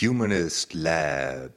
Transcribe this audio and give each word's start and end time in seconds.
Humanist 0.00 0.74
Lab. 0.74 1.54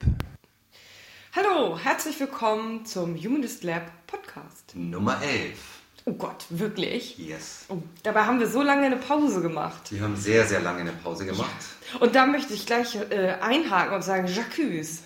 Hallo, 1.35 1.77
herzlich 1.77 2.19
willkommen 2.19 2.87
zum 2.87 3.15
Humanist 3.15 3.63
Lab 3.63 3.83
Podcast. 4.07 4.73
Nummer 4.73 5.21
11. 5.21 5.59
Oh 6.05 6.13
Gott, 6.13 6.45
wirklich? 6.49 7.19
Yes. 7.19 7.65
Oh, 7.69 7.77
dabei 8.01 8.25
haben 8.25 8.39
wir 8.39 8.47
so 8.47 8.63
lange 8.63 8.87
eine 8.87 8.95
Pause 8.95 9.41
gemacht. 9.41 9.91
Wir 9.91 10.01
haben 10.01 10.15
sehr, 10.15 10.47
sehr 10.47 10.59
lange 10.59 10.79
eine 10.79 10.91
Pause 10.91 11.27
gemacht. 11.27 11.51
Und 11.99 12.15
da 12.15 12.25
möchte 12.25 12.55
ich 12.55 12.65
gleich 12.65 12.95
äh, 13.11 13.35
einhaken 13.41 13.93
und 13.93 14.03
sagen, 14.03 14.25
Jacques. 14.25 15.03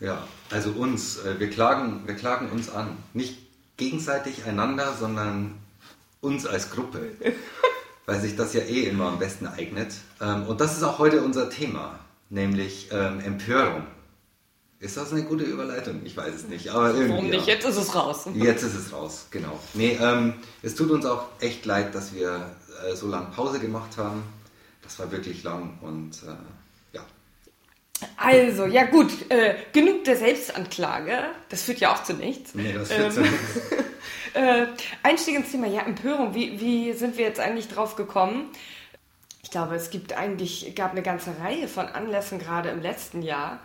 Ja, 0.00 0.26
also 0.50 0.70
uns, 0.70 1.18
äh, 1.18 1.38
wir, 1.38 1.50
klagen, 1.50 2.06
wir 2.06 2.14
klagen 2.14 2.48
uns 2.48 2.70
an. 2.70 2.96
Nicht 3.12 3.38
gegenseitig 3.76 4.46
einander, 4.46 4.94
sondern 4.98 5.58
uns 6.22 6.46
als 6.46 6.70
Gruppe. 6.70 7.10
weil 8.06 8.18
sich 8.22 8.34
das 8.34 8.54
ja 8.54 8.62
eh 8.62 8.84
immer 8.84 9.08
am 9.08 9.18
besten 9.18 9.46
eignet. 9.46 9.92
Ähm, 10.22 10.46
und 10.46 10.62
das 10.62 10.74
ist 10.74 10.82
auch 10.82 10.98
heute 10.98 11.20
unser 11.20 11.50
Thema, 11.50 11.98
nämlich 12.30 12.88
ähm, 12.92 13.20
Empörung. 13.20 13.84
Ist 14.80 14.96
das 14.96 15.12
eine 15.12 15.24
gute 15.24 15.44
Überleitung? 15.44 16.02
Ich 16.04 16.16
weiß 16.16 16.34
es 16.34 16.48
nicht, 16.48 16.68
aber 16.68 16.90
irgendwie. 16.90 17.10
Warum 17.10 17.30
nicht? 17.30 17.46
Ja. 17.46 17.54
Jetzt 17.54 17.66
ist 17.66 17.76
es 17.76 17.94
raus. 17.94 18.26
Jetzt 18.34 18.62
ist 18.62 18.74
es 18.74 18.92
raus, 18.92 19.26
genau. 19.30 19.58
Nee, 19.74 19.98
ähm, 20.00 20.34
es 20.62 20.76
tut 20.76 20.90
uns 20.90 21.04
auch 21.04 21.26
echt 21.40 21.66
leid, 21.66 21.94
dass 21.94 22.14
wir 22.14 22.54
äh, 22.86 22.94
so 22.94 23.08
lange 23.08 23.26
Pause 23.34 23.58
gemacht 23.58 23.96
haben. 23.96 24.22
Das 24.82 24.98
war 25.00 25.10
wirklich 25.10 25.42
lang 25.42 25.78
und 25.82 26.12
äh, 26.22 26.96
ja. 26.96 27.04
Also, 28.16 28.66
ja 28.66 28.84
gut, 28.86 29.10
äh, 29.30 29.56
genug 29.72 30.04
der 30.04 30.16
Selbstanklage. 30.16 31.24
Das 31.48 31.62
führt 31.62 31.80
ja 31.80 31.92
auch 31.92 32.04
zu 32.04 32.14
nichts. 32.14 32.54
Nee, 32.54 32.72
das 32.72 32.92
führt 32.92 33.12
zu 33.12 33.20
Ähm, 33.20 33.30
nichts. 33.30 33.60
Äh, 34.34 34.66
Einstieg 35.02 35.36
ins 35.36 35.50
Thema, 35.50 35.66
ja, 35.66 35.82
Empörung. 35.82 36.34
Wie, 36.34 36.60
wie 36.60 36.92
sind 36.92 37.16
wir 37.16 37.24
jetzt 37.24 37.40
eigentlich 37.40 37.66
drauf 37.66 37.96
gekommen? 37.96 38.50
Ich 39.48 39.52
glaube, 39.52 39.76
es 39.76 39.88
gibt 39.88 40.12
eigentlich, 40.12 40.74
gab 40.74 40.90
eine 40.90 41.00
ganze 41.00 41.38
Reihe 41.40 41.68
von 41.68 41.86
Anlässen 41.86 42.38
gerade 42.38 42.68
im 42.68 42.82
letzten 42.82 43.22
Jahr, 43.22 43.60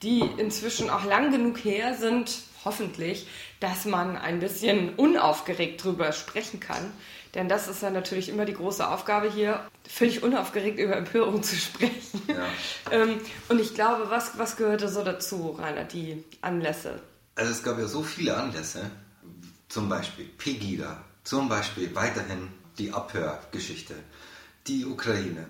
die 0.00 0.20
inzwischen 0.20 0.90
auch 0.90 1.04
lang 1.04 1.32
genug 1.32 1.58
her 1.64 1.96
sind, 1.96 2.38
hoffentlich, 2.64 3.26
dass 3.58 3.84
man 3.84 4.16
ein 4.16 4.38
bisschen 4.38 4.94
unaufgeregt 4.94 5.82
drüber 5.82 6.12
sprechen 6.12 6.60
kann. 6.60 6.92
Denn 7.34 7.48
das 7.48 7.66
ist 7.66 7.82
ja 7.82 7.90
natürlich 7.90 8.28
immer 8.28 8.44
die 8.44 8.52
große 8.52 8.88
Aufgabe 8.88 9.28
hier, 9.28 9.68
völlig 9.88 10.22
unaufgeregt 10.22 10.78
über 10.78 10.94
Empörung 10.94 11.42
zu 11.42 11.56
sprechen. 11.56 12.22
Ja. 12.28 12.46
ähm, 12.92 13.20
und 13.48 13.60
ich 13.60 13.74
glaube, 13.74 14.10
was, 14.10 14.38
was 14.38 14.56
gehörte 14.56 14.88
so 14.88 15.02
dazu, 15.02 15.58
Rainer, 15.58 15.82
die 15.82 16.22
Anlässe? 16.42 17.00
Also 17.34 17.50
es 17.50 17.64
gab 17.64 17.76
ja 17.80 17.88
so 17.88 18.04
viele 18.04 18.36
Anlässe, 18.36 18.88
zum 19.68 19.88
Beispiel 19.88 20.26
Pegida, 20.26 21.02
zum 21.24 21.48
Beispiel 21.48 21.92
weiterhin 21.96 22.50
die 22.78 22.92
Abhörgeschichte, 22.92 23.96
die 24.68 24.84
Ukraine, 24.86 25.46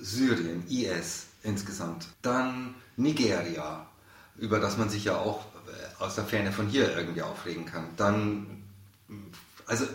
Syrien, 0.00 0.64
IS 0.68 1.26
insgesamt, 1.42 2.06
dann 2.22 2.74
Nigeria, 2.96 3.86
über 4.36 4.58
das 4.58 4.76
man 4.76 4.88
sich 4.90 5.04
ja 5.04 5.16
auch 5.16 5.44
äh, 5.66 6.02
aus 6.02 6.14
der 6.16 6.24
Ferne 6.24 6.52
von 6.52 6.68
hier 6.68 6.96
irgendwie 6.96 7.22
aufregen 7.22 7.64
kann. 7.64 7.88
Dann, 7.96 8.62
also 9.66 9.86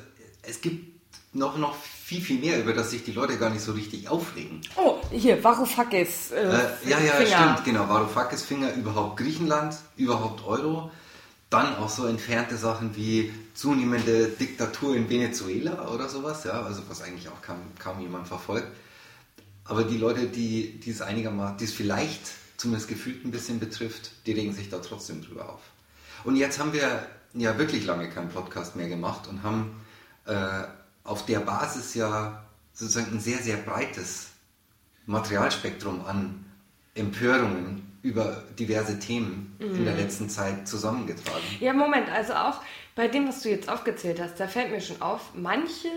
es 0.41 0.61
gibt 0.61 0.93
noch, 1.35 1.57
noch 1.57 1.75
viel, 1.75 2.21
viel 2.21 2.39
mehr, 2.39 2.59
über 2.61 2.73
das 2.73 2.91
sich 2.91 3.03
die 3.03 3.11
Leute 3.11 3.37
gar 3.37 3.49
nicht 3.49 3.63
so 3.63 3.71
richtig 3.73 4.07
aufregen. 4.09 4.61
Oh, 4.75 4.97
hier, 5.11 5.43
Varoufakis. 5.43 6.31
Äh, 6.31 6.43
Äh, 6.43 6.89
ja, 6.89 6.99
ja, 6.99 7.13
Finger. 7.13 7.53
stimmt, 7.53 7.65
genau. 7.65 7.89
Varoufakis 7.89 8.43
Finger 8.43 8.73
überhaupt 8.73 9.17
Griechenland, 9.17 9.75
überhaupt 9.97 10.45
Euro. 10.45 10.91
Dann 11.53 11.75
auch 11.75 11.89
so 11.89 12.07
entfernte 12.07 12.57
Sachen 12.57 12.95
wie 12.95 13.31
zunehmende 13.53 14.27
Diktatur 14.27 14.95
in 14.95 15.07
Venezuela 15.07 15.87
oder 15.87 16.09
sowas, 16.09 16.45
ja, 16.45 16.63
also 16.63 16.81
was 16.89 17.03
eigentlich 17.03 17.29
auch 17.29 17.43
kaum, 17.43 17.59
kaum 17.77 18.01
jemand 18.01 18.27
verfolgt. 18.27 18.69
Aber 19.63 19.83
die 19.83 19.97
Leute, 19.97 20.25
die, 20.25 20.79
die 20.79 20.89
es 20.89 21.03
einigermaßen, 21.03 21.57
die 21.57 21.65
es 21.65 21.71
vielleicht 21.71 22.31
zumindest 22.57 22.89
gefühlt 22.89 23.23
ein 23.23 23.29
bisschen 23.29 23.59
betrifft, 23.59 24.09
die 24.25 24.31
regen 24.31 24.51
sich 24.51 24.69
da 24.71 24.79
trotzdem 24.79 25.21
drüber 25.21 25.47
auf. 25.47 25.61
Und 26.23 26.37
jetzt 26.37 26.57
haben 26.57 26.73
wir 26.73 27.05
ja 27.35 27.55
wirklich 27.59 27.85
lange 27.85 28.09
keinen 28.09 28.29
Podcast 28.29 28.75
mehr 28.75 28.89
gemacht 28.89 29.27
und 29.27 29.43
haben 29.43 29.79
äh, 30.25 30.63
auf 31.03 31.23
der 31.27 31.41
Basis 31.41 31.93
ja 31.93 32.43
sozusagen 32.73 33.11
ein 33.11 33.19
sehr, 33.19 33.37
sehr 33.37 33.57
breites 33.57 34.29
Materialspektrum 35.05 36.03
an 36.03 36.45
Empörungen 36.95 37.92
über 38.03 38.43
diverse 38.59 38.99
Themen 38.99 39.55
in 39.59 39.85
der 39.85 39.95
letzten 39.95 40.29
Zeit 40.29 40.67
zusammengetragen. 40.67 41.43
Ja, 41.61 41.71
Moment, 41.71 42.09
also 42.11 42.33
auch 42.33 42.59
bei 42.95 43.07
dem, 43.07 43.27
was 43.27 43.41
du 43.41 43.49
jetzt 43.49 43.69
aufgezählt 43.69 44.19
hast, 44.21 44.39
da 44.39 44.47
fällt 44.47 44.71
mir 44.71 44.81
schon 44.81 45.01
auf, 45.01 45.31
manche 45.33 45.87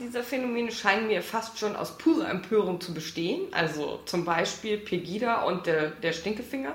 dieser 0.00 0.22
Phänomene 0.22 0.70
scheinen 0.70 1.08
mir 1.08 1.22
fast 1.22 1.58
schon 1.58 1.74
aus 1.74 1.98
purer 1.98 2.28
Empörung 2.28 2.80
zu 2.80 2.94
bestehen. 2.94 3.52
Also 3.52 4.00
zum 4.04 4.24
Beispiel 4.24 4.78
Pegida 4.78 5.42
und 5.42 5.66
der, 5.66 5.90
der 5.90 6.12
Stinkefinger. 6.12 6.74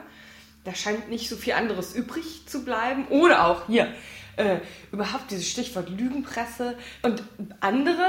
Da 0.63 0.75
scheint 0.75 1.09
nicht 1.09 1.29
so 1.29 1.35
viel 1.35 1.53
anderes 1.53 1.95
übrig 1.95 2.47
zu 2.47 2.66
bleiben. 2.66 3.07
Oder 3.09 3.47
auch 3.47 3.67
hier 3.67 3.94
äh, 4.35 4.57
überhaupt 4.91 5.31
dieses 5.31 5.47
Stichwort 5.47 5.89
Lügenpresse. 5.89 6.77
Und 7.01 7.23
andere 7.61 8.06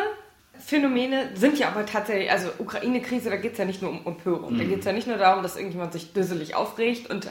Phänomene 0.61 1.31
sind 1.35 1.59
ja 1.59 1.69
aber 1.69 1.87
tatsächlich, 1.87 2.31
also 2.31 2.51
Ukraine-Krise, 2.59 3.31
da 3.31 3.37
geht 3.37 3.53
es 3.53 3.59
ja 3.59 3.65
nicht 3.65 3.83
nur 3.83 3.91
um 3.91 4.07
Empörung. 4.07 4.59
Da 4.59 4.65
geht 4.65 4.81
es 4.81 4.85
ja 4.85 4.93
nicht 4.93 5.07
nur 5.07 5.17
darum, 5.17 5.43
dass 5.43 5.57
irgendjemand 5.57 5.93
sich 5.93 6.13
düsselig 6.13 6.55
aufregt 6.55 7.11
und 7.11 7.31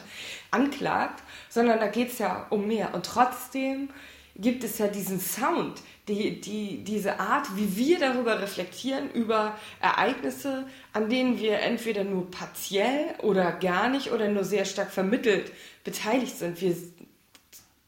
anklagt, 0.51 1.23
sondern 1.49 1.79
da 1.79 1.87
geht 1.87 2.11
es 2.11 2.19
ja 2.19 2.47
um 2.49 2.67
mehr. 2.67 2.93
Und 2.93 3.05
trotzdem 3.05 3.89
gibt 4.35 4.63
es 4.63 4.77
ja 4.77 4.87
diesen 4.87 5.19
Sound, 5.19 5.81
die, 6.07 6.41
die, 6.41 6.83
diese 6.83 7.19
Art, 7.19 7.47
wie 7.55 7.75
wir 7.75 7.99
darüber 7.99 8.41
reflektieren, 8.41 9.11
über 9.11 9.55
Ereignisse, 9.81 10.65
an 10.93 11.09
denen 11.09 11.39
wir 11.39 11.59
entweder 11.59 12.03
nur 12.03 12.29
partiell 12.31 13.15
oder 13.21 13.51
gar 13.51 13.89
nicht 13.89 14.11
oder 14.11 14.27
nur 14.27 14.43
sehr 14.43 14.65
stark 14.65 14.91
vermittelt 14.91 15.51
beteiligt 15.83 16.37
sind. 16.37 16.61
Wir 16.61 16.75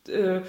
äh, 0.08 0.41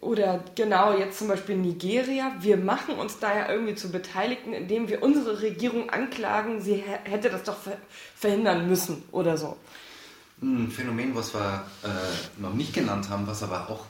oder 0.00 0.42
genau 0.54 0.96
jetzt 0.96 1.18
zum 1.18 1.28
Beispiel 1.28 1.56
Nigeria, 1.56 2.32
wir 2.40 2.56
machen 2.56 2.94
uns 2.96 3.18
da 3.18 3.36
ja 3.36 3.50
irgendwie 3.50 3.74
zu 3.74 3.90
Beteiligten, 3.90 4.52
indem 4.52 4.88
wir 4.88 5.02
unsere 5.02 5.42
Regierung 5.42 5.90
anklagen, 5.90 6.60
sie 6.60 6.74
hä- 6.76 7.00
hätte 7.04 7.30
das 7.30 7.42
doch 7.42 7.56
ver 7.58 7.76
verhindern 8.16 8.68
müssen 8.68 9.02
oder 9.12 9.36
so. 9.36 9.56
Ein 10.40 10.70
Phänomen, 10.70 11.14
was 11.16 11.34
wir 11.34 11.64
äh, 11.82 12.40
noch 12.40 12.54
nicht 12.54 12.72
genannt 12.72 13.08
haben, 13.08 13.26
was 13.26 13.42
aber 13.42 13.68
auch 13.68 13.84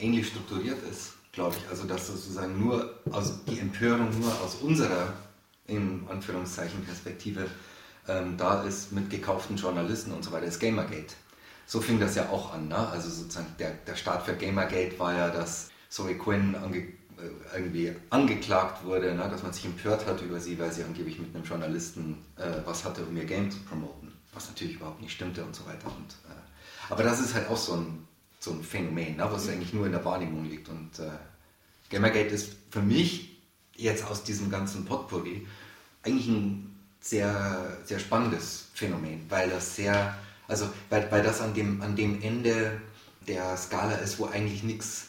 ähnlich 0.00 0.28
strukturiert 0.28 0.78
ist, 0.90 1.12
glaube 1.32 1.54
ich. 1.58 1.68
Also 1.70 1.84
dass 1.84 2.08
sozusagen 2.08 2.58
nur 2.58 2.94
aus, 3.12 3.32
die 3.48 3.58
Empörung 3.60 4.08
nur 4.18 4.32
aus 4.44 4.56
unserer, 4.62 5.12
in 5.68 6.04
Anführungszeichen, 6.10 6.84
Perspektive 6.84 7.46
ähm, 8.08 8.36
da 8.36 8.62
ist 8.64 8.92
mit 8.92 9.10
gekauften 9.10 9.56
Journalisten 9.56 10.12
und 10.12 10.24
so 10.24 10.32
weiter, 10.32 10.46
ist 10.46 10.58
Gamergate. 10.60 11.14
So 11.66 11.80
fing 11.80 11.98
das 11.98 12.14
ja 12.14 12.28
auch 12.28 12.54
an. 12.54 12.68
Ne? 12.68 12.76
Also 12.76 13.10
sozusagen 13.10 13.54
der, 13.58 13.72
der 13.72 13.96
Start 13.96 14.24
für 14.24 14.34
Gamergate 14.34 14.98
war 14.98 15.14
ja, 15.14 15.30
dass 15.30 15.70
Zoe 15.88 16.14
Quinn 16.14 16.54
ange, 16.54 16.78
äh, 16.78 16.92
irgendwie 17.54 17.94
angeklagt 18.10 18.84
wurde, 18.84 19.14
ne? 19.14 19.28
dass 19.28 19.42
man 19.42 19.52
sich 19.52 19.64
empört 19.64 20.06
hat 20.06 20.22
über 20.22 20.38
sie, 20.40 20.58
weil 20.58 20.72
sie 20.72 20.84
angeblich 20.84 21.18
mit 21.18 21.34
einem 21.34 21.44
Journalisten 21.44 22.18
äh, 22.36 22.64
was 22.64 22.84
hatte, 22.84 23.04
um 23.04 23.16
ihr 23.16 23.24
Game 23.24 23.50
zu 23.50 23.58
promoten. 23.60 24.12
Was 24.32 24.48
natürlich 24.48 24.76
überhaupt 24.76 25.00
nicht 25.00 25.12
stimmte 25.12 25.44
und 25.44 25.54
so 25.54 25.66
weiter. 25.66 25.86
Und, 25.88 26.12
äh, 26.30 26.90
aber 26.90 27.02
das 27.02 27.20
ist 27.20 27.34
halt 27.34 27.48
auch 27.48 27.56
so 27.56 27.74
ein, 27.74 28.06
so 28.38 28.52
ein 28.52 28.62
Phänomen, 28.62 29.16
ne? 29.16 29.28
was 29.30 29.48
eigentlich 29.48 29.72
nur 29.72 29.86
in 29.86 29.92
der 29.92 30.04
Wahrnehmung 30.04 30.44
liegt. 30.44 30.68
Und 30.68 30.98
äh, 31.00 31.10
Gamergate 31.90 32.34
ist 32.34 32.56
für 32.70 32.82
mich 32.82 33.36
jetzt 33.74 34.04
aus 34.06 34.22
diesem 34.22 34.50
ganzen 34.50 34.84
Potpourri 34.84 35.46
eigentlich 36.02 36.28
ein 36.28 36.76
sehr, 37.00 37.78
sehr 37.84 37.98
spannendes 37.98 38.68
Phänomen, 38.74 39.26
weil 39.28 39.50
das 39.50 39.76
sehr, 39.76 40.16
also 40.48 40.68
weil, 40.90 41.10
weil 41.10 41.22
das 41.22 41.40
an 41.40 41.54
dem, 41.54 41.82
an 41.82 41.96
dem 41.96 42.22
Ende 42.22 42.80
der 43.26 43.56
Skala 43.56 43.96
ist, 43.96 44.18
wo 44.18 44.26
eigentlich 44.26 44.62
nichts, 44.62 45.08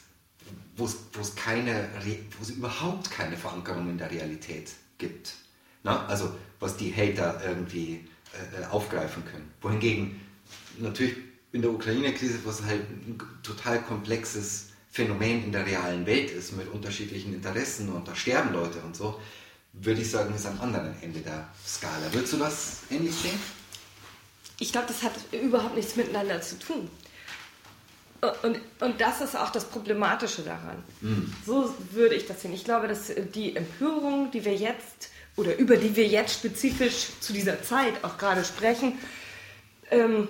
wo 0.75 0.86
es, 0.86 1.36
keine, 1.36 1.89
wo 2.38 2.44
es 2.44 2.50
überhaupt 2.50 3.12
keine 3.12 3.38
Verankerung 3.38 3.89
in 3.89 3.98
der 3.98 4.12
Realität 4.12 4.72
gibt. 4.98 5.36
Na? 5.84 6.06
Also 6.07 6.34
was 6.60 6.78
die 6.78 6.94
Hater 6.94 7.42
irgendwie 7.45 8.06
äh, 8.34 8.62
äh, 8.62 8.66
aufgreifen 8.66 9.24
können. 9.25 9.51
Wohingegen 9.62 10.19
natürlich 10.80 11.16
in 11.51 11.62
der 11.62 11.72
Ukraine-Krise, 11.72 12.40
was 12.44 12.63
halt 12.63 12.81
ein 12.81 13.18
total 13.44 13.81
komplexes 13.81 14.68
Phänomen 14.90 15.45
in 15.45 15.51
der 15.51 15.66
realen 15.66 16.06
Welt 16.06 16.31
ist, 16.31 16.56
mit 16.56 16.68
unterschiedlichen 16.68 17.33
Interessen 17.33 17.90
und 17.90 18.07
da 18.07 18.16
sterben 18.16 18.54
Leute 18.54 18.80
und 18.80 18.95
so, 18.95 19.19
würde 19.74 20.01
ich 20.01 20.10
sagen, 20.10 20.33
ist 20.33 20.45
am 20.45 20.60
anderen 20.60 20.95
Ende 21.01 21.19
der 21.19 21.48
Skala. 21.66 22.12
Würdest 22.12 22.33
du 22.33 22.38
das 22.38 22.80
ähnlich 22.90 23.13
sehen? 23.13 23.40
Ich 24.59 24.71
glaube, 24.71 24.88
das 24.88 25.04
hat 25.04 25.13
überhaupt 25.31 25.75
nichts 25.75 25.95
miteinander 25.95 26.42
zu 26.42 26.57
tun. 26.57 26.89
Und, 28.42 28.59
und 28.80 29.00
das 29.00 29.21
ist 29.21 29.36
auch 29.36 29.51
das 29.51 29.65
Problematische 29.65 30.42
daran. 30.42 30.83
So 31.45 31.74
würde 31.92 32.15
ich 32.15 32.25
das 32.25 32.42
sehen. 32.42 32.54
Ich 32.54 32.63
glaube, 32.63 32.88
dass 32.88 33.12
die 33.36 33.56
Empörung, 33.56 34.31
die 34.31 34.44
wir 34.44 34.56
jetzt 34.56 35.12
oder 35.36 35.56
über 35.57 35.77
die 35.77 35.95
wir 35.95 36.07
jetzt 36.07 36.33
spezifisch 36.33 37.09
zu 37.19 37.31
dieser 37.31 37.62
Zeit 37.62 38.04
auch 38.04 38.18
gerade 38.18 38.44
sprechen, 38.44 38.98
ähm, 39.92 40.27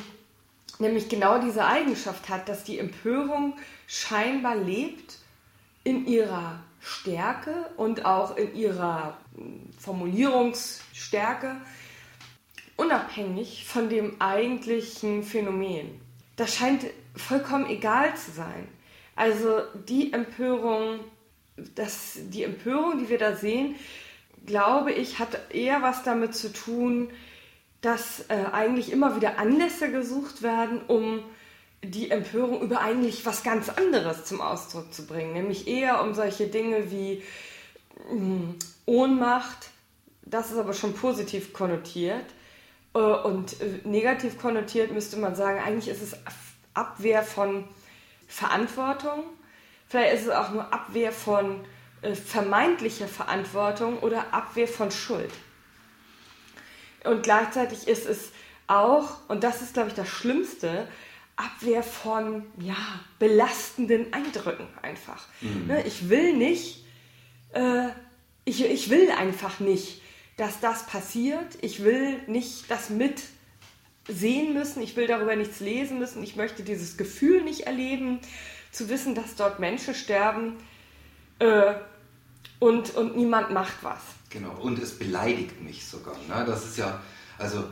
nämlich 0.79 1.07
genau 1.07 1.39
diese 1.39 1.65
Eigenschaft 1.65 2.27
hat, 2.29 2.49
dass 2.49 2.65
die 2.65 2.77
Empörung 2.77 3.57
scheinbar 3.87 4.55
lebt 4.55 5.17
in 5.85 6.05
ihrer 6.05 6.59
Stärke 6.81 7.69
und 7.77 8.05
auch 8.05 8.35
in 8.35 8.53
ihrer 8.55 9.17
mm, 9.35 9.79
Formulierungsstärke 9.79 11.55
unabhängig 12.77 13.65
von 13.65 13.89
dem 13.89 14.21
eigentlichen 14.21 15.23
Phänomen. 15.23 15.99
Das 16.35 16.55
scheint 16.55 16.85
vollkommen 17.15 17.69
egal 17.69 18.15
zu 18.15 18.31
sein. 18.31 18.67
Also 19.15 19.61
die 19.87 20.13
Empörung, 20.13 20.99
das, 21.75 22.19
die 22.29 22.43
Empörung, 22.43 22.99
die 22.99 23.09
wir 23.09 23.17
da 23.17 23.35
sehen, 23.35 23.75
glaube 24.45 24.91
ich, 24.91 25.19
hat 25.19 25.53
eher 25.53 25.81
was 25.81 26.03
damit 26.03 26.35
zu 26.35 26.53
tun, 26.53 27.09
dass 27.81 28.25
äh, 28.29 28.45
eigentlich 28.51 28.91
immer 28.91 29.15
wieder 29.15 29.39
Anlässe 29.39 29.91
gesucht 29.91 30.43
werden, 30.43 30.81
um 30.87 31.23
die 31.83 32.11
Empörung 32.11 32.61
über 32.61 32.81
eigentlich 32.81 33.25
was 33.25 33.43
ganz 33.43 33.69
anderes 33.69 34.25
zum 34.25 34.41
Ausdruck 34.41 34.93
zu 34.93 35.05
bringen, 35.05 35.33
nämlich 35.33 35.67
eher 35.67 36.03
um 36.03 36.13
solche 36.13 36.47
Dinge 36.47 36.91
wie 36.91 37.23
mh, 38.09 38.11
hm, 38.11 38.55
Ohnmacht, 38.85 39.69
das 40.23 40.51
ist 40.51 40.57
aber 40.57 40.73
schon 40.73 40.93
positiv 40.93 41.53
konnotiert 41.53 42.25
und 42.97 43.61
äh, 43.61 43.79
negativ 43.83 44.37
konnotiert 44.37 44.91
müsste 44.91 45.17
man 45.17 45.35
sagen, 45.35 45.59
eigentlich 45.59 45.87
ist 45.87 46.01
es 46.01 46.17
Abwehr 46.73 47.23
von 47.23 47.65
Verantwortung, 48.27 49.23
vielleicht 49.87 50.15
ist 50.15 50.23
es 50.23 50.29
auch 50.29 50.51
nur 50.51 50.73
Abwehr 50.73 51.11
von 51.11 51.65
äh, 52.01 52.13
vermeintlicher 52.13 53.07
Verantwortung 53.07 53.99
oder 53.99 54.33
Abwehr 54.33 54.67
von 54.67 54.91
Schuld. 54.91 55.31
Und 57.03 57.23
gleichzeitig 57.23 57.87
ist 57.87 58.05
es 58.05 58.31
auch, 58.67 59.29
und 59.29 59.43
das 59.43 59.61
ist, 59.61 59.73
glaube 59.73 59.89
ich, 59.89 59.95
das 59.95 60.09
Schlimmste, 60.09 60.87
Abwehr 61.37 61.83
von 61.83 62.45
ja, 62.59 62.75
belastenden 63.19 64.11
Eindrücken 64.11 64.67
einfach. 64.81 65.25
Mhm. 65.41 65.67
Ne, 65.67 65.83
ich 65.85 66.09
will 66.09 66.33
nicht, 66.33 66.83
äh, 67.53 67.89
ich, 68.43 68.65
ich 68.65 68.89
will 68.89 69.11
einfach 69.11 69.59
nicht, 69.59 70.01
dass 70.37 70.59
das 70.59 70.85
passiert. 70.85 71.57
Ich 71.61 71.83
will 71.83 72.19
nicht 72.27 72.69
das 72.69 72.89
mit 72.89 73.23
sehen 74.07 74.53
müssen. 74.53 74.81
Ich 74.81 74.95
will 74.95 75.07
darüber 75.07 75.35
nichts 75.35 75.59
lesen 75.59 75.99
müssen. 75.99 76.23
Ich 76.23 76.35
möchte 76.35 76.63
dieses 76.63 76.97
Gefühl 76.97 77.43
nicht 77.43 77.61
erleben, 77.61 78.19
zu 78.71 78.89
wissen, 78.89 79.15
dass 79.15 79.35
dort 79.35 79.59
Menschen 79.59 79.95
sterben 79.95 80.55
äh, 81.39 81.73
und, 82.59 82.95
und 82.95 83.17
niemand 83.17 83.51
macht 83.51 83.83
was. 83.83 84.01
Genau, 84.29 84.51
und 84.61 84.79
es 84.79 84.97
beleidigt 84.97 85.61
mich 85.61 85.85
sogar. 85.85 86.15
Ne? 86.27 86.43
Das 86.45 86.65
ist 86.65 86.77
ja, 86.77 87.01
also 87.37 87.63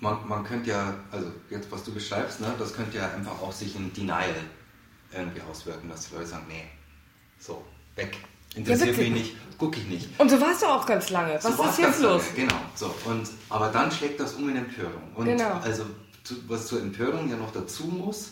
man, 0.00 0.26
man 0.26 0.44
könnte 0.44 0.70
ja, 0.70 0.94
also 1.10 1.30
jetzt 1.50 1.70
was 1.70 1.84
du 1.84 1.92
beschreibst, 1.92 2.40
ne, 2.40 2.52
das 2.58 2.74
könnte 2.74 2.98
ja 2.98 3.10
einfach 3.12 3.40
auch 3.40 3.52
sich 3.52 3.76
in 3.76 3.92
Denial 3.92 4.34
irgendwie 5.12 5.42
auswirken, 5.42 5.88
dass 5.88 6.08
die 6.08 6.14
Leute 6.14 6.26
sagen, 6.28 6.46
nee, 6.48 6.64
so, 7.38 7.64
weg. 7.96 8.16
Interessiert 8.54 8.96
ja, 8.96 9.02
mich 9.04 9.12
nicht, 9.12 9.58
gucke 9.58 9.78
ich 9.78 9.86
nicht. 9.86 10.20
Und 10.20 10.30
so 10.30 10.40
warst 10.40 10.62
du 10.62 10.66
auch 10.66 10.84
ganz 10.84 11.10
lange. 11.10 11.38
Was 11.42 11.56
so 11.56 11.62
ist 11.62 11.78
jetzt 11.78 12.00
los? 12.00 12.22
Lange, 12.26 12.48
genau, 12.48 12.60
so. 12.74 12.94
Und, 13.04 13.28
aber 13.48 13.68
dann 13.68 13.90
schlägt 13.92 14.18
das 14.18 14.34
um 14.34 14.48
in 14.48 14.56
Empörung. 14.56 15.02
Und 15.14 15.26
genau. 15.26 15.60
also 15.62 15.84
was 16.46 16.66
zur 16.66 16.80
Empörung 16.80 17.30
ja 17.30 17.36
noch 17.36 17.52
dazu 17.52 17.84
muss, 17.84 18.30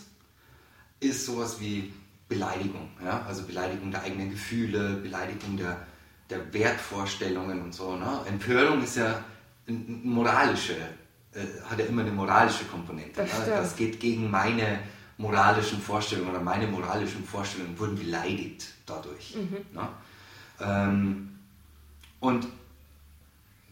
ist 0.99 1.25
sowas 1.25 1.59
wie 1.59 1.93
Beleidigung. 2.27 2.89
Ja? 3.03 3.25
Also 3.27 3.43
Beleidigung 3.43 3.91
der 3.91 4.03
eigenen 4.03 4.31
Gefühle, 4.31 4.95
Beleidigung 4.95 5.57
der, 5.57 5.77
der 6.29 6.53
Wertvorstellungen 6.53 7.61
und 7.61 7.73
so. 7.73 7.95
Ne? 7.95 8.19
Empörung 8.27 8.83
ist 8.83 8.97
ja 8.97 9.23
moralische 9.67 10.75
äh, 11.33 11.41
hat 11.69 11.77
ja 11.77 11.85
immer 11.85 12.01
eine 12.01 12.11
moralische 12.11 12.65
Komponente. 12.65 13.21
Das, 13.21 13.39
ne? 13.39 13.45
das, 13.47 13.75
geht 13.75 13.99
gegen 13.99 14.31
meine 14.31 14.79
moralischen 15.17 15.79
Vorstellungen 15.79 16.31
oder 16.31 16.39
meine 16.39 16.65
moralischen 16.65 17.23
Vorstellungen 17.23 17.77
wurden 17.77 17.95
beleidigt 17.95 18.65
dadurch. 18.85 19.35
Mhm. 19.35 19.57
Ne? 19.73 19.87
Ähm, 20.61 21.39
und 22.19 22.47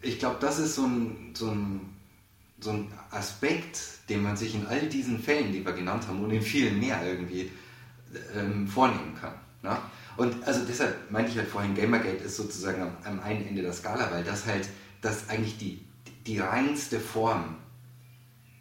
ich 0.01 0.19
glaube, 0.19 0.37
das 0.39 0.59
ist 0.59 0.75
so 0.75 0.85
ein, 0.85 1.33
so, 1.33 1.51
ein, 1.51 1.81
so 2.59 2.71
ein 2.71 2.91
Aspekt, 3.11 3.79
den 4.09 4.23
man 4.23 4.37
sich 4.37 4.55
in 4.55 4.65
all 4.67 4.87
diesen 4.87 5.19
Fällen, 5.19 5.51
die 5.51 5.65
wir 5.65 5.73
genannt 5.73 6.07
haben 6.07 6.23
und 6.23 6.31
in 6.31 6.41
vielen 6.41 6.79
mehr 6.79 7.05
irgendwie 7.05 7.51
ähm, 8.35 8.67
vornehmen 8.67 9.15
kann. 9.19 9.33
Ne? 9.63 9.77
Und 10.15 10.43
also 10.45 10.65
deshalb 10.65 11.11
meinte 11.11 11.31
ich 11.31 11.37
halt 11.37 11.49
vorhin, 11.49 11.75
Gamergate 11.75 12.23
ist 12.23 12.37
sozusagen 12.37 12.81
am, 12.81 12.97
am 13.03 13.19
einen 13.19 13.45
Ende 13.47 13.61
der 13.61 13.73
Skala, 13.73 14.11
weil 14.11 14.23
das 14.23 14.45
halt, 14.45 14.69
das 15.01 15.29
eigentlich 15.29 15.57
die, 15.57 15.83
die 16.25 16.39
reinste 16.39 16.99
Form 16.99 17.55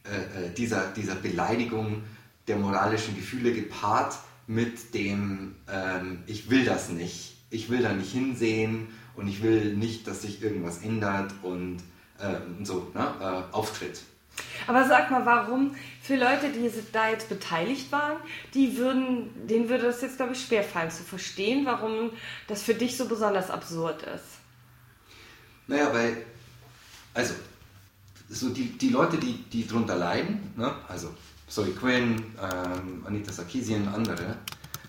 äh, 0.05 0.47
äh, 0.47 0.55
dieser, 0.55 0.93
dieser 0.93 1.15
Beleidigung 1.15 2.03
der 2.47 2.57
moralischen 2.57 3.17
Gefühle 3.17 3.53
gepaart 3.53 4.17
mit 4.47 4.95
dem, 4.95 5.57
ähm, 5.69 6.23
ich 6.27 6.51
will 6.51 6.65
das 6.65 6.91
nicht, 6.91 7.36
ich 7.51 7.71
will 7.71 7.83
da 7.83 7.93
nicht 7.93 8.13
hinsehen 8.13 8.89
und 9.15 9.29
ich 9.29 9.43
will 9.43 9.75
nicht, 9.75 10.07
dass 10.07 10.23
sich 10.23 10.43
irgendwas 10.43 10.79
ändert 10.83 11.33
und 11.43 11.79
äh, 12.19 12.65
so 12.65 12.91
ne, 12.95 13.15
äh, 13.21 13.55
auftritt. 13.55 14.01
Aber 14.67 14.87
sag 14.87 15.11
mal, 15.11 15.25
warum 15.25 15.75
für 16.03 16.17
Leute, 16.17 16.51
die 16.51 16.71
da 16.93 17.09
jetzt 17.09 17.29
beteiligt 17.29 17.91
waren, 17.91 18.19
die 18.55 18.77
würden, 18.77 19.47
denen 19.47 19.69
würde 19.69 19.85
das 19.85 20.03
jetzt, 20.03 20.17
glaube 20.17 20.33
ich, 20.33 20.45
schwerfallen 20.45 20.91
zu 20.91 21.03
verstehen, 21.03 21.65
warum 21.65 22.11
das 22.47 22.63
für 22.63 22.75
dich 22.75 22.97
so 22.97 23.09
besonders 23.09 23.51
absurd 23.51 24.03
ist. 24.03 24.25
Naja, 25.67 25.93
weil, 25.93 26.25
also 27.15 27.35
so 28.29 28.51
die, 28.51 28.77
die 28.77 28.91
Leute, 28.91 29.17
die, 29.19 29.43
die 29.53 29.67
darunter 29.67 29.97
leiden, 29.97 30.53
ne? 30.57 30.75
also 30.89 31.15
Zoe 31.49 31.73
Quinn, 31.73 32.23
ähm, 32.41 33.05
Anita 33.07 33.33
Sarkeesian, 33.33 33.89
andere, 33.89 34.37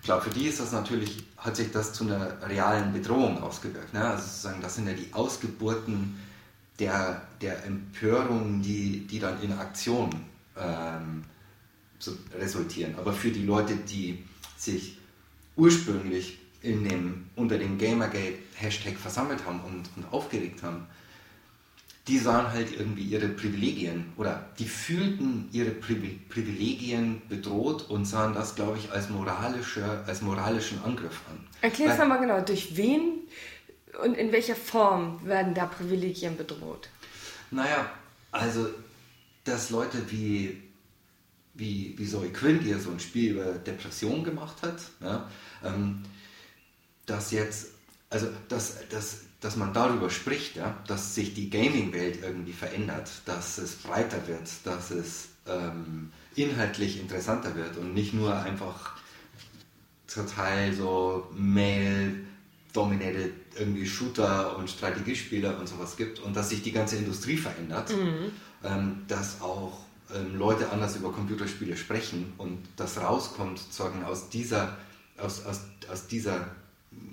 glaube, 0.08 0.22
für 0.22 0.30
die 0.30 0.46
ist 0.46 0.58
das 0.58 0.72
natürlich, 0.72 1.22
hat 1.36 1.54
sich 1.54 1.70
das 1.70 1.92
zu 1.92 2.04
einer 2.04 2.40
realen 2.48 2.94
Bedrohung 2.94 3.42
ausgewirkt. 3.42 3.92
Ne? 3.92 4.02
Also 4.02 4.22
sozusagen, 4.22 4.62
das 4.62 4.74
sind 4.74 4.88
ja 4.88 4.94
die 4.94 5.12
Ausgeburten 5.12 6.18
der, 6.78 7.20
der 7.42 7.62
Empörung, 7.66 8.62
die, 8.62 9.06
die 9.06 9.18
dann 9.18 9.42
in 9.42 9.52
Aktion 9.52 10.08
ähm, 10.56 11.24
so 11.98 12.12
resultieren. 12.38 12.94
Aber 12.96 13.12
für 13.12 13.30
die 13.30 13.44
Leute, 13.44 13.76
die 13.76 14.24
sich 14.56 14.96
ursprünglich 15.56 16.38
in 16.62 16.88
dem, 16.88 17.26
unter 17.36 17.58
dem 17.58 17.76
Gamergate-Hashtag 17.76 18.96
versammelt 18.96 19.44
haben 19.44 19.60
und, 19.60 19.90
und 19.94 20.10
aufgeregt 20.10 20.62
haben, 20.62 20.86
die 22.08 22.18
sahen 22.18 22.50
halt 22.50 22.72
irgendwie 22.72 23.02
ihre 23.02 23.28
Privilegien 23.28 24.12
oder 24.16 24.46
die 24.58 24.66
fühlten 24.66 25.48
ihre 25.52 25.70
Privilegien 25.70 27.20
bedroht 27.28 27.90
und 27.90 28.06
sahen 28.06 28.32
das, 28.32 28.54
glaube 28.54 28.78
ich, 28.78 28.90
als, 28.90 29.10
moralische, 29.10 29.84
als 30.06 30.22
moralischen 30.22 30.82
Angriff 30.82 31.20
an. 31.30 31.46
Erklär 31.60 31.92
es 31.92 31.98
nochmal 31.98 32.20
genau, 32.20 32.40
durch 32.40 32.76
wen 32.76 33.28
und 34.02 34.16
in 34.16 34.32
welcher 34.32 34.56
Form 34.56 35.20
werden 35.24 35.54
da 35.54 35.66
Privilegien 35.66 36.36
bedroht? 36.36 36.88
Naja, 37.50 37.90
also, 38.32 38.68
dass 39.44 39.68
Leute 39.68 40.10
wie, 40.10 40.62
wie, 41.54 41.94
wie 41.98 42.06
Zoe 42.06 42.30
Quinn, 42.30 42.60
die 42.62 42.70
ja 42.70 42.78
so 42.78 42.90
ein 42.90 43.00
Spiel 43.00 43.32
über 43.32 43.52
Depression 43.52 44.24
gemacht 44.24 44.62
hat, 44.62 44.80
ja, 45.00 45.28
ähm, 45.62 46.02
dass 47.04 47.32
jetzt, 47.32 47.68
also, 48.08 48.28
dass, 48.48 48.88
dass 48.88 49.27
dass 49.40 49.56
man 49.56 49.72
darüber 49.72 50.10
spricht, 50.10 50.56
ja, 50.56 50.76
dass 50.86 51.14
sich 51.14 51.32
die 51.34 51.48
Gaming-Welt 51.50 52.18
irgendwie 52.22 52.52
verändert, 52.52 53.10
dass 53.24 53.58
es 53.58 53.76
breiter 53.76 54.26
wird, 54.26 54.48
dass 54.64 54.90
es 54.90 55.28
ähm, 55.46 56.10
inhaltlich 56.34 57.00
interessanter 57.00 57.54
wird 57.54 57.76
und 57.76 57.94
nicht 57.94 58.14
nur 58.14 58.36
einfach 58.36 58.96
total 60.12 60.72
so 60.72 61.28
Mail-dominated 61.36 63.32
irgendwie 63.56 63.86
Shooter 63.86 64.56
und 64.56 64.68
Strategiespiele 64.70 65.56
und 65.56 65.68
sowas 65.68 65.96
gibt 65.96 66.18
und 66.20 66.36
dass 66.36 66.48
sich 66.48 66.62
die 66.62 66.72
ganze 66.72 66.96
Industrie 66.96 67.36
verändert, 67.36 67.90
mhm. 67.90 68.32
ähm, 68.64 69.04
dass 69.06 69.40
auch 69.40 69.84
ähm, 70.14 70.36
Leute 70.36 70.70
anders 70.70 70.96
über 70.96 71.12
Computerspiele 71.12 71.76
sprechen 71.76 72.32
und 72.38 72.58
das 72.76 73.00
rauskommt 73.00 73.58
sozusagen 73.58 74.02
aus 74.04 74.30
dieser, 74.30 74.76
aus, 75.16 75.44
aus, 75.46 75.60
aus 75.90 76.08
dieser 76.08 76.48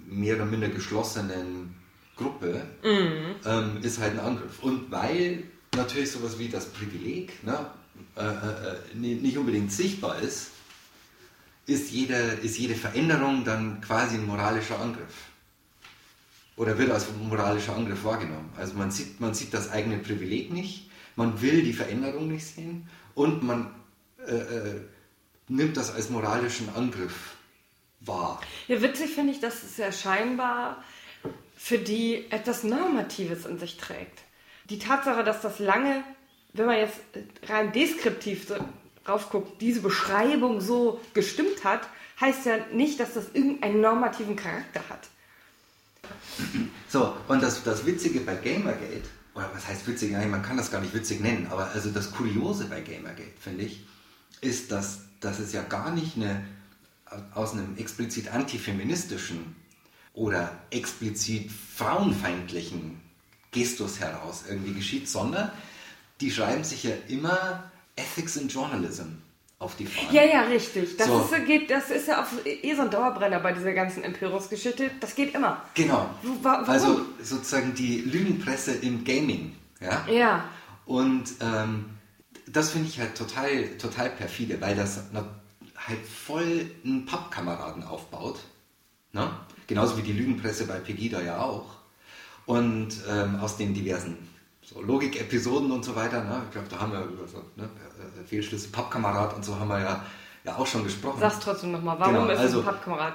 mehr 0.07 0.35
oder 0.35 0.45
minder 0.45 0.69
geschlossenen 0.69 1.75
Gruppe, 2.15 2.65
mhm. 2.83 3.35
ähm, 3.45 3.77
ist 3.81 3.99
halt 3.99 4.13
ein 4.13 4.19
Angriff. 4.19 4.61
Und 4.61 4.89
weil 4.91 5.43
natürlich 5.75 6.11
sowas 6.11 6.39
wie 6.39 6.49
das 6.49 6.67
Privileg 6.67 7.43
ne, 7.43 7.69
äh, 8.15 8.21
äh, 8.21 8.95
nicht 8.95 9.37
unbedingt 9.37 9.71
sichtbar 9.71 10.19
ist, 10.19 10.51
ist 11.65 11.91
jede, 11.91 12.15
ist 12.15 12.57
jede 12.57 12.75
Veränderung 12.75 13.43
dann 13.43 13.81
quasi 13.81 14.15
ein 14.15 14.25
moralischer 14.25 14.79
Angriff. 14.79 15.29
Oder 16.57 16.77
wird 16.77 16.91
als 16.91 17.07
moralischer 17.21 17.75
Angriff 17.75 18.03
wahrgenommen. 18.03 18.49
Also 18.55 18.75
man 18.75 18.91
sieht, 18.91 19.19
man 19.19 19.33
sieht 19.33 19.53
das 19.53 19.71
eigene 19.71 19.97
Privileg 19.97 20.53
nicht, 20.53 20.89
man 21.15 21.41
will 21.41 21.63
die 21.63 21.73
Veränderung 21.73 22.29
nicht 22.29 22.45
sehen 22.45 22.87
und 23.13 23.43
man 23.43 23.73
äh, 24.25 24.35
äh 24.35 24.81
nimmt 25.47 25.77
das 25.77 25.93
als 25.93 26.09
moralischen 26.09 26.69
Angriff 26.75 27.35
wahr. 27.99 28.41
Ja, 28.67 28.81
witzig 28.81 29.11
finde 29.11 29.31
ich, 29.33 29.39
dass 29.39 29.63
es 29.63 29.77
ja 29.77 29.91
scheinbar 29.91 30.83
für 31.55 31.77
die 31.77 32.29
etwas 32.31 32.63
Normatives 32.63 33.45
in 33.45 33.57
sich 33.57 33.77
trägt. 33.77 34.19
Die 34.69 34.79
Tatsache, 34.79 35.23
dass 35.23 35.41
das 35.41 35.59
lange, 35.59 36.03
wenn 36.53 36.65
man 36.65 36.77
jetzt 36.77 36.99
rein 37.47 37.71
deskriptiv 37.71 38.47
so 38.47 38.55
drauf 39.03 39.29
guckt, 39.29 39.61
diese 39.61 39.81
Beschreibung 39.81 40.61
so 40.61 40.99
gestimmt 41.13 41.63
hat, 41.63 41.87
heißt 42.19 42.45
ja 42.45 42.57
nicht, 42.73 42.99
dass 42.99 43.13
das 43.13 43.25
irgendeinen 43.33 43.81
normativen 43.81 44.35
Charakter 44.35 44.81
hat. 44.89 45.07
So, 46.89 47.15
und 47.27 47.41
das, 47.41 47.63
das 47.63 47.85
Witzige 47.85 48.19
bei 48.21 48.35
Gamergate 48.35 49.03
oder 49.35 49.49
was 49.53 49.67
heißt 49.67 49.85
witzig, 49.87 50.11
nein, 50.11 50.31
man 50.31 50.41
kann 50.41 50.57
das 50.57 50.71
gar 50.71 50.81
nicht 50.81 50.93
witzig 50.93 51.19
nennen, 51.19 51.47
aber 51.51 51.71
also 51.71 51.89
das 51.89 52.11
Kuriose 52.11 52.65
bei 52.65 52.81
Gamergate, 52.81 53.33
finde 53.39 53.65
ich, 53.65 53.85
ist, 54.41 54.71
dass, 54.71 55.01
dass 55.19 55.39
es 55.39 55.51
ja 55.51 55.61
gar 55.61 55.91
nicht 55.91 56.15
eine, 56.15 56.45
aus 57.33 57.51
einem 57.51 57.77
explizit 57.77 58.33
antifeministischen 58.33 59.55
oder 60.15 60.51
explizit 60.71 61.51
frauenfeindlichen 61.51 62.99
Gestus 63.51 63.99
heraus 63.99 64.45
irgendwie 64.49 64.73
geschieht, 64.73 65.07
sondern 65.07 65.51
die 66.21 66.31
schreiben 66.31 66.63
sich 66.63 66.83
ja 66.83 66.91
immer 67.07 67.69
Ethics 67.95 68.37
in 68.37 68.47
Journalism 68.47 69.19
auf 69.59 69.75
die 69.75 69.85
Fahne. 69.85 70.13
Ja, 70.13 70.23
ja, 70.23 70.41
richtig. 70.43 70.97
Das, 70.97 71.07
So. 71.07 71.19
ist, 71.19 71.45
geht, 71.45 71.69
das 71.69 71.89
ist 71.89 72.07
ja 72.07 72.21
auf, 72.21 72.27
eh 72.45 72.75
so 72.75 72.81
ein 72.81 72.89
Dauerbrenner 72.89 73.39
bei 73.39 73.53
dieser 73.53 73.73
ganzen 73.73 74.03
Empörungsgeschichte. 74.03 74.91
Das 74.99 75.15
geht 75.15 75.33
immer. 75.33 75.61
Genau. 75.73 76.09
Warum? 76.41 76.69
Also 76.69 77.05
sozusagen 77.21 77.73
die 77.73 78.01
Lügenpresse 78.01 78.73
im 78.73 79.03
Gaming. 79.03 79.55
Ja. 79.79 80.05
Ja. 80.09 80.45
Und 80.85 81.35
ähm, 81.41 81.85
das 82.47 82.71
finde 82.71 82.89
ich 82.89 82.99
halt 82.99 83.17
total, 83.17 83.77
total 83.77 84.09
perfide, 84.11 84.59
weil 84.61 84.75
das 84.75 85.03
halt 85.13 86.05
voll 86.05 86.69
einen 86.83 87.05
Pappkameraden 87.05 87.83
aufbaut. 87.83 88.39
Ne? 89.13 89.29
Genauso 89.67 89.97
wie 89.97 90.01
die 90.01 90.13
Lügenpresse 90.13 90.65
bei 90.67 90.75
Pegida 90.79 91.21
ja 91.21 91.39
auch. 91.41 91.65
Und 92.45 92.89
ähm, 93.09 93.37
aus 93.39 93.57
den 93.57 93.73
diversen 93.73 94.17
so 94.61 94.81
Logik-Episoden 94.81 95.71
und 95.71 95.83
so 95.85 95.95
weiter, 95.95 96.23
ne? 96.23 96.41
ich 96.45 96.51
glaube, 96.51 96.67
da 96.69 96.79
haben 96.79 96.91
wir 96.91 97.01
über 97.05 97.27
so 97.27 97.37
ne? 97.55 97.63
äh, 97.63 98.27
Fehlschlüsse, 98.27 98.69
Pappkamerad 98.69 99.35
und 99.35 99.43
so 99.45 99.59
haben 99.59 99.67
wir 99.67 99.79
ja, 99.79 100.05
ja 100.43 100.55
auch 100.55 100.65
schon 100.67 100.83
gesprochen. 100.83 101.19
Sag's 101.19 101.39
trotzdem 101.39 101.71
nochmal. 101.71 101.99
Warum 101.99 102.13
Genau, 102.15 102.29
ist 102.29 102.39
also- 102.39 102.59
ein 102.59 102.65
Pappkamerad? 102.65 103.13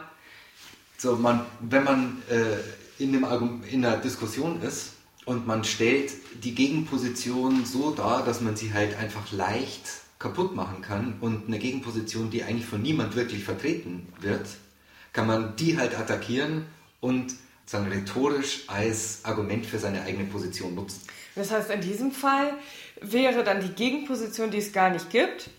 So, 0.98 1.16
man, 1.16 1.46
wenn 1.60 1.84
man 1.84 2.22
äh, 2.28 3.02
in, 3.02 3.12
dem 3.12 3.24
Argum- 3.24 3.62
in 3.64 3.84
einer 3.84 3.96
Diskussion 3.96 4.60
ist 4.62 4.92
und 5.24 5.46
man 5.46 5.64
stellt 5.64 6.12
die 6.44 6.54
Gegenposition 6.54 7.64
so 7.64 7.90
dar, 7.92 8.22
dass 8.24 8.40
man 8.42 8.54
sie 8.54 8.72
halt 8.74 8.96
einfach 8.98 9.32
leicht 9.32 9.82
kaputt 10.18 10.54
machen 10.54 10.82
kann 10.82 11.14
und 11.20 11.46
eine 11.46 11.58
Gegenposition, 11.58 12.30
die 12.30 12.44
eigentlich 12.44 12.66
von 12.66 12.82
niemand 12.82 13.16
wirklich 13.16 13.42
vertreten 13.44 14.06
wird, 14.20 14.46
kann 15.12 15.26
man 15.26 15.56
die 15.56 15.78
halt 15.78 15.98
attackieren 15.98 16.66
und 17.00 17.34
sagen 17.66 17.88
rhetorisch 17.88 18.64
als 18.66 19.20
Argument 19.24 19.64
für 19.64 19.78
seine 19.78 20.02
eigene 20.02 20.24
Position 20.24 20.74
nutzen. 20.74 21.02
Das 21.36 21.50
heißt, 21.50 21.70
in 21.70 21.80
diesem 21.80 22.12
Fall 22.12 22.52
wäre 23.00 23.44
dann 23.44 23.60
die 23.60 23.72
Gegenposition, 23.72 24.50
die 24.50 24.58
es 24.58 24.72
gar 24.72 24.90
nicht 24.90 25.10
gibt. 25.10 25.50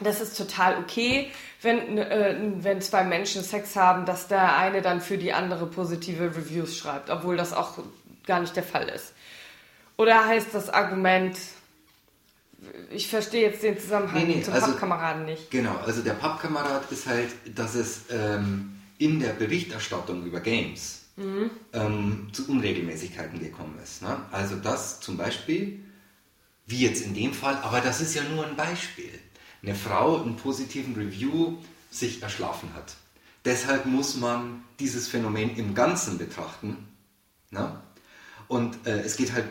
Das 0.00 0.20
ist 0.20 0.36
total 0.36 0.78
okay, 0.78 1.30
wenn, 1.62 1.98
äh, 1.98 2.36
wenn 2.58 2.80
zwei 2.80 3.04
Menschen 3.04 3.42
Sex 3.42 3.76
haben, 3.76 4.04
dass 4.04 4.28
der 4.28 4.56
eine 4.56 4.82
dann 4.82 5.00
für 5.00 5.16
die 5.16 5.32
andere 5.32 5.66
positive 5.66 6.36
Reviews 6.36 6.76
schreibt, 6.76 7.08
obwohl 7.08 7.36
das 7.36 7.52
auch 7.52 7.78
gar 8.26 8.40
nicht 8.40 8.56
der 8.56 8.62
Fall 8.62 8.88
ist. 8.88 9.12
Oder 9.96 10.26
heißt 10.26 10.48
das 10.52 10.68
Argument, 10.68 11.36
ich 12.90 13.08
verstehe 13.08 13.42
jetzt 13.42 13.62
den 13.62 13.78
Zusammenhang 13.78 14.26
Nee, 14.26 14.36
nee, 14.36 14.42
zum 14.42 14.54
also- 14.54 14.66
Pappkameraden 14.68 15.24
nicht. 15.24 15.50
Genau, 15.50 15.76
also 15.78 16.02
der 16.02 16.14
Pappkamerad 16.14 16.90
ist 16.90 17.06
halt, 17.06 17.30
dass 17.54 17.74
es 17.74 18.02
ähm, 18.10 18.72
in 18.98 19.20
der 19.20 19.32
Berichterstattung 19.32 20.24
über 20.24 20.40
Games 20.40 21.02
ähm, 21.72 22.28
zu 22.32 22.48
Unregelmäßigkeiten 22.48 23.40
gekommen 23.40 23.78
ist. 23.82 24.02
Ne? 24.02 24.18
Also 24.32 24.56
dass 24.56 25.00
zum 25.00 25.16
Beispiel, 25.16 25.80
wie 26.66 26.80
jetzt 26.80 27.02
in 27.02 27.14
dem 27.14 27.32
Fall, 27.32 27.56
aber 27.62 27.80
das 27.80 28.00
ist 28.00 28.14
ja 28.14 28.22
nur 28.24 28.46
ein 28.46 28.56
Beispiel, 28.56 29.10
eine 29.62 29.74
Frau 29.74 30.22
einen 30.22 30.36
positiven 30.36 30.94
Review 30.94 31.56
sich 31.90 32.22
erschlafen 32.22 32.74
hat. 32.74 32.96
Deshalb 33.44 33.86
muss 33.86 34.16
man 34.16 34.64
dieses 34.78 35.08
Phänomen 35.08 35.56
im 35.56 35.74
Ganzen 35.74 36.18
betrachten. 36.18 36.86
Ne? 37.50 37.80
Und 38.48 38.86
äh, 38.86 39.00
es 39.00 39.16
geht 39.16 39.32
halt 39.32 39.46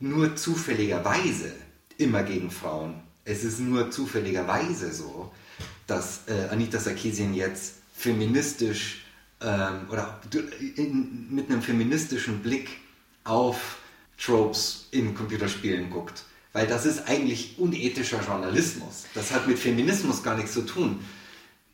nur 0.00 0.34
zufälligerweise 0.36 1.52
immer 2.00 2.22
gegen 2.22 2.50
Frauen. 2.50 2.94
Es 3.24 3.44
ist 3.44 3.60
nur 3.60 3.90
zufälligerweise 3.90 4.92
so, 4.92 5.30
dass 5.86 6.22
äh, 6.26 6.48
Anita 6.50 6.78
Sarkeesian 6.78 7.34
jetzt 7.34 7.74
feministisch 7.94 9.04
ähm, 9.42 9.86
oder 9.90 10.20
in, 10.76 11.26
mit 11.30 11.50
einem 11.50 11.62
feministischen 11.62 12.40
Blick 12.40 12.68
auf 13.24 13.78
Tropes 14.18 14.88
in 14.90 15.14
Computerspielen 15.14 15.90
guckt. 15.90 16.24
Weil 16.52 16.66
das 16.66 16.84
ist 16.86 17.08
eigentlich 17.08 17.58
unethischer 17.58 18.20
Journalismus. 18.22 19.04
Das 19.14 19.32
hat 19.32 19.46
mit 19.46 19.58
Feminismus 19.58 20.22
gar 20.22 20.36
nichts 20.36 20.52
zu 20.52 20.62
tun. 20.62 21.04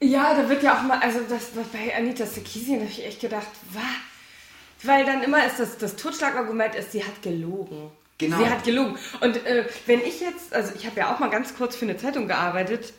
Ja, 0.01 0.35
da 0.35 0.49
wird 0.49 0.63
ja 0.63 0.79
auch 0.79 0.83
mal, 0.83 0.99
also 0.99 1.21
das, 1.29 1.55
das 1.55 1.67
bei 1.69 1.97
Anita 1.97 2.27
Sarkeesian 2.27 2.81
habe 2.81 2.91
ich 2.91 3.05
echt 3.05 3.21
gedacht, 3.21 3.49
was? 3.73 3.83
Weil 4.83 5.07
dann 5.07 5.23
immer 5.23 5.47
ist 5.47 5.59
das, 5.59 5.79
das 5.79 5.97
Totschlagargument 5.97 6.75
ist, 6.75 6.93
sie 6.93 7.03
hat 7.03 7.23
gelogen. 7.23 7.91
Genau. 8.19 8.39
Sie 8.39 8.49
hat 8.49 8.65
gelogen. 8.65 8.99
Und 9.21 9.45
äh, 9.45 9.67
wenn 9.87 10.01
ich 10.01 10.21
jetzt, 10.21 10.55
also 10.55 10.73
ich 10.75 10.87
habe 10.87 10.99
ja 10.99 11.15
auch 11.15 11.19
mal 11.19 11.29
ganz 11.29 11.55
kurz 11.57 11.77
für 11.77 11.85
eine 11.85 11.97
Zeitung 11.97 12.29
gearbeitet, 12.29 12.93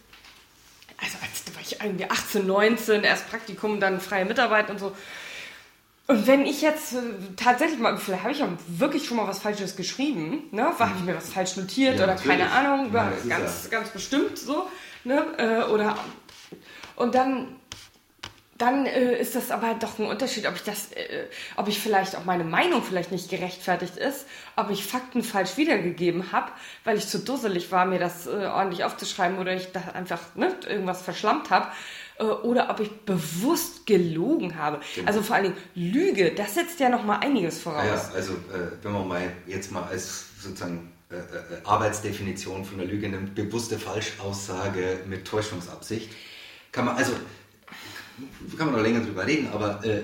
also 0.98 1.18
als 1.22 1.44
da 1.46 1.54
war 1.56 1.62
ich 1.62 1.80
irgendwie 1.82 2.10
18, 2.10 2.46
19, 2.46 3.04
erst 3.04 3.30
Praktikum, 3.30 3.80
dann 3.80 4.00
freie 4.00 4.26
Mitarbeit 4.26 4.70
und 4.70 4.80
so. 4.80 4.96
Und 6.08 6.26
wenn 6.26 6.46
ich 6.46 6.62
jetzt 6.62 6.94
äh, 6.94 7.00
tatsächlich 7.36 7.80
mal, 7.80 7.98
vielleicht 7.98 8.24
habe 8.24 8.32
ich 8.32 8.40
ja 8.40 8.48
wirklich 8.68 9.06
schon 9.06 9.18
mal 9.18 9.28
was 9.28 9.40
Falsches 9.40 9.76
geschrieben, 9.76 10.44
ne? 10.52 10.72
Habe 10.80 10.94
ich 10.98 11.04
mir 11.04 11.16
was 11.16 11.30
falsch 11.30 11.58
notiert 11.58 11.98
Ja, 11.98 12.04
oder 12.06 12.14
natürlich. 12.14 12.38
keine 12.40 12.52
Ahnung, 12.52 12.94
Ja, 12.94 13.12
ganz, 13.28 13.70
ganz 13.70 13.90
bestimmt 13.90 14.38
so, 14.38 14.70
ne? 15.04 15.26
Äh, 15.38 15.70
oder 15.70 15.98
und 16.96 17.14
dann 17.14 17.57
dann 18.58 18.86
äh, 18.86 19.20
ist 19.20 19.36
das 19.36 19.52
aber 19.52 19.74
doch 19.76 20.00
ein 20.00 20.06
Unterschied, 20.06 20.48
ob 20.48 20.56
ich 20.56 20.64
das, 20.64 20.92
äh, 20.94 21.26
ob 21.56 21.68
ich 21.68 21.80
vielleicht 21.80 22.16
auch 22.16 22.26
meine 22.26 22.44
Meinung 22.44 22.82
vielleicht 22.82 23.12
nicht 23.12 23.30
gerechtfertigt 23.30 23.98
ist, 23.98 24.26
ob 24.56 24.70
ich 24.70 24.86
Fakten 24.86 25.24
falsch 25.24 25.58
wiedergegeben 25.58 26.32
habe, 26.32 26.52
weil 26.84 26.98
ich 26.98 27.08
zu 27.08 27.20
dusselig 27.20 27.72
war, 27.72 27.86
mir 27.86 28.00
das 28.00 28.26
äh, 28.26 28.30
ordentlich 28.30 28.84
aufzuschreiben 28.84 29.38
oder 29.38 29.54
ich 29.54 29.72
da 29.72 29.82
einfach 29.94 30.22
ne, 30.36 30.56
irgendwas 30.68 31.02
verschlammt 31.02 31.50
habe. 31.50 31.68
Äh, 32.20 32.24
oder 32.24 32.70
ob 32.70 32.80
ich 32.80 32.92
bewusst 33.02 33.86
gelogen 33.86 34.58
habe. 34.58 34.80
Also 35.06 35.22
vor 35.22 35.36
allen 35.36 35.46
Dingen 35.46 35.58
Lüge, 35.76 36.32
das 36.34 36.56
setzt 36.56 36.80
ja 36.80 36.90
noch 36.90 37.04
mal 37.04 37.20
einiges 37.20 37.60
voraus. 37.60 37.82
Ah 37.82 37.86
ja, 37.86 38.12
also 38.16 38.34
äh, 38.34 38.72
wenn 38.82 38.92
man 38.92 39.08
mal 39.08 39.32
jetzt 39.46 39.72
mal 39.72 39.84
als 39.84 40.26
sozusagen 40.42 40.92
äh, 41.10 41.16
Arbeitsdefinition 41.64 42.66
von 42.66 42.78
der 42.80 42.88
Lüge 42.88 43.10
nimmt, 43.10 43.36
bewusste 43.36 43.78
Falschaussage 43.78 45.00
mit 45.08 45.26
Täuschungsabsicht, 45.26 46.10
kann 46.72 46.86
man, 46.86 46.98
also 46.98 47.14
kann 48.58 48.68
man 48.68 48.76
noch 48.76 48.84
länger 48.84 49.02
drüber 49.02 49.26
reden, 49.26 49.50
aber 49.54 49.84
äh, 49.84 50.04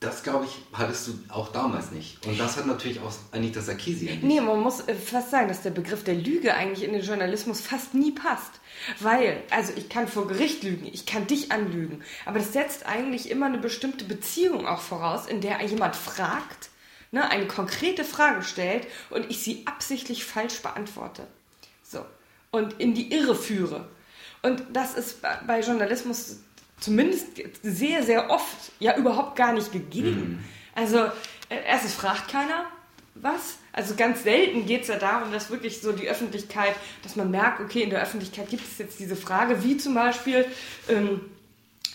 das 0.00 0.22
glaube 0.22 0.44
ich, 0.44 0.52
hattest 0.72 1.08
du 1.08 1.18
auch 1.28 1.50
damals 1.50 1.90
nicht. 1.90 2.24
Und 2.24 2.38
das 2.38 2.56
hat 2.56 2.66
natürlich 2.66 3.00
auch 3.00 3.12
Anita 3.32 3.60
Sarkeesian 3.60 4.14
nicht. 4.14 4.22
Nee, 4.22 4.40
man 4.40 4.60
muss 4.60 4.86
äh, 4.86 4.94
fast 4.94 5.30
sagen, 5.30 5.48
dass 5.48 5.62
der 5.62 5.70
Begriff 5.70 6.04
der 6.04 6.14
Lüge 6.14 6.54
eigentlich 6.54 6.86
in 6.86 6.92
den 6.92 7.02
Journalismus 7.02 7.60
fast 7.60 7.94
nie 7.94 8.12
passt. 8.12 8.52
Weil, 9.00 9.42
also 9.50 9.72
ich 9.74 9.88
kann 9.88 10.06
vor 10.06 10.28
Gericht 10.28 10.62
lügen, 10.62 10.86
ich 10.86 11.04
kann 11.04 11.26
dich 11.26 11.50
anlügen, 11.50 12.02
aber 12.26 12.38
das 12.38 12.52
setzt 12.52 12.86
eigentlich 12.86 13.28
immer 13.28 13.46
eine 13.46 13.58
bestimmte 13.58 14.04
Beziehung 14.04 14.68
auch 14.68 14.80
voraus, 14.80 15.26
in 15.26 15.40
der 15.40 15.60
jemand 15.64 15.96
fragt, 15.96 16.70
ne, 17.10 17.28
eine 17.28 17.48
konkrete 17.48 18.04
Frage 18.04 18.42
stellt 18.42 18.86
und 19.10 19.28
ich 19.30 19.42
sie 19.42 19.62
absichtlich 19.66 20.24
falsch 20.24 20.62
beantworte. 20.62 21.26
So. 21.82 22.04
Und 22.52 22.74
in 22.74 22.94
die 22.94 23.12
Irre 23.12 23.34
führe. 23.34 23.88
Und 24.42 24.62
das 24.72 24.94
ist 24.94 25.22
bei 25.46 25.60
Journalismus 25.60 26.38
zumindest 26.80 27.26
sehr, 27.62 28.02
sehr 28.02 28.30
oft 28.30 28.72
ja 28.78 28.96
überhaupt 28.96 29.36
gar 29.36 29.52
nicht 29.52 29.72
gegeben. 29.72 30.44
Also, 30.74 30.98
äh, 31.48 31.56
erstens 31.66 31.94
fragt 31.94 32.28
keiner 32.30 32.64
was. 33.14 33.58
Also 33.72 33.94
ganz 33.94 34.22
selten 34.22 34.66
geht 34.66 34.82
es 34.82 34.88
ja 34.88 34.96
darum, 34.96 35.32
dass 35.32 35.50
wirklich 35.50 35.80
so 35.80 35.92
die 35.92 36.08
Öffentlichkeit, 36.08 36.74
dass 37.02 37.16
man 37.16 37.30
merkt, 37.30 37.60
okay, 37.60 37.82
in 37.82 37.90
der 37.90 38.02
Öffentlichkeit 38.02 38.48
gibt 38.48 38.64
es 38.64 38.78
jetzt 38.78 38.98
diese 38.98 39.16
Frage, 39.16 39.62
wie 39.64 39.76
zum 39.76 39.94
Beispiel 39.94 40.44
ähm, 40.88 41.20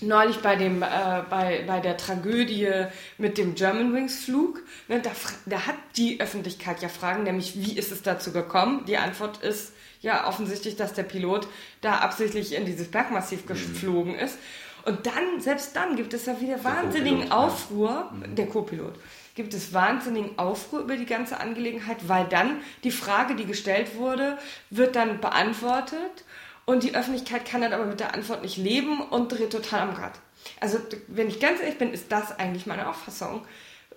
neulich 0.02 0.38
bei, 0.38 0.56
dem, 0.56 0.82
äh, 0.82 1.24
bei, 1.30 1.64
bei 1.66 1.80
der 1.80 1.98
Tragödie 1.98 2.70
mit 3.18 3.38
dem 3.38 3.56
Germanwings-Flug. 3.56 4.62
Ne, 4.88 5.02
da, 5.02 5.12
da 5.46 5.66
hat 5.66 5.76
die 5.98 6.20
Öffentlichkeit 6.20 6.82
ja 6.82 6.90
Fragen, 6.90 7.24
nämlich 7.24 7.56
wie 7.56 7.78
ist 7.78 7.92
es 7.92 8.02
dazu 8.02 8.32
gekommen? 8.32 8.86
Die 8.86 8.98
Antwort 8.98 9.44
ist 9.44 9.74
ja 10.02 10.28
offensichtlich, 10.28 10.76
dass 10.76 10.94
der 10.94 11.04
Pilot 11.04 11.48
da 11.82 12.00
absichtlich 12.00 12.54
in 12.54 12.66
dieses 12.66 12.90
Bergmassiv 12.90 13.46
geflogen 13.46 14.16
ist. 14.16 14.38
Und 14.86 15.06
dann, 15.06 15.40
selbst 15.40 15.76
dann 15.76 15.96
gibt 15.96 16.14
es 16.14 16.26
ja 16.26 16.40
wieder 16.42 16.64
wahnsinnigen. 16.64 17.32
Aufruhr, 17.32 18.12
der 18.38 18.48
Co-Pilot, 18.48 18.94
gibt 19.36 19.54
es 19.54 19.74
wahnsinnigen 19.74 20.38
Aufruhr 20.38 20.82
über 20.82 20.98
die 20.98 21.06
ganze 21.06 21.40
Angelegenheit, 21.40 22.08
weil 22.08 22.26
dann 22.26 22.60
die 22.84 22.92
Frage, 22.92 23.36
die 23.36 23.46
gestellt 23.46 23.96
wurde, 23.96 24.38
wird 24.70 24.96
dann 24.96 25.22
beantwortet 25.22 26.26
und 26.66 26.84
die 26.84 26.96
Öffentlichkeit 26.96 27.46
kann 27.46 27.62
dann 27.62 27.74
aber 27.74 27.86
mit 27.86 28.00
der 28.00 28.14
Antwort 28.14 28.42
nicht 28.42 28.58
leben 28.58 29.02
und 29.02 29.32
dreht 29.32 29.52
total 29.52 29.82
am 29.82 29.96
Rad. 29.96 30.20
Also, 30.60 30.80
wenn 31.08 31.30
ich 31.30 31.40
ganz 31.40 31.62
ehrlich 31.62 31.78
bin, 31.78 31.94
ist 31.94 32.12
das 32.12 32.38
eigentlich 32.38 32.66
meine 32.66 32.90
Auffassung. 32.90 33.46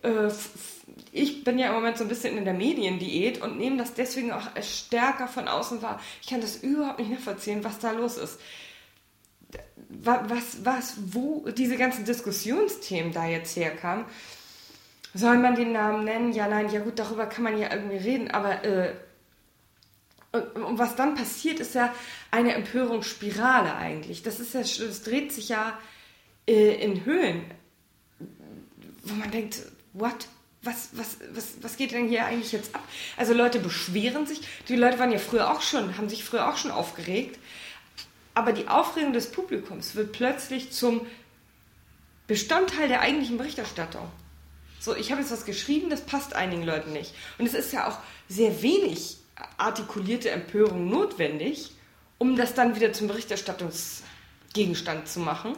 Äh, 0.03 0.29
Ich 1.11 1.43
bin 1.43 1.59
ja 1.59 1.67
im 1.69 1.75
Moment 1.75 1.99
so 1.99 2.05
ein 2.05 2.09
bisschen 2.09 2.39
in 2.39 2.45
der 2.45 2.55
Mediendiät 2.55 3.43
und 3.43 3.59
nehme 3.59 3.77
das 3.77 3.95
deswegen 3.95 4.33
auch 4.33 4.47
stärker 4.63 5.27
von 5.27 5.49
außen 5.49 5.83
wahr. 5.83 6.01
Ich 6.23 6.29
kann 6.29 6.41
das 6.41 6.57
überhaupt 6.57 7.01
nicht 7.01 7.11
nachvollziehen, 7.11 7.65
was 7.65 7.81
da 7.81 7.91
los 7.91 8.17
ist 8.17 8.39
was, 10.03 10.65
was, 10.65 10.95
wo 11.13 11.47
diese 11.57 11.77
ganzen 11.77 12.05
Diskussionsthemen 12.05 13.13
da 13.13 13.27
jetzt 13.27 13.57
herkamen. 13.57 14.05
soll 15.15 15.39
man 15.39 15.55
den 15.55 15.73
Namen 15.73 16.05
nennen? 16.05 16.33
Ja, 16.33 16.49
nein, 16.49 16.71
ja 16.71 16.81
gut, 16.81 16.99
darüber 16.99 17.27
kann 17.27 17.45
man 17.45 17.59
ja 17.59 17.73
irgendwie 17.73 17.97
reden, 17.97 18.31
aber 18.31 18.65
äh, 18.65 18.95
und, 20.33 20.63
und, 20.63 20.79
was 20.79 20.97
dann 20.97 21.15
passiert, 21.15 21.61
ist 21.61 21.75
ja 21.75 21.95
eine 22.31 22.55
Empörungsspirale 22.55 23.75
eigentlich. 23.75 24.23
Das 24.23 24.41
ist 24.41 24.55
ja, 24.55 24.61
das 24.61 25.03
dreht 25.03 25.33
sich 25.33 25.49
ja 25.49 25.79
äh, 26.47 26.75
in 26.83 27.05
Höhen, 27.05 27.45
wo 29.05 29.15
man 29.15 29.31
denkt, 29.31 29.63
what? 29.93 30.29
Was, 30.63 30.89
was, 30.95 31.19
was, 31.33 31.55
was 31.61 31.77
geht 31.77 31.93
denn 31.93 32.09
hier 32.09 32.25
eigentlich 32.25 32.51
jetzt 32.51 32.75
ab? 32.75 32.83
Also 33.17 33.35
Leute 33.35 33.61
beschweren 33.61 34.27
sich. 34.27 34.41
Die 34.69 34.75
Leute 34.75 34.99
waren 34.99 35.13
ja 35.13 35.19
früher 35.19 35.53
auch 35.53 35.61
schon, 35.61 35.97
haben 35.97 36.09
sich 36.09 36.25
früher 36.25 36.49
auch 36.49 36.57
schon 36.57 36.73
aufgeregt. 36.73 37.39
Aber 38.37 38.53
die 38.53 38.69
Aufregung 38.69 39.13
des 39.15 39.31
Publikums 39.31 39.95
wird 39.95 40.13
plötzlich 40.13 40.71
zum 40.71 41.07
Bestandteil 42.27 42.89
der 42.89 43.01
eigentlichen 43.01 43.39
Berichterstattung. 43.39 44.07
So, 44.79 44.95
ich 44.95 45.11
habe 45.11 45.23
jetzt 45.23 45.33
was 45.33 45.47
geschrieben, 45.47 45.89
das 45.89 46.03
passt 46.03 46.37
einigen 46.37 46.63
Leuten 46.63 46.93
nicht. 46.93 47.15
Und 47.39 47.47
es 47.47 47.55
ist 47.55 47.73
ja 47.73 47.89
auch 47.89 47.97
sehr 48.29 48.61
wenig 48.63 49.17
artikulierte 49.57 50.31
Empörung 50.31 50.91
notwendig, 50.91 51.71
um 52.19 52.37
das 52.37 52.53
dann 52.53 52.77
wieder 52.77 52.93
zum 52.93 53.09
Berichterstattungsgegenstand 53.09 55.09
zu 55.09 55.21
machen 55.21 55.57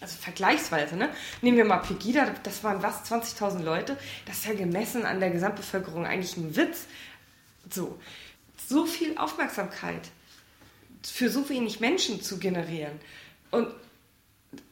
also 0.00 0.16
vergleichsweise, 0.18 0.96
ne? 0.96 1.10
Nehmen 1.42 1.56
wir 1.56 1.64
mal 1.64 1.78
Pegida, 1.78 2.30
das 2.42 2.62
waren 2.62 2.82
was, 2.82 3.10
20.000 3.10 3.62
Leute. 3.62 3.96
Das 4.26 4.36
ist 4.36 4.46
ja 4.46 4.54
gemessen 4.54 5.06
an 5.06 5.20
der 5.20 5.30
Gesamtbevölkerung 5.30 6.06
eigentlich 6.06 6.36
ein 6.36 6.54
Witz. 6.54 6.84
So, 7.70 7.98
so 8.68 8.86
viel 8.86 9.16
Aufmerksamkeit 9.16 10.10
für 11.10 11.30
so 11.30 11.48
wenig 11.48 11.80
Menschen 11.80 12.22
zu 12.22 12.38
generieren. 12.38 12.98
Und 13.50 13.68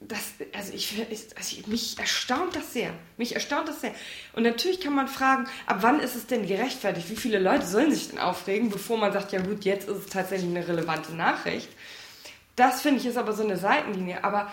das, 0.00 0.20
also 0.52 0.72
ich, 0.72 0.94
also 1.36 1.56
ich, 1.56 1.66
mich 1.66 1.98
erstaunt 1.98 2.56
das 2.56 2.72
sehr. 2.72 2.92
Mich 3.16 3.34
erstaunt 3.34 3.68
das 3.68 3.80
sehr. 3.80 3.94
Und 4.32 4.42
natürlich 4.42 4.80
kann 4.80 4.94
man 4.94 5.08
fragen, 5.08 5.46
ab 5.66 5.78
wann 5.80 6.00
ist 6.00 6.14
es 6.14 6.26
denn 6.26 6.46
gerechtfertigt? 6.46 7.10
Wie 7.10 7.16
viele 7.16 7.38
Leute 7.38 7.66
sollen 7.66 7.92
sich 7.92 8.10
denn 8.10 8.18
aufregen, 8.18 8.70
bevor 8.70 8.98
man 8.98 9.12
sagt, 9.12 9.32
ja 9.32 9.40
gut, 9.40 9.64
jetzt 9.64 9.88
ist 9.88 9.96
es 9.96 10.06
tatsächlich 10.06 10.50
eine 10.50 10.66
relevante 10.66 11.14
Nachricht. 11.14 11.68
Das 12.56 12.82
finde 12.82 13.00
ich 13.00 13.06
ist 13.06 13.16
aber 13.16 13.32
so 13.32 13.42
eine 13.42 13.56
Seitenlinie. 13.56 14.22
Aber 14.24 14.52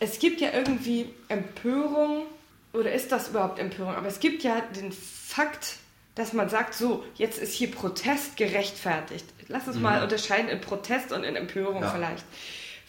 es 0.00 0.18
gibt 0.18 0.40
ja 0.40 0.52
irgendwie 0.52 1.10
Empörung, 1.28 2.24
oder 2.72 2.92
ist 2.92 3.12
das 3.12 3.28
überhaupt 3.28 3.58
Empörung? 3.58 3.94
Aber 3.94 4.08
es 4.08 4.20
gibt 4.20 4.42
ja 4.42 4.60
den 4.60 4.92
Fakt, 4.92 5.76
dass 6.18 6.32
man 6.32 6.48
sagt, 6.48 6.74
so, 6.74 7.04
jetzt 7.14 7.38
ist 7.38 7.54
hier 7.54 7.70
Protest 7.70 8.36
gerechtfertigt. 8.36 9.24
Lass 9.48 9.66
uns 9.66 9.76
mhm. 9.76 9.82
mal 9.82 10.02
unterscheiden 10.02 10.48
in 10.48 10.60
Protest 10.60 11.12
und 11.12 11.24
in 11.24 11.36
Empörung 11.36 11.82
ja. 11.82 11.90
vielleicht. 11.90 12.24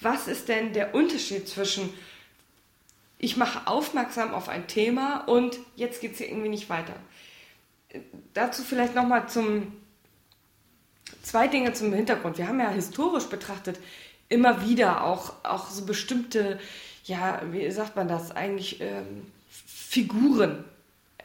Was 0.01 0.27
ist 0.27 0.49
denn 0.49 0.73
der 0.73 0.95
Unterschied 0.95 1.47
zwischen, 1.47 1.93
ich 3.17 3.37
mache 3.37 3.67
aufmerksam 3.67 4.33
auf 4.33 4.49
ein 4.49 4.67
Thema 4.67 5.19
und 5.27 5.57
jetzt 5.75 6.01
geht 6.01 6.13
es 6.13 6.17
hier 6.17 6.29
irgendwie 6.29 6.49
nicht 6.49 6.69
weiter? 6.69 6.93
Dazu 8.33 8.63
vielleicht 8.63 8.95
nochmal 8.95 9.29
zum, 9.29 9.73
zwei 11.23 11.47
Dinge 11.47 11.73
zum 11.73 11.93
Hintergrund. 11.93 12.37
Wir 12.37 12.47
haben 12.47 12.59
ja 12.59 12.69
historisch 12.69 13.25
betrachtet 13.25 13.79
immer 14.27 14.67
wieder 14.67 15.03
auch, 15.03 15.33
auch 15.43 15.69
so 15.69 15.85
bestimmte 15.85 16.59
ja, 17.09 17.41
wie 17.51 17.69
sagt 17.71 17.95
man 17.95 18.07
das, 18.07 18.31
eigentlich 18.31 18.79
ähm, 18.79 19.25
Figuren, 19.49 20.63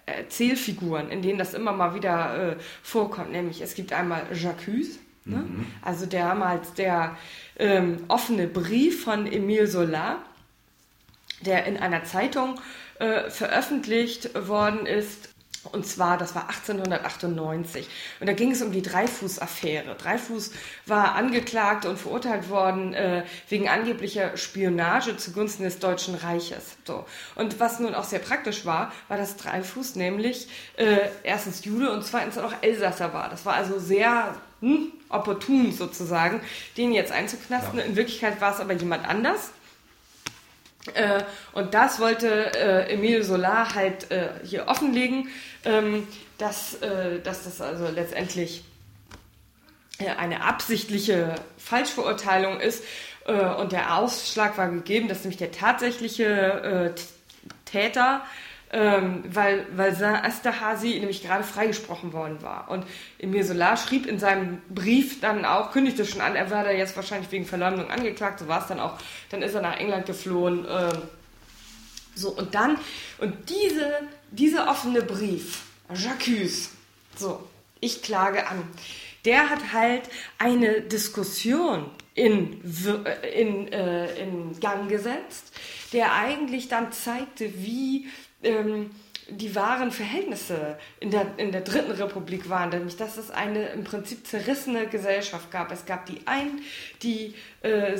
Erzählfiguren, 0.06 1.10
in 1.10 1.22
denen 1.22 1.38
das 1.38 1.54
immer 1.54 1.72
mal 1.72 1.94
wieder 1.94 2.52
äh, 2.52 2.56
vorkommt. 2.82 3.32
Nämlich 3.32 3.60
es 3.60 3.74
gibt 3.74 3.92
einmal 3.92 4.26
Jacques, 4.32 4.98
ne? 5.24 5.36
mhm. 5.36 5.66
also 5.82 6.06
damals 6.06 6.74
der 6.74 7.16
ähm, 7.58 8.04
offene 8.08 8.46
Brief 8.46 9.04
von 9.04 9.26
Emile 9.26 9.68
Zola, 9.68 10.18
der 11.40 11.66
in 11.66 11.76
einer 11.76 12.04
Zeitung 12.04 12.60
äh, 12.98 13.30
veröffentlicht 13.30 14.34
worden 14.48 14.86
ist 14.86 15.33
und 15.72 15.86
zwar, 15.86 16.18
das 16.18 16.34
war 16.34 16.48
1898. 16.48 17.88
Und 18.20 18.26
da 18.26 18.32
ging 18.32 18.50
es 18.50 18.62
um 18.62 18.72
die 18.72 18.82
Dreifuß-Affäre. 18.82 19.94
Dreifuß 19.96 20.52
war 20.86 21.14
angeklagt 21.14 21.86
und 21.86 21.98
verurteilt 21.98 22.48
worden 22.48 22.94
äh, 22.94 23.24
wegen 23.48 23.68
angeblicher 23.68 24.36
Spionage 24.36 25.16
zugunsten 25.16 25.64
des 25.64 25.78
Deutschen 25.78 26.14
Reiches. 26.14 26.76
So. 26.84 27.04
Und 27.34 27.60
was 27.60 27.80
nun 27.80 27.94
auch 27.94 28.04
sehr 28.04 28.18
praktisch 28.18 28.66
war, 28.66 28.92
war, 29.08 29.16
dass 29.16 29.36
Dreifuß 29.36 29.96
nämlich 29.96 30.48
äh, 30.76 30.98
erstens 31.22 31.64
Jude 31.64 31.90
und 31.92 32.04
zweitens 32.04 32.38
auch 32.38 32.52
Elsasser 32.60 33.12
war. 33.12 33.28
Das 33.28 33.46
war 33.46 33.54
also 33.54 33.78
sehr 33.78 34.34
hm, 34.60 34.92
opportun 35.08 35.72
sozusagen, 35.72 36.40
den 36.76 36.92
jetzt 36.92 37.12
einzuknasten. 37.12 37.78
Ja. 37.78 37.84
In 37.84 37.96
Wirklichkeit 37.96 38.40
war 38.40 38.52
es 38.52 38.60
aber 38.60 38.74
jemand 38.74 39.08
anders. 39.08 39.50
Äh, 40.92 41.22
und 41.52 41.72
das 41.72 41.98
wollte 41.98 42.52
äh, 42.54 42.92
Emile 42.92 43.24
Solar 43.24 43.74
halt 43.74 44.10
äh, 44.10 44.28
hier 44.44 44.68
offenlegen, 44.68 45.28
ähm, 45.64 46.06
dass, 46.38 46.74
äh, 46.82 47.20
dass 47.20 47.44
das 47.44 47.60
also 47.60 47.88
letztendlich 47.88 48.64
äh, 49.98 50.10
eine 50.10 50.42
absichtliche 50.42 51.34
Falschverurteilung 51.58 52.60
ist. 52.60 52.84
Äh, 53.26 53.54
und 53.54 53.72
der 53.72 53.96
Ausschlag 53.96 54.58
war 54.58 54.68
gegeben, 54.68 55.08
dass 55.08 55.20
nämlich 55.20 55.38
der 55.38 55.52
tatsächliche 55.52 56.94
Täter 57.64 58.22
ähm, 58.74 59.22
weil, 59.32 59.66
weil 59.76 59.92
Asterhazy 59.92 60.98
nämlich 60.98 61.22
gerade 61.22 61.44
freigesprochen 61.44 62.12
worden 62.12 62.42
war. 62.42 62.68
Und 62.68 62.84
Emir 63.20 63.44
Solar 63.44 63.76
schrieb 63.76 64.04
in 64.04 64.18
seinem 64.18 64.60
Brief 64.68 65.20
dann 65.20 65.44
auch, 65.44 65.70
kündigte 65.70 66.04
schon 66.04 66.20
an, 66.20 66.34
er 66.34 66.50
werde 66.50 66.72
jetzt 66.72 66.96
wahrscheinlich 66.96 67.30
wegen 67.30 67.46
Verleumdung 67.46 67.88
angeklagt, 67.88 68.40
so 68.40 68.48
war 68.48 68.62
es 68.62 68.66
dann 68.66 68.80
auch. 68.80 68.98
Dann 69.30 69.42
ist 69.42 69.54
er 69.54 69.62
nach 69.62 69.78
England 69.78 70.06
geflohen. 70.06 70.66
Ähm, 70.68 71.02
so, 72.16 72.30
und 72.30 72.54
dann, 72.56 72.76
und 73.18 73.48
diese, 73.48 73.92
dieser 74.34 74.68
offene 74.70 75.02
Brief, 75.02 75.62
Jacques, 75.94 76.70
so, 77.16 77.46
ich 77.80 78.02
klage 78.02 78.46
an, 78.46 78.64
der 79.24 79.50
hat 79.50 79.72
halt 79.72 80.02
eine 80.38 80.82
Diskussion 80.82 81.90
in, 82.14 82.60
in, 83.34 83.72
äh, 83.72 84.22
in 84.22 84.58
Gang 84.60 84.88
gesetzt, 84.88 85.52
der 85.92 86.14
eigentlich 86.14 86.68
dann 86.68 86.92
zeigte, 86.92 87.52
wie 87.62 88.08
ähm, 88.42 88.90
die 89.28 89.54
wahren 89.54 89.90
Verhältnisse 89.90 90.78
in 91.00 91.10
der, 91.10 91.26
in 91.38 91.50
der 91.52 91.62
Dritten 91.62 91.92
Republik 91.92 92.48
waren, 92.48 92.70
nämlich 92.70 92.96
dass 92.96 93.16
es 93.16 93.30
eine 93.30 93.68
im 93.68 93.84
Prinzip 93.84 94.26
zerrissene 94.26 94.86
Gesellschaft 94.86 95.50
gab. 95.50 95.72
Es 95.72 95.86
gab 95.86 96.06
die 96.06 96.20
einen, 96.26 96.60
die 97.02 97.34
äh, 97.62 97.96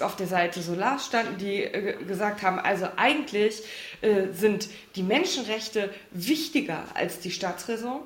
auf 0.00 0.16
der 0.16 0.26
Seite 0.26 0.62
Solar 0.62 0.98
standen, 0.98 1.38
die 1.38 1.62
äh, 1.62 2.02
gesagt 2.04 2.42
haben, 2.42 2.58
also 2.58 2.86
eigentlich 2.96 3.62
äh, 4.00 4.32
sind 4.32 4.68
die 4.96 5.02
Menschenrechte 5.02 5.90
wichtiger 6.10 6.84
als 6.94 7.20
die 7.20 7.30
Staatsräson. 7.30 8.00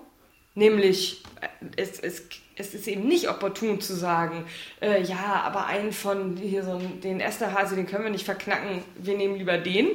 Nämlich, 0.55 1.23
äh, 1.41 1.49
es, 1.77 2.01
es, 2.01 2.25
es 2.57 2.75
ist 2.75 2.89
eben 2.89 3.07
nicht 3.07 3.29
opportun 3.29 3.81
zu 3.81 3.95
sagen, 3.95 4.47
äh, 4.81 5.03
ja, 5.03 5.43
aber 5.45 5.67
einen 5.67 5.93
von 5.93 6.37
hier 6.37 6.65
so 6.65 6.79
den 6.79 7.21
Esterhase, 7.21 7.77
den 7.77 7.87
können 7.87 8.05
wir 8.05 8.11
nicht 8.11 8.25
verknacken, 8.25 8.83
wir 8.97 9.17
nehmen 9.17 9.37
lieber 9.37 9.59
den 9.59 9.89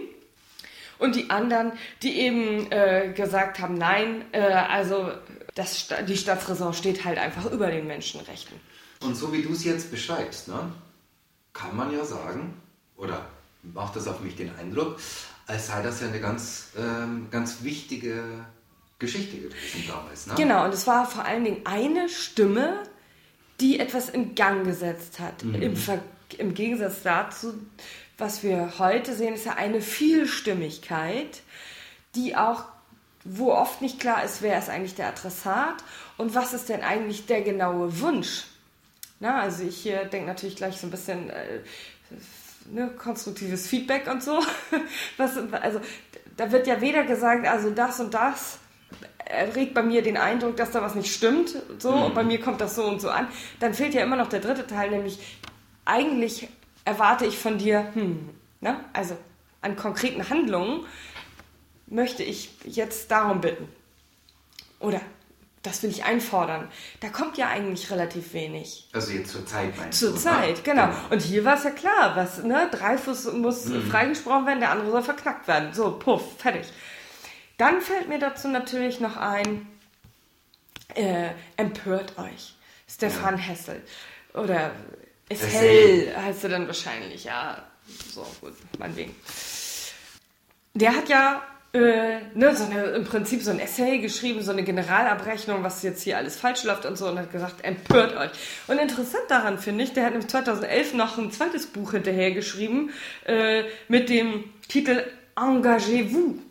und 1.01 1.15
die 1.15 1.29
anderen, 1.31 1.71
die 2.03 2.19
eben 2.19 2.71
äh, 2.71 3.11
gesagt 3.15 3.59
haben, 3.59 3.73
nein, 3.73 4.23
äh, 4.33 4.39
also 4.41 5.11
das, 5.55 5.87
die 6.07 6.15
Staatsräson 6.15 6.73
steht 6.73 7.03
halt 7.03 7.17
einfach 7.17 7.51
über 7.51 7.71
den 7.71 7.87
Menschenrechten. 7.87 8.55
Und 9.01 9.15
so 9.15 9.33
wie 9.33 9.41
du 9.41 9.51
es 9.51 9.63
jetzt 9.63 9.89
beschreibst, 9.89 10.47
ne, 10.47 10.71
kann 11.53 11.75
man 11.75 11.91
ja 11.91 12.05
sagen, 12.05 12.53
oder 12.97 13.25
macht 13.63 13.95
das 13.95 14.07
auf 14.07 14.21
mich 14.21 14.35
den 14.35 14.55
Eindruck, 14.55 14.99
als 15.47 15.67
sei 15.67 15.81
das 15.81 16.01
ja 16.01 16.07
eine 16.07 16.19
ganz, 16.19 16.69
ähm, 16.77 17.27
ganz 17.31 17.63
wichtige 17.63 18.23
Geschichte 18.99 19.37
gewesen 19.37 19.83
damals. 19.87 20.27
Ne? 20.27 20.35
Genau, 20.37 20.65
und 20.65 20.73
es 20.73 20.85
war 20.85 21.07
vor 21.07 21.25
allen 21.25 21.43
Dingen 21.43 21.61
eine 21.65 22.09
Stimme, 22.09 22.83
die 23.59 23.79
etwas 23.79 24.09
in 24.09 24.35
Gang 24.35 24.65
gesetzt 24.65 25.19
hat. 25.19 25.43
Mhm. 25.43 25.55
Im, 25.55 25.73
Im 26.37 26.53
Gegensatz 26.53 27.01
dazu, 27.01 27.55
was 28.21 28.43
wir 28.43 28.79
heute 28.79 29.15
sehen, 29.15 29.34
ist 29.34 29.45
ja 29.45 29.55
eine 29.55 29.81
Vielstimmigkeit, 29.81 31.41
die 32.15 32.36
auch, 32.36 32.65
wo 33.23 33.51
oft 33.51 33.81
nicht 33.81 33.99
klar 33.99 34.23
ist, 34.23 34.41
wer 34.41 34.57
ist 34.57 34.69
eigentlich 34.69 34.95
der 34.95 35.07
Adressat 35.07 35.84
und 36.17 36.36
was 36.36 36.53
ist 36.53 36.69
denn 36.69 36.81
eigentlich 36.81 37.25
der 37.25 37.41
genaue 37.41 37.99
Wunsch. 37.99 38.45
Na, 39.19 39.41
also 39.41 39.63
ich 39.63 39.77
hier 39.77 40.05
denke 40.05 40.27
natürlich 40.27 40.55
gleich 40.55 40.77
so 40.77 40.88
ein 40.88 40.91
bisschen 40.91 41.29
äh, 41.29 41.60
ne, 42.71 42.89
konstruktives 42.97 43.67
Feedback 43.67 44.10
und 44.10 44.23
so. 44.23 44.39
Was, 45.17 45.38
also 45.51 45.79
da 46.38 46.51
wird 46.51 46.65
ja 46.65 46.81
weder 46.81 47.03
gesagt, 47.03 47.47
also 47.47 47.69
das 47.69 47.99
und 47.99 48.13
das 48.13 48.57
erregt 49.25 49.73
bei 49.73 49.84
mir 49.84 50.01
den 50.01 50.17
Eindruck, 50.17 50.57
dass 50.57 50.71
da 50.71 50.81
was 50.81 50.95
nicht 50.95 51.13
stimmt, 51.13 51.55
so 51.77 51.91
mhm. 51.91 52.03
und 52.03 52.15
bei 52.15 52.23
mir 52.23 52.41
kommt 52.41 52.60
das 52.60 52.75
so 52.75 52.84
und 52.84 52.99
so 52.99 53.10
an. 53.10 53.27
Dann 53.60 53.73
fehlt 53.73 53.93
ja 53.93 54.01
immer 54.01 54.15
noch 54.15 54.27
der 54.27 54.41
dritte 54.41 54.67
Teil, 54.67 54.89
nämlich 54.89 55.19
eigentlich 55.86 56.49
erwarte 56.85 57.25
ich 57.25 57.37
von 57.37 57.57
dir, 57.57 57.91
hm, 57.93 58.29
ne? 58.59 58.83
also 58.93 59.17
an 59.61 59.75
konkreten 59.75 60.29
Handlungen 60.29 60.85
möchte 61.87 62.23
ich 62.23 62.51
jetzt 62.65 63.11
darum 63.11 63.41
bitten. 63.41 63.67
Oder 64.79 65.01
das 65.61 65.83
will 65.83 65.91
ich 65.91 66.03
einfordern. 66.05 66.69
Da 67.01 67.09
kommt 67.09 67.37
ja 67.37 67.47
eigentlich 67.49 67.91
relativ 67.91 68.33
wenig. 68.33 68.89
Also 68.93 69.11
jetzt 69.11 69.31
zur 69.31 69.45
Zeit 69.45 69.77
meinst 69.77 69.99
Zur 69.99 70.13
du, 70.13 70.17
Zeit, 70.17 70.63
genau. 70.63 70.87
genau. 70.87 70.97
Und 71.11 71.21
hier 71.21 71.45
war 71.45 71.55
es 71.55 71.63
ja 71.63 71.69
klar, 71.69 72.15
was, 72.15 72.41
ne, 72.43 72.67
Dreifuß 72.71 73.33
muss 73.33 73.65
mhm. 73.65 73.83
freigesprochen 73.83 74.47
werden, 74.47 74.59
der 74.59 74.71
andere 74.71 74.89
soll 74.89 75.03
verknackt 75.03 75.47
werden. 75.47 75.73
So, 75.73 75.91
puff, 75.99 76.39
fertig. 76.39 76.65
Dann 77.57 77.79
fällt 77.79 78.09
mir 78.09 78.17
dazu 78.17 78.47
natürlich 78.47 78.99
noch 78.99 79.17
ein, 79.17 79.67
äh, 80.95 81.29
empört 81.57 82.17
euch. 82.17 82.55
Stefan 82.89 83.37
ja. 83.37 83.43
Hessel. 83.43 83.81
Oder 84.33 84.71
ist 85.31 85.53
hell, 85.53 86.13
heißt 86.15 86.43
er 86.43 86.49
dann 86.49 86.67
wahrscheinlich, 86.67 87.23
ja. 87.23 87.63
So, 88.13 88.25
gut, 88.39 88.53
meinetwegen. 88.79 89.15
Der 90.73 90.95
hat 90.95 91.09
ja 91.09 91.43
äh, 91.73 92.19
ne, 92.33 92.55
so 92.55 92.65
eine, 92.65 92.83
im 92.91 93.05
Prinzip 93.05 93.41
so 93.41 93.51
ein 93.51 93.59
Essay 93.59 93.99
geschrieben, 93.99 94.41
so 94.41 94.51
eine 94.51 94.63
Generalabrechnung, 94.63 95.63
was 95.63 95.83
jetzt 95.83 96.03
hier 96.03 96.17
alles 96.17 96.35
falsch 96.35 96.63
läuft 96.63 96.85
und 96.85 96.97
so, 96.97 97.07
und 97.07 97.17
hat 97.17 97.31
gesagt, 97.31 97.63
empört 97.63 98.15
euch. 98.17 98.31
Und 98.67 98.77
interessant 98.77 99.23
daran 99.29 99.57
finde 99.57 99.85
ich, 99.85 99.93
der 99.93 100.05
hat 100.05 100.29
2011 100.29 100.93
noch 100.93 101.17
ein 101.17 101.31
zweites 101.31 101.67
Buch 101.67 101.91
hinterher 101.91 102.31
geschrieben 102.31 102.91
äh, 103.25 103.63
mit 103.87 104.09
dem 104.09 104.45
Titel 104.67 105.03
Engagez-vous. 105.35 106.50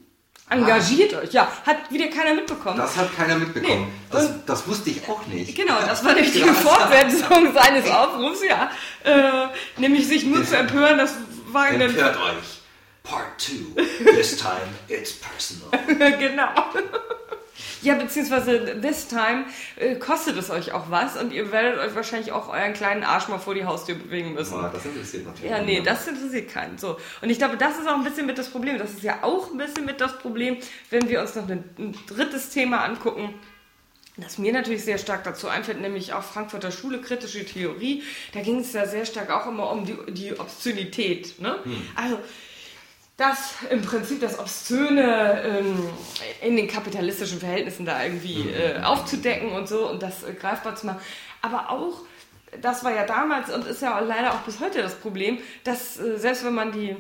Engagiert 0.50 1.14
ah. 1.14 1.18
euch, 1.18 1.32
ja. 1.32 1.48
Hat 1.64 1.90
wieder 1.90 2.08
keiner 2.08 2.34
mitbekommen. 2.34 2.76
Das 2.76 2.96
hat 2.96 3.16
keiner 3.16 3.36
mitbekommen. 3.36 3.84
Nee. 3.84 3.92
Das, 4.10 4.30
das, 4.44 4.66
wusste 4.66 4.90
ich 4.90 5.08
auch 5.08 5.24
nicht. 5.26 5.54
Genau, 5.56 5.78
das 5.86 6.04
war 6.04 6.12
nämlich 6.12 6.32
die 6.32 6.40
Fortsetzung 6.40 7.54
seines 7.54 7.88
Aufrufs, 7.88 8.42
ja. 8.44 8.70
Äh, 9.04 9.48
nämlich 9.80 10.08
sich 10.08 10.24
nur 10.24 10.44
zu 10.44 10.56
empören, 10.56 10.98
das 10.98 11.14
war 11.46 11.70
in 11.70 11.80
Empört 11.80 12.16
euch. 12.16 12.60
Part 13.04 13.40
2. 13.40 14.12
This 14.12 14.36
time 14.36 14.56
it's 14.88 15.12
personal. 15.12 15.70
genau. 16.18 16.48
Ja, 17.82 17.94
beziehungsweise 17.94 18.80
this 18.80 19.08
time 19.08 19.44
äh, 19.76 19.96
kostet 19.96 20.36
es 20.36 20.50
euch 20.50 20.72
auch 20.72 20.90
was 20.90 21.16
und 21.16 21.32
ihr 21.32 21.50
werdet 21.52 21.80
euch 21.80 21.94
wahrscheinlich 21.94 22.32
auch 22.32 22.48
euren 22.48 22.72
kleinen 22.72 23.04
Arsch 23.04 23.28
mal 23.28 23.38
vor 23.38 23.54
die 23.54 23.64
Haustür 23.64 23.94
bewegen 23.94 24.34
müssen. 24.34 24.54
Ja, 24.54 24.68
das 24.68 24.84
interessiert 24.84 25.26
natürlich. 25.26 25.50
Ja, 25.50 25.62
nee, 25.62 25.80
das 25.80 26.06
interessiert 26.06 26.50
keinen. 26.50 26.78
So. 26.78 26.96
Und 27.20 27.30
ich 27.30 27.38
glaube, 27.38 27.56
das 27.56 27.78
ist 27.78 27.88
auch 27.88 27.96
ein 27.96 28.04
bisschen 28.04 28.26
mit 28.26 28.38
das 28.38 28.48
Problem. 28.48 28.78
Das 28.78 28.90
ist 28.90 29.02
ja 29.02 29.22
auch 29.22 29.50
ein 29.50 29.58
bisschen 29.58 29.84
mit 29.84 30.00
das 30.00 30.18
Problem, 30.18 30.58
wenn 30.90 31.08
wir 31.08 31.20
uns 31.20 31.34
noch 31.34 31.48
ein, 31.48 31.64
ein 31.78 31.94
drittes 32.06 32.50
Thema 32.50 32.84
angucken 32.84 33.34
das 34.16 34.38
mir 34.38 34.52
natürlich 34.52 34.84
sehr 34.84 34.98
stark 34.98 35.24
dazu 35.24 35.48
einfällt, 35.48 35.80
nämlich 35.80 36.12
auch 36.12 36.22
Frankfurter 36.22 36.70
Schule, 36.70 37.00
kritische 37.00 37.44
Theorie. 37.44 38.02
Da 38.32 38.40
ging 38.40 38.60
es 38.60 38.72
ja 38.72 38.86
sehr 38.86 39.06
stark 39.06 39.30
auch 39.30 39.46
immer 39.46 39.70
um 39.70 39.86
die, 39.86 39.96
die 40.12 40.38
Obszönität. 40.38 41.40
Ne? 41.40 41.56
Hm. 41.62 41.82
Also 41.94 42.18
das 43.20 43.54
im 43.68 43.82
Prinzip 43.82 44.20
das 44.20 44.38
Obszöne 44.38 45.42
ähm, 45.44 45.90
in 46.40 46.56
den 46.56 46.66
kapitalistischen 46.66 47.38
Verhältnissen 47.38 47.84
da 47.84 48.02
irgendwie 48.02 48.44
mhm. 48.44 48.54
äh, 48.54 48.82
aufzudecken 48.82 49.50
und 49.50 49.68
so 49.68 49.88
und 49.90 50.02
das 50.02 50.24
äh, 50.24 50.32
greifbar 50.32 50.74
zu 50.74 50.86
machen. 50.86 51.00
Aber 51.42 51.68
auch, 51.68 52.00
das 52.62 52.82
war 52.82 52.94
ja 52.94 53.04
damals 53.04 53.52
und 53.52 53.66
ist 53.66 53.82
ja 53.82 54.00
leider 54.00 54.32
auch 54.32 54.40
bis 54.40 54.58
heute 54.58 54.80
das 54.80 54.94
Problem, 54.94 55.38
dass 55.64 56.00
äh, 56.00 56.16
selbst 56.16 56.44
wenn 56.46 56.54
man 56.54 56.72
die 56.72 56.96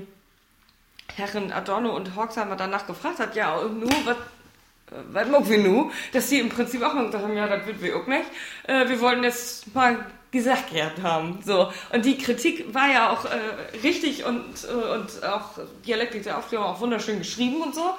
Herren 1.16 1.52
Adorno 1.52 1.96
und 1.96 2.14
Horkheimer 2.14 2.54
danach 2.54 2.86
gefragt 2.86 3.18
hat, 3.18 3.34
ja, 3.34 3.62
nur 3.64 3.90
was 4.04 4.16
äh, 4.16 5.00
was 5.12 5.26
mag 5.26 5.48
wir 5.48 5.58
nu? 5.58 5.90
Dass 6.12 6.28
sie 6.28 6.40
im 6.40 6.50
Prinzip 6.50 6.82
auch 6.82 6.92
gesagt 6.92 7.24
haben, 7.24 7.34
ja, 7.34 7.48
das 7.48 7.66
wird 7.66 7.80
wir 7.80 7.96
auch 7.96 8.06
nicht. 8.06 8.26
Äh, 8.64 8.86
wir 8.90 9.00
wollten 9.00 9.24
jetzt 9.24 9.74
mal 9.74 10.04
gesagt 10.30 10.72
gehabt 10.72 11.02
haben. 11.02 11.40
So. 11.44 11.72
Und 11.92 12.04
die 12.04 12.18
Kritik 12.18 12.72
war 12.74 12.88
ja 12.88 13.10
auch 13.10 13.24
äh, 13.24 13.78
richtig 13.82 14.24
und, 14.24 14.44
äh, 14.64 14.94
und 14.94 15.24
auch 15.24 15.50
Dialektik 15.86 16.22
der 16.22 16.38
Aufklärung 16.38 16.66
auch 16.66 16.80
wunderschön 16.80 17.18
geschrieben 17.18 17.62
und 17.62 17.74
so. 17.74 17.94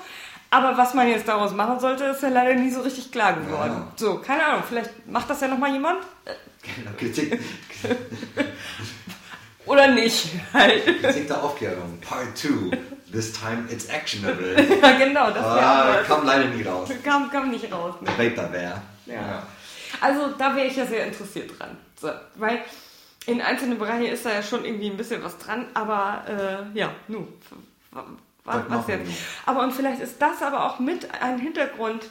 Aber 0.54 0.78
was 0.78 0.94
man 0.94 1.08
jetzt 1.08 1.28
daraus 1.28 1.54
machen 1.54 1.80
sollte, 1.80 2.04
ist 2.06 2.22
ja 2.22 2.30
leider 2.30 2.56
nie 2.56 2.72
so 2.72 2.82
richtig 2.82 3.12
klar 3.12 3.34
geworden. 3.34 3.72
Ja. 3.72 3.92
So, 3.96 4.18
keine 4.18 4.46
Ahnung, 4.46 4.64
vielleicht 4.68 5.08
macht 5.08 5.30
das 5.30 5.40
ja 5.40 5.48
nochmal 5.48 5.72
jemand? 5.72 6.00
Genau, 6.76 6.92
Kritik. 6.98 7.40
Oder 9.66 9.88
nicht. 9.88 10.28
Halt. 10.54 10.86
Kritik 11.02 11.28
der 11.28 11.42
Aufklärung, 11.42 12.00
Part 12.02 12.38
2. 12.38 12.78
This 13.14 13.32
time 13.32 13.66
it's 13.70 13.86
actionable. 13.86 14.56
ja, 14.82 14.92
genau, 14.98 15.32
das 15.32 15.46
ah, 15.46 16.04
kam 16.06 16.26
leider 16.26 16.46
nie 16.46 16.64
raus. 16.64 16.90
Kam, 17.04 17.30
kam 17.30 17.50
nicht 17.50 17.72
raus. 17.72 17.96
Ne? 18.02 18.10
Vaporware. 18.10 18.82
Ja. 19.06 19.14
ja. 19.14 19.44
Also 20.02 20.28
da 20.38 20.56
wäre 20.56 20.68
ich 20.68 20.76
ja 20.76 20.86
sehr 20.86 21.06
interessiert 21.06 21.58
dran. 21.58 21.78
So, 22.00 22.10
weil 22.36 22.62
in 23.28 23.40
einzelnen 23.42 23.78
Bereichen 23.78 24.12
ist 24.12 24.26
da 24.26 24.34
ja 24.34 24.44
schon 24.44 24.66
irgendwie 24.66 24.90
ein 24.90 24.98
bisschen 24.98 25.24
was 25.24 25.38
dran, 25.38 25.68
aber 25.74 26.26
äh, 26.74 26.78
ja, 26.78 26.94
nu, 27.08 27.28
was, 28.44 28.64
was 28.68 28.88
jetzt? 28.88 29.12
Aber 29.46 29.62
und 29.62 29.72
vielleicht 29.72 30.02
ist 30.02 30.22
das 30.22 30.42
aber 30.42 30.66
auch 30.66 30.80
mit 30.80 31.08
ein 31.22 31.40
Hintergrund 31.40 32.10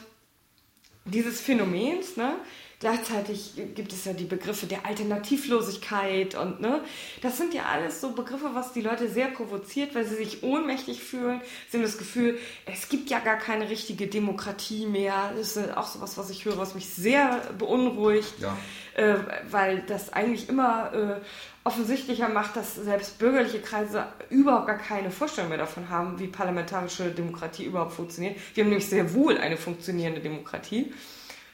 dieses 1.05 1.41
Phänomens, 1.41 2.15
ne? 2.15 2.33
Gleichzeitig 2.81 3.53
gibt 3.75 3.93
es 3.93 4.05
ja 4.05 4.13
die 4.13 4.23
Begriffe 4.25 4.65
der 4.65 4.87
Alternativlosigkeit 4.87 6.33
und 6.33 6.61
ne, 6.61 6.81
das 7.21 7.37
sind 7.37 7.53
ja 7.53 7.65
alles 7.71 8.01
so 8.01 8.13
Begriffe, 8.13 8.49
was 8.53 8.73
die 8.73 8.81
Leute 8.81 9.07
sehr 9.07 9.27
provoziert, 9.27 9.93
weil 9.93 10.03
sie 10.03 10.15
sich 10.15 10.41
ohnmächtig 10.41 11.03
fühlen. 11.03 11.41
Sie 11.69 11.77
haben 11.77 11.83
das 11.83 11.99
Gefühl, 11.99 12.39
es 12.65 12.89
gibt 12.89 13.11
ja 13.11 13.19
gar 13.19 13.37
keine 13.37 13.69
richtige 13.69 14.07
Demokratie 14.07 14.87
mehr. 14.87 15.31
Das 15.37 15.55
ist 15.55 15.77
auch 15.77 15.85
so 15.85 16.01
was, 16.01 16.17
was 16.17 16.31
ich 16.31 16.43
höre, 16.43 16.57
was 16.57 16.73
mich 16.73 16.89
sehr 16.89 17.41
beunruhigt, 17.59 18.33
ja. 18.39 18.57
äh, 18.95 19.19
weil 19.51 19.83
das 19.85 20.11
eigentlich 20.11 20.49
immer 20.49 20.91
äh, 20.91 21.21
offensichtlicher 21.63 22.29
macht, 22.29 22.55
dass 22.55 22.73
selbst 22.73 23.19
bürgerliche 23.19 23.59
Kreise 23.59 24.07
überhaupt 24.31 24.65
gar 24.65 24.79
keine 24.79 25.11
Vorstellung 25.11 25.49
mehr 25.49 25.59
davon 25.59 25.89
haben, 25.89 26.17
wie 26.17 26.25
parlamentarische 26.25 27.11
Demokratie 27.11 27.65
überhaupt 27.65 27.93
funktioniert. 27.93 28.37
Wir 28.55 28.63
haben 28.63 28.69
nämlich 28.69 28.89
sehr 28.89 29.13
wohl 29.13 29.37
eine 29.37 29.57
funktionierende 29.57 30.21
Demokratie. 30.21 30.91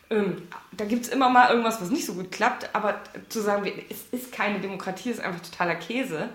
Ähm, 0.10 0.48
da 0.72 0.86
gibt 0.86 1.06
es 1.06 1.12
immer 1.12 1.30
mal 1.30 1.50
irgendwas, 1.50 1.82
was 1.82 1.90
nicht 1.90 2.06
so 2.06 2.14
gut 2.14 2.32
klappt, 2.32 2.74
aber 2.74 3.02
zu 3.30 3.42
sagen, 3.42 3.70
es 3.90 4.06
ist 4.12 4.32
keine 4.32 4.60
Demokratie, 4.60 5.10
ist 5.10 5.20
einfach 5.20 5.42
totaler 5.42 5.76
Käse. 5.76 6.30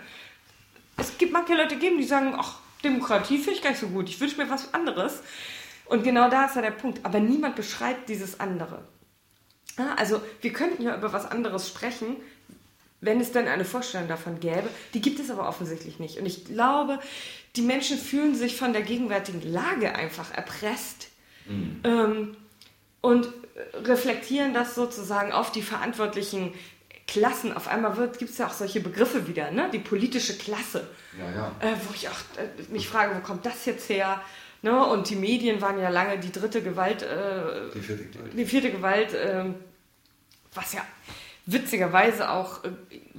Es 0.98 1.16
gibt 1.16 1.32
manche 1.32 1.54
Leute 1.54 1.76
geben, 1.76 1.98
die 1.98 2.04
sagen, 2.04 2.34
ach, 2.36 2.56
Demokratie 2.84 3.38
finde 3.38 3.52
ich 3.52 3.62
gar 3.62 3.70
nicht 3.70 3.80
so 3.80 3.88
gut, 3.88 4.08
ich 4.08 4.20
wünsche 4.20 4.36
mir 4.36 4.50
was 4.50 4.74
anderes. 4.74 5.20
Und 5.86 6.04
genau 6.04 6.28
da 6.28 6.46
ist 6.46 6.56
ja 6.56 6.62
der 6.62 6.70
Punkt. 6.70 7.00
Aber 7.04 7.20
niemand 7.20 7.56
beschreibt 7.56 8.08
dieses 8.08 8.40
andere. 8.40 8.82
Ja, 9.78 9.94
also 9.96 10.22
wir 10.40 10.52
könnten 10.52 10.82
ja 10.82 10.96
über 10.96 11.12
was 11.12 11.30
anderes 11.30 11.68
sprechen, 11.68 12.16
wenn 13.00 13.20
es 13.20 13.32
denn 13.32 13.48
eine 13.48 13.64
Vorstellung 13.64 14.08
davon 14.08 14.40
gäbe. 14.40 14.68
Die 14.94 15.00
gibt 15.00 15.18
es 15.18 15.30
aber 15.30 15.48
offensichtlich 15.48 15.98
nicht. 15.98 16.18
Und 16.18 16.26
ich 16.26 16.44
glaube, 16.44 16.98
die 17.56 17.62
Menschen 17.62 17.98
fühlen 17.98 18.34
sich 18.34 18.56
von 18.56 18.72
der 18.72 18.82
gegenwärtigen 18.82 19.42
Lage 19.42 19.94
einfach 19.94 20.32
erpresst. 20.32 21.08
Mhm. 21.46 21.80
Ähm, 21.84 22.36
und 23.00 23.28
reflektieren 23.74 24.54
das 24.54 24.74
sozusagen 24.74 25.32
auf 25.32 25.52
die 25.52 25.62
verantwortlichen 25.62 26.54
Klassen. 27.06 27.54
Auf 27.54 27.68
einmal 27.68 27.94
gibt 28.18 28.30
es 28.30 28.38
ja 28.38 28.46
auch 28.46 28.52
solche 28.52 28.80
Begriffe 28.80 29.26
wieder, 29.26 29.50
ne? 29.50 29.68
die 29.72 29.78
politische 29.78 30.36
Klasse. 30.36 30.88
Ja, 31.18 31.30
ja. 31.30 31.52
Äh, 31.60 31.76
wo 31.86 31.94
ich 31.94 32.08
auch 32.08 32.18
äh, 32.38 32.72
mich 32.72 32.88
frage, 32.88 33.14
wo 33.14 33.20
kommt 33.20 33.44
das 33.44 33.66
jetzt 33.66 33.88
her? 33.88 34.20
Ne? 34.62 34.84
Und 34.86 35.10
die 35.10 35.16
Medien 35.16 35.60
waren 35.60 35.78
ja 35.78 35.90
lange 35.90 36.18
die 36.18 36.32
dritte 36.32 36.62
Gewalt. 36.62 37.02
Äh, 37.02 37.70
die 37.74 37.80
vierte 37.80 38.04
Gewalt. 38.04 38.32
Die 38.32 38.46
vierte 38.46 38.70
Gewalt, 38.70 39.14
ähm, 39.14 39.54
was 40.54 40.72
ja 40.72 40.82
witzigerweise 41.46 42.30
auch 42.30 42.64
äh, 42.64 42.70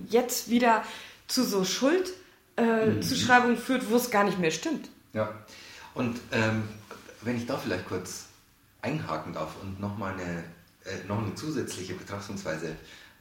jetzt 0.09 0.49
wieder 0.49 0.83
zu 1.27 1.43
so 1.43 1.63
Schuldzuschreibungen 1.65 3.55
äh, 3.55 3.59
mhm. 3.59 3.63
führt, 3.63 3.89
wo 3.89 3.97
es 3.97 4.09
gar 4.09 4.23
nicht 4.23 4.39
mehr 4.39 4.51
stimmt. 4.51 4.89
Ja. 5.13 5.29
Und 5.93 6.19
ähm, 6.31 6.63
wenn 7.21 7.37
ich 7.37 7.45
da 7.45 7.57
vielleicht 7.57 7.87
kurz 7.87 8.25
einhaken 8.83 9.33
darf 9.33 9.55
und 9.61 9.79
nochmal 9.79 10.13
eine, 10.13 10.43
äh, 10.85 11.07
noch 11.07 11.23
eine 11.23 11.33
zusätzliche 11.33 11.95
Betrachtungsweise 11.95 12.75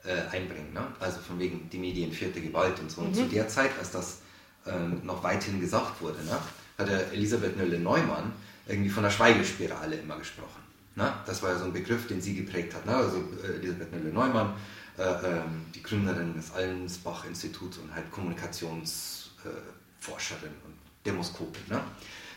äh, 0.04 0.28
einbringen. 0.30 0.72
Ne? 0.74 0.86
Also 1.00 1.20
von 1.20 1.38
wegen 1.38 1.70
die 1.70 1.78
Medien 1.78 2.12
vierte 2.12 2.40
Gewalt 2.40 2.78
und 2.80 2.90
so. 2.90 3.00
Mhm. 3.00 3.06
Und 3.06 3.14
zu 3.14 3.24
der 3.24 3.48
Zeit, 3.48 3.70
als 3.78 3.92
das 3.92 4.18
ähm, 4.66 5.00
noch 5.04 5.22
weithin 5.22 5.60
gesagt 5.60 6.00
wurde, 6.00 6.22
ne, 6.24 6.36
hat 6.78 6.88
der 6.88 7.12
Elisabeth 7.12 7.56
Nölle-Neumann 7.56 8.32
irgendwie 8.66 8.90
von 8.90 9.04
der 9.04 9.10
Schweigespirale 9.10 9.96
immer 9.96 10.18
gesprochen. 10.18 10.62
Ne? 10.94 11.12
Das 11.26 11.42
war 11.42 11.50
ja 11.50 11.58
so 11.58 11.64
ein 11.64 11.72
Begriff, 11.72 12.06
den 12.06 12.20
sie 12.20 12.34
geprägt 12.34 12.72
hat. 12.74 12.86
Ne? 12.86 12.94
Also 12.94 13.16
äh, 13.42 13.56
Elisabeth 13.56 13.90
Nölle-Neumann, 13.92 14.54
äh, 14.98 15.02
ähm, 15.02 15.64
die 15.74 15.82
Gründerin 15.82 16.34
des 16.34 16.52
Allensbach-Instituts 16.52 17.78
und 17.78 17.92
halt 17.94 18.10
Kommunikationsforscherin 18.10 20.52
und 20.64 20.74
Demoskopin. 21.06 21.62
Ne? 21.68 21.80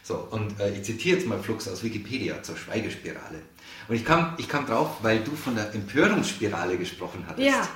So, 0.05 0.27
und 0.29 0.59
äh, 0.59 0.71
ich 0.75 0.83
zitiere 0.83 1.17
jetzt 1.17 1.27
mal 1.27 1.39
Flux 1.39 1.67
aus 1.67 1.83
Wikipedia 1.83 2.43
zur 2.43 2.55
Schweigespirale. 2.55 3.41
Und 3.87 3.95
ich 3.95 4.05
kam, 4.05 4.35
ich 4.37 4.47
kam 4.47 4.67
drauf, 4.67 4.97
weil 5.01 5.23
du 5.23 5.31
von 5.31 5.55
der 5.55 5.73
Empörungsspirale 5.73 6.77
gesprochen 6.77 7.25
hattest. 7.27 7.47
Ja. 7.47 7.67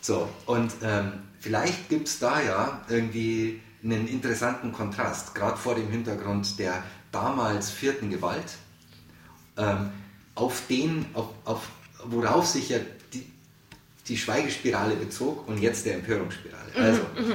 So, 0.00 0.26
und 0.46 0.72
ähm, 0.82 1.12
vielleicht 1.40 1.90
gibt 1.90 2.08
es 2.08 2.18
da 2.18 2.40
ja 2.40 2.80
irgendwie 2.88 3.60
einen 3.82 4.08
interessanten 4.08 4.72
Kontrast, 4.72 5.34
gerade 5.34 5.58
vor 5.58 5.74
dem 5.74 5.90
Hintergrund 5.90 6.58
der 6.58 6.82
damals 7.12 7.68
vierten 7.68 8.08
Gewalt, 8.08 8.56
ähm, 9.58 9.90
auf 10.36 10.62
den, 10.70 11.04
auf, 11.12 11.28
auf, 11.44 11.68
worauf 12.02 12.46
sich 12.46 12.70
ja 12.70 12.78
die, 13.12 13.30
die 14.08 14.16
Schweigespirale 14.16 14.96
bezog 14.96 15.46
und 15.46 15.60
jetzt 15.60 15.84
der 15.84 15.96
Empörungsspirale. 15.96 16.70
Mhm, 16.74 16.82
also, 16.82 17.02
mhm. 17.02 17.34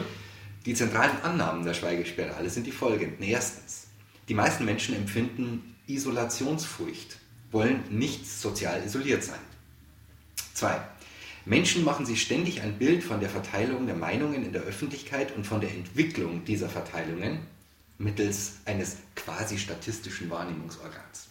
die 0.66 0.74
zentralen 0.74 1.22
Annahmen 1.22 1.64
der 1.64 1.76
Schweigespirale 1.76 2.50
sind 2.50 2.66
die 2.66 2.72
folgenden. 2.72 3.22
Erstens, 3.22 3.89
die 4.30 4.36
meisten 4.36 4.64
Menschen 4.64 4.96
empfinden 4.96 5.76
Isolationsfurcht, 5.88 7.18
wollen 7.52 7.84
nicht 7.90 8.28
sozial 8.28 8.84
isoliert 8.86 9.24
sein. 9.24 9.40
Zwei. 10.54 10.80
Menschen 11.46 11.84
machen 11.84 12.06
sich 12.06 12.22
ständig 12.22 12.62
ein 12.62 12.78
Bild 12.78 13.04
von 13.04 13.20
der 13.20 13.30
Verteilung 13.30 13.88
der 13.88 13.96
Meinungen 13.96 14.46
in 14.46 14.54
der 14.54 14.62
Öffentlichkeit 14.62 15.36
und 15.36 15.48
von 15.48 15.62
der 15.62 15.72
Entwicklung 15.72 16.46
dieser 16.46 16.70
Verteilungen 16.70 17.40
mittels 17.98 18.58
eines 18.66 18.98
quasi 19.16 19.58
statistischen 19.58 20.30
Wahrnehmungsorgans. 20.30 21.28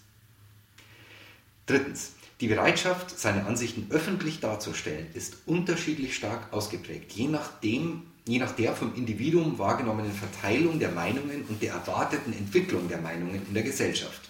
Drittens, 1.66 2.12
die 2.40 2.48
Bereitschaft, 2.48 3.16
seine 3.16 3.46
Ansichten 3.46 3.86
öffentlich 3.90 4.40
darzustellen, 4.40 5.06
ist 5.14 5.36
unterschiedlich 5.46 6.16
stark 6.16 6.52
ausgeprägt, 6.52 7.12
je 7.12 7.28
nachdem, 7.28 8.07
je 8.28 8.38
nach 8.38 8.52
der 8.52 8.74
vom 8.74 8.94
Individuum 8.94 9.58
wahrgenommenen 9.58 10.12
Verteilung 10.12 10.78
der 10.78 10.90
Meinungen 10.90 11.46
und 11.48 11.62
der 11.62 11.72
erwarteten 11.72 12.34
Entwicklung 12.34 12.86
der 12.86 13.00
Meinungen 13.00 13.46
in 13.46 13.54
der 13.54 13.62
Gesellschaft. 13.62 14.20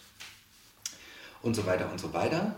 Und 1.43 1.55
so 1.55 1.67
weiter 1.67 1.91
und 1.91 2.01
so 2.01 2.13
weiter. 2.13 2.55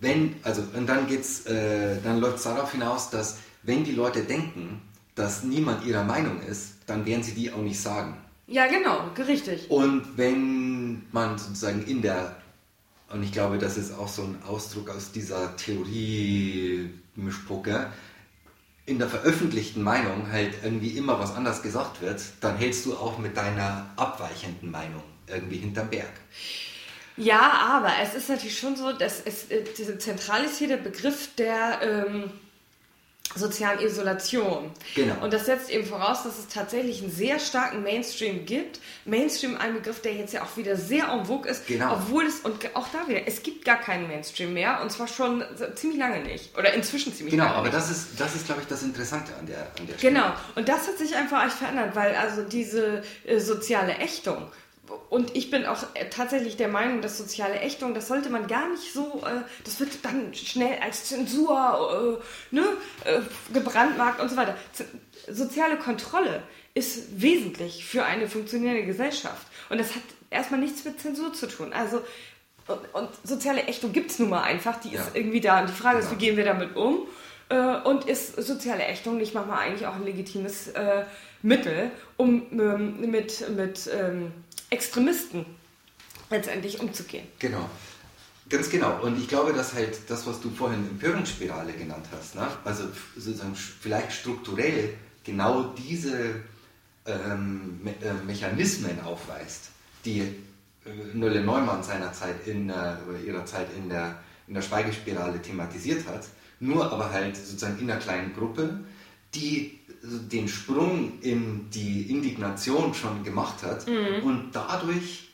Wenn, 0.00 0.36
also, 0.42 0.62
und 0.76 0.86
dann 0.86 1.06
geht's, 1.06 1.46
äh, 1.46 1.96
dann 2.02 2.20
läuft 2.20 2.36
es 2.36 2.42
darauf 2.42 2.72
hinaus, 2.72 3.08
dass 3.08 3.38
wenn 3.62 3.84
die 3.84 3.92
Leute 3.92 4.24
denken, 4.24 4.82
dass 5.14 5.42
niemand 5.42 5.86
ihrer 5.86 6.04
Meinung 6.04 6.42
ist, 6.42 6.74
dann 6.86 7.06
werden 7.06 7.22
sie 7.22 7.32
die 7.32 7.50
auch 7.50 7.62
nicht 7.62 7.80
sagen. 7.80 8.18
Ja, 8.46 8.66
genau, 8.66 9.08
richtig. 9.26 9.70
Und 9.70 10.18
wenn 10.18 11.06
man 11.12 11.38
sozusagen 11.38 11.82
in 11.86 12.02
der, 12.02 12.36
und 13.08 13.22
ich 13.22 13.32
glaube, 13.32 13.56
das 13.56 13.78
ist 13.78 13.96
auch 13.96 14.08
so 14.08 14.20
ein 14.22 14.36
Ausdruck 14.46 14.90
aus 14.90 15.12
dieser 15.12 15.56
Theorie-Mischpucke, 15.56 17.86
in 18.86 18.98
der 18.98 19.08
veröffentlichten 19.08 19.82
Meinung 19.82 20.30
halt 20.30 20.54
irgendwie 20.62 20.90
immer 20.90 21.18
was 21.18 21.34
anders 21.34 21.62
gesagt 21.62 22.02
wird, 22.02 22.20
dann 22.40 22.56
hältst 22.56 22.84
du 22.84 22.94
auch 22.94 23.18
mit 23.18 23.36
deiner 23.36 23.90
abweichenden 23.96 24.70
Meinung 24.70 25.02
irgendwie 25.26 25.56
hinterm 25.56 25.88
Berg. 25.88 26.12
Ja, 27.16 27.52
aber 27.76 27.92
es 28.02 28.14
ist 28.14 28.28
natürlich 28.28 28.58
schon 28.58 28.76
so, 28.76 28.92
dass 28.92 29.20
es 29.24 29.50
äh, 29.50 29.64
zentral 29.98 30.44
ist 30.44 30.58
hier 30.58 30.68
der 30.68 30.76
Begriff 30.78 31.34
der 31.36 31.80
ähm, 31.82 32.30
sozialen 33.36 33.80
Isolation. 33.80 34.70
Genau. 34.94 35.14
Und 35.22 35.32
das 35.32 35.46
setzt 35.46 35.70
eben 35.70 35.84
voraus, 35.86 36.22
dass 36.22 36.38
es 36.38 36.48
tatsächlich 36.48 37.02
einen 37.02 37.10
sehr 37.10 37.38
starken 37.38 37.82
Mainstream 37.82 38.46
gibt. 38.46 38.80
Mainstream 39.04 39.56
ein 39.56 39.74
Begriff, 39.74 40.00
der 40.00 40.14
jetzt 40.14 40.32
ja 40.32 40.42
auch 40.42 40.56
wieder 40.56 40.76
sehr 40.76 41.08
en 41.08 41.24
vogue 41.26 41.50
ist, 41.50 41.66
Genau. 41.66 41.92
obwohl 41.94 42.24
es, 42.26 42.40
und 42.40 42.74
auch 42.76 42.88
da 42.88 43.08
wieder, 43.08 43.26
es 43.26 43.42
gibt 43.42 43.64
gar 43.64 43.80
keinen 43.80 44.06
Mainstream 44.08 44.52
mehr 44.54 44.80
und 44.82 44.90
zwar 44.92 45.08
schon 45.08 45.44
ziemlich 45.74 45.98
lange 45.98 46.20
nicht. 46.22 46.56
Oder 46.58 46.72
inzwischen 46.74 47.14
ziemlich 47.14 47.32
Genau, 47.32 47.44
lange 47.44 47.56
aber 47.56 47.64
nicht. 47.66 47.76
das 47.76 47.90
ist, 47.90 48.06
das 48.18 48.34
ist 48.34 48.46
glaube 48.46 48.62
ich, 48.62 48.68
das 48.68 48.82
Interessante 48.82 49.32
an 49.38 49.46
der, 49.46 49.58
an 49.78 49.86
der 49.86 49.98
Stelle. 49.98 50.12
Genau, 50.14 50.26
und 50.54 50.68
das 50.68 50.86
hat 50.88 50.98
sich 50.98 51.14
einfach 51.16 51.44
echt 51.46 51.56
verändert, 51.56 51.94
weil 51.94 52.14
also 52.16 52.42
diese 52.42 53.02
äh, 53.26 53.38
soziale 53.40 53.94
Ächtung, 53.98 54.50
und 55.10 55.34
ich 55.36 55.50
bin 55.50 55.64
auch 55.66 55.82
äh, 55.94 56.08
tatsächlich 56.10 56.56
der 56.56 56.68
Meinung, 56.68 57.00
dass 57.00 57.16
soziale 57.18 57.60
Ächtung, 57.60 57.94
das 57.94 58.08
sollte 58.08 58.30
man 58.30 58.46
gar 58.46 58.68
nicht 58.68 58.92
so, 58.92 59.22
äh, 59.24 59.42
das 59.64 59.80
wird 59.80 60.04
dann 60.04 60.34
schnell 60.34 60.78
als 60.82 61.04
Zensur 61.04 62.20
äh, 62.52 62.54
ne, 62.54 62.64
äh, 63.04 63.20
gebrandmarkt 63.52 64.20
und 64.20 64.28
so 64.28 64.36
weiter. 64.36 64.56
Z 64.72 64.86
soziale 65.28 65.78
Kontrolle 65.78 66.42
ist 66.74 67.20
wesentlich 67.22 67.84
für 67.86 68.04
eine 68.04 68.28
funktionierende 68.28 68.84
Gesellschaft. 68.84 69.46
Und 69.70 69.78
das 69.78 69.94
hat 69.94 70.02
erstmal 70.28 70.60
nichts 70.60 70.84
mit 70.84 71.00
Zensur 71.00 71.32
zu 71.32 71.46
tun. 71.46 71.72
Also, 71.72 72.02
und, 72.66 72.80
und 72.94 73.08
soziale 73.22 73.62
Ächtung 73.62 73.92
gibt 73.92 74.10
es 74.10 74.18
nun 74.18 74.28
mal 74.28 74.42
einfach, 74.42 74.80
die 74.80 74.90
Ja. 74.90 75.00
ist 75.00 75.14
irgendwie 75.14 75.40
da. 75.40 75.60
Und 75.60 75.70
die 75.70 75.74
Frage 75.74 75.98
ist, 76.00 76.10
Genau. 76.10 76.20
wie 76.20 76.24
gehen 76.26 76.36
wir 76.36 76.44
damit 76.44 76.76
um? 76.76 77.06
Äh, 77.48 77.76
und 77.84 78.04
ist 78.06 78.36
soziale 78.42 78.84
Ächtung 78.84 79.16
nicht 79.18 79.34
manchmal 79.34 79.60
eigentlich 79.60 79.86
auch 79.86 79.94
ein 79.94 80.04
legitimes 80.04 80.68
äh, 80.68 81.04
Mittel, 81.42 81.90
um 82.16 82.46
ähm, 82.52 83.00
mit, 83.10 83.48
mit 83.50 83.88
ähm, 83.98 84.32
Extremisten 84.70 85.46
letztendlich 86.30 86.80
umzugehen? 86.80 87.26
Genau. 87.38 87.68
Ganz 88.48 88.68
genau. 88.68 89.00
Und 89.02 89.18
ich 89.18 89.28
glaube, 89.28 89.52
dass 89.52 89.72
halt 89.72 89.98
das, 90.08 90.26
was 90.26 90.40
du 90.40 90.50
vorhin 90.50 90.86
Empörungsspirale 90.88 91.72
genannt 91.72 92.06
hast, 92.12 92.34
ne? 92.34 92.46
also 92.64 92.84
sozusagen 93.16 93.54
vielleicht 93.54 94.12
strukturell 94.12 94.94
genau 95.24 95.74
diese 95.78 96.42
ähm, 97.06 97.80
Me 97.82 97.94
äh, 98.02 98.12
Mechanismen 98.26 99.00
aufweist, 99.00 99.70
die 100.04 100.20
äh, 100.20 100.34
Nölle 101.14 101.42
Neumann 101.42 101.82
seinerzeit 101.82 102.46
in, 102.46 102.68
äh, 102.68 102.96
ihrer 103.24 103.46
Zeit 103.46 103.68
in 103.76 103.88
der, 103.88 104.18
in 104.46 104.54
der 104.54 104.62
Schweigespirale 104.62 105.40
thematisiert 105.40 106.06
hat, 106.06 106.26
nur 106.60 106.92
aber 106.92 107.10
halt 107.10 107.36
sozusagen 107.36 107.78
in 107.78 107.90
einer 107.90 108.00
kleinen 108.00 108.34
Gruppe, 108.34 108.80
die 109.34 109.80
so 110.06 110.18
den 110.18 110.48
Sprung 110.48 111.20
in 111.20 111.70
die 111.70 112.10
Indignation 112.10 112.94
schon 112.94 113.24
gemacht 113.24 113.62
hat 113.62 113.86
und 114.22 114.50
dadurch 114.52 115.28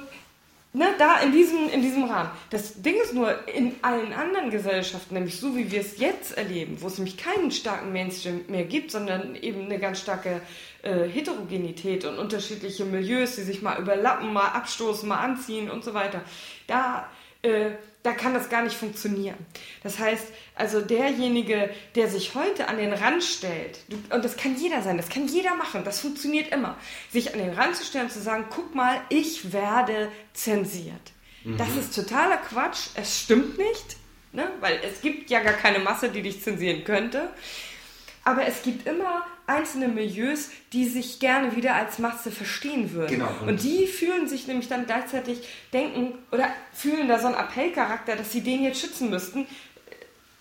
ne, 0.74 0.88
da 0.98 1.20
in 1.20 1.32
diesem, 1.32 1.70
in 1.70 1.82
diesem 1.82 2.04
Rahmen. 2.06 2.30
Das 2.50 2.82
Ding 2.82 2.96
ist 3.02 3.14
nur, 3.14 3.48
in 3.48 3.76
allen 3.82 4.14
anderen 4.14 4.50
Gesellschaften, 4.50 5.14
nämlich 5.16 5.40
so 5.40 5.56
wie 5.56 5.72
wir 5.72 5.82
es 5.82 5.98
jetzt 6.00 6.38
erleben, 6.38 6.78
wo 6.82 6.88
es 6.88 6.98
nämlich 6.98 7.18
keinen 7.18 7.52
starken 7.52 7.92
Mainstream 7.94 8.42
mehr 8.48 8.66
gibt, 8.66 8.92
sondern 8.92 9.36
eben 9.36 9.66
eine 9.66 9.80
ganz 9.80 10.00
starke 10.00 10.42
äh, 10.84 11.08
Heterogenität 11.08 12.06
und 12.06 12.18
unterschiedliche 12.18 12.86
Milieus, 12.86 13.36
die 13.36 13.44
sich 13.44 13.62
mal 13.62 13.80
überlappen, 13.80 14.32
mal 14.34 14.50
abstoßen, 14.50 15.08
mal 15.08 15.18
anziehen 15.18 15.72
und 15.72 15.84
so 15.84 15.94
weiter. 15.94 16.22
Da, 16.68 17.10
äh, 17.42 17.72
da 18.04 18.12
kann 18.12 18.34
das 18.34 18.50
gar 18.50 18.64
nicht 18.64 18.76
funktionieren. 18.76 19.38
Das 19.82 19.98
heißt, 19.98 20.26
also 20.56 20.82
derjenige, 20.82 21.70
der 21.96 22.10
sich 22.10 22.36
heute 22.36 22.68
an 22.68 22.78
den 22.78 22.92
Rand 22.92 23.24
stellt, 23.24 23.80
und 24.10 24.26
das 24.26 24.36
kann 24.36 24.58
jeder 24.58 24.82
sein, 24.82 24.98
das 24.98 25.10
kann 25.10 25.28
jeder 25.28 25.56
machen, 25.56 25.84
das 25.86 26.02
funktioniert 26.02 26.54
immer, 26.54 26.78
sich 27.10 27.34
an 27.34 27.40
den 27.40 27.52
Rand 27.52 27.76
zu 27.78 27.86
stellen 27.86 28.06
und 28.06 28.12
zu 28.12 28.22
sagen, 28.22 28.46
guck 28.50 28.76
mal, 28.76 29.00
ich 29.10 29.54
werde 29.54 30.12
zensiert. 30.34 31.14
Das 31.58 31.76
ist 31.76 31.94
totaler 31.94 32.38
Quatsch, 32.38 32.88
es 32.96 33.20
stimmt 33.20 33.58
nicht, 33.58 33.98
ne? 34.32 34.50
weil 34.62 34.80
es 34.82 35.02
gibt 35.02 35.30
ja 35.30 35.42
gar 35.42 35.54
keine 35.54 35.80
Masse, 35.80 36.08
die 36.08 36.22
dich 36.22 36.42
zensieren 36.42 36.86
könnte. 36.86 37.30
Aber 38.24 38.46
es 38.46 38.62
gibt 38.62 38.88
immer 38.88 39.26
einzelne 39.48 39.88
Milieus, 39.90 40.50
die 40.72 40.88
sich 40.88 41.20
gerne 41.20 41.56
wieder 41.56 41.76
als 41.76 42.00
Masse 42.00 42.32
verstehen 42.32 42.94
würden. 42.94 43.10
Genau. 43.10 43.30
Und 43.46 43.62
die 43.64 43.88
fühlen 43.88 44.28
sich 44.28 44.48
nämlich 44.48 44.70
dann 44.70 44.86
gleichzeitig 44.86 45.48
denken 45.74 46.14
oder 46.32 46.48
fühlen 46.74 47.08
da 47.08 47.20
so 47.20 47.28
einen 47.28 47.36
Appellcharakter, 47.36 48.16
dass 48.16 48.32
sie 48.32 48.42
den 48.42 48.64
jetzt 48.64 48.80
schützen 48.80 49.10
müssten. 49.10 49.46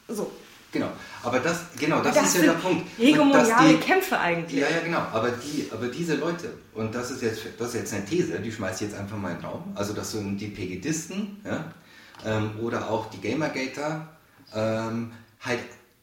So. 0.09 0.31
Genau, 0.73 0.89
aber 1.23 1.39
das, 1.41 1.65
genau, 1.79 2.01
das, 2.01 2.15
Das 2.15 2.29
ist 2.29 2.37
ja 2.37 2.53
der 2.55 2.59
Punkt. 2.59 2.87
Hegemoniale 2.97 3.75
die- 3.75 3.77
Kämpfe 3.81 4.19
eigentlich. 4.19 4.59
Ja, 4.59 4.71
ja, 4.71 4.81
genau. 4.81 5.01
Aber, 5.13 5.31
die, 5.31 5.69
aber 5.71 5.89
diese 5.89 6.15
Leute, 6.15 6.55
und 6.75 6.95
das 6.95 7.11
ist, 7.11 7.21
jetzt, 7.21 7.43
das 7.59 7.69
ist 7.69 7.75
jetzt 7.75 7.93
eine 7.93 8.07
These, 8.07 8.41
die 8.41 8.51
schmeiße 8.51 8.85
ich 8.85 8.91
jetzt 8.91 8.99
einfach 8.99 9.19
mal 9.19 9.33
in 9.33 9.37
den 9.37 9.45
Raum. 9.45 9.71
Also, 9.75 9.93
das 9.93 10.13
sind 10.13 10.39
die 10.39 10.47
Pegidisten 10.47 11.43
ja, 11.45 11.71
ähm, 12.25 12.53
oder 12.63 12.89
auch 12.89 13.11
die 13.11 13.21
Gamergater, 13.21 14.09
ähm, 14.55 15.13
halt 15.43 15.61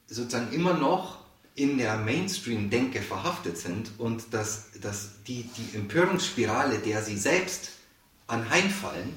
sozusagen 0.08 0.52
immer 0.54 0.76
noch 0.76 1.18
in 1.60 1.78
der 1.78 1.98
Mainstream-Denke 1.98 3.02
verhaftet 3.02 3.58
sind 3.58 3.91
und 3.98 4.34
dass, 4.34 4.72
dass 4.82 5.22
die, 5.28 5.43
die 5.43 5.76
Empörungsspirale, 5.76 6.80
der 6.80 7.04
sie 7.04 7.17
selbst 7.17 7.72
anheimfallen, 8.28 9.13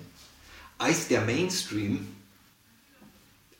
als 0.77 1.07
der 1.07 1.21
Mainstream 1.21 2.09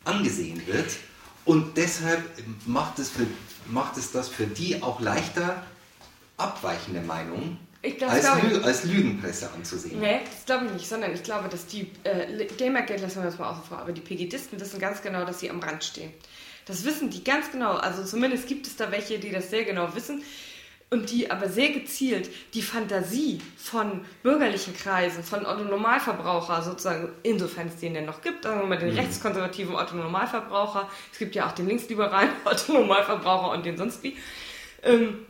angesehen 0.03 0.61
wird 0.67 0.97
und 1.45 1.77
deshalb 1.77 2.23
macht 2.65 2.99
es, 2.99 3.09
für, 3.09 3.25
macht 3.67 3.95
es 3.95 4.11
das 4.11 4.27
für 4.27 4.47
die 4.47 4.83
auch 4.83 4.99
leichter, 4.99 5.63
abweichende 6.35 7.01
Meinungen 7.01 7.57
glaub, 7.91 8.11
als, 8.11 8.25
Lü 8.41 8.61
als, 8.63 8.83
Lügenpresse 8.83 9.49
anzusehen. 9.51 10.01
Nee, 10.01 10.19
das 10.25 10.45
glaube 10.45 10.65
ich 10.65 10.73
nicht, 10.73 10.89
sondern 10.89 11.13
ich 11.13 11.23
glaube, 11.23 11.47
dass 11.47 11.67
die 11.67 11.89
äh, 12.03 12.47
Gamergate 12.57 13.01
lassen 13.01 13.17
wir 13.17 13.23
das 13.23 13.39
mal 13.39 13.49
außen 13.51 13.63
vor, 13.63 13.79
aber 13.79 13.93
die 13.93 14.01
Pegidisten 14.01 14.59
wissen 14.59 14.79
ganz 14.79 15.01
genau, 15.01 15.23
dass 15.23 15.39
sie 15.39 15.49
am 15.49 15.61
Rand 15.61 15.85
stehen. 15.85 16.11
Das 16.65 16.85
wissen 16.85 17.09
die 17.09 17.23
ganz 17.23 17.51
genau. 17.51 17.73
Also 17.73 18.03
zumindest 18.03 18.47
gibt 18.47 18.67
es 18.67 18.75
da 18.75 18.91
welche, 18.91 19.19
die 19.19 19.31
das 19.31 19.49
sehr 19.49 19.63
genau 19.63 19.95
wissen 19.95 20.23
und 20.93 21.11
die 21.11 21.29
aber 21.31 21.49
sehr 21.49 21.69
gezielt 21.69 22.29
die 22.53 22.61
Fantasie 22.61 23.41
von 23.57 24.05
bürgerlichen 24.21 24.75
Kreisen, 24.75 25.23
von 25.23 25.45
Otto 25.45 25.63
Normalverbraucher 25.63 26.61
sozusagen, 26.61 27.09
insofern 27.23 27.67
es 27.67 27.77
den 27.77 27.95
denn 27.95 28.05
noch 28.05 28.21
gibt, 28.21 28.43
sagen 28.43 28.61
wir 28.61 28.67
mal 28.67 28.77
den 28.77 28.91
mhm. 28.91 28.99
rechtskonservativen 28.99 29.75
Otto 29.75 29.95
Normalverbraucher, 29.95 30.89
es 31.11 31.17
gibt 31.17 31.35
ja 31.35 31.47
auch 31.47 31.51
den 31.53 31.67
linksliberalen 31.67 32.29
Otto 32.45 32.73
Normalverbraucher 32.73 33.51
und 33.51 33.65
den 33.65 33.75
sonst 33.75 34.03
wie, 34.03 34.15
ähm, 34.83 35.25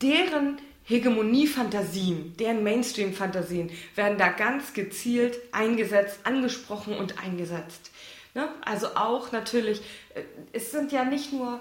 deren 0.00 0.58
Hegemonie-Fantasien, 0.84 2.36
deren 2.36 2.64
Mainstream-Fantasien 2.64 3.70
werden 3.94 4.18
da 4.18 4.28
ganz 4.28 4.72
gezielt 4.74 5.38
eingesetzt, 5.52 6.20
angesprochen 6.24 6.94
und 6.96 7.22
eingesetzt. 7.22 7.90
Ne? 8.34 8.48
Also 8.64 8.88
auch 8.94 9.32
natürlich, 9.32 9.80
äh, 10.14 10.22
es 10.52 10.70
sind 10.70 10.92
ja 10.92 11.04
nicht 11.04 11.32
nur, 11.32 11.60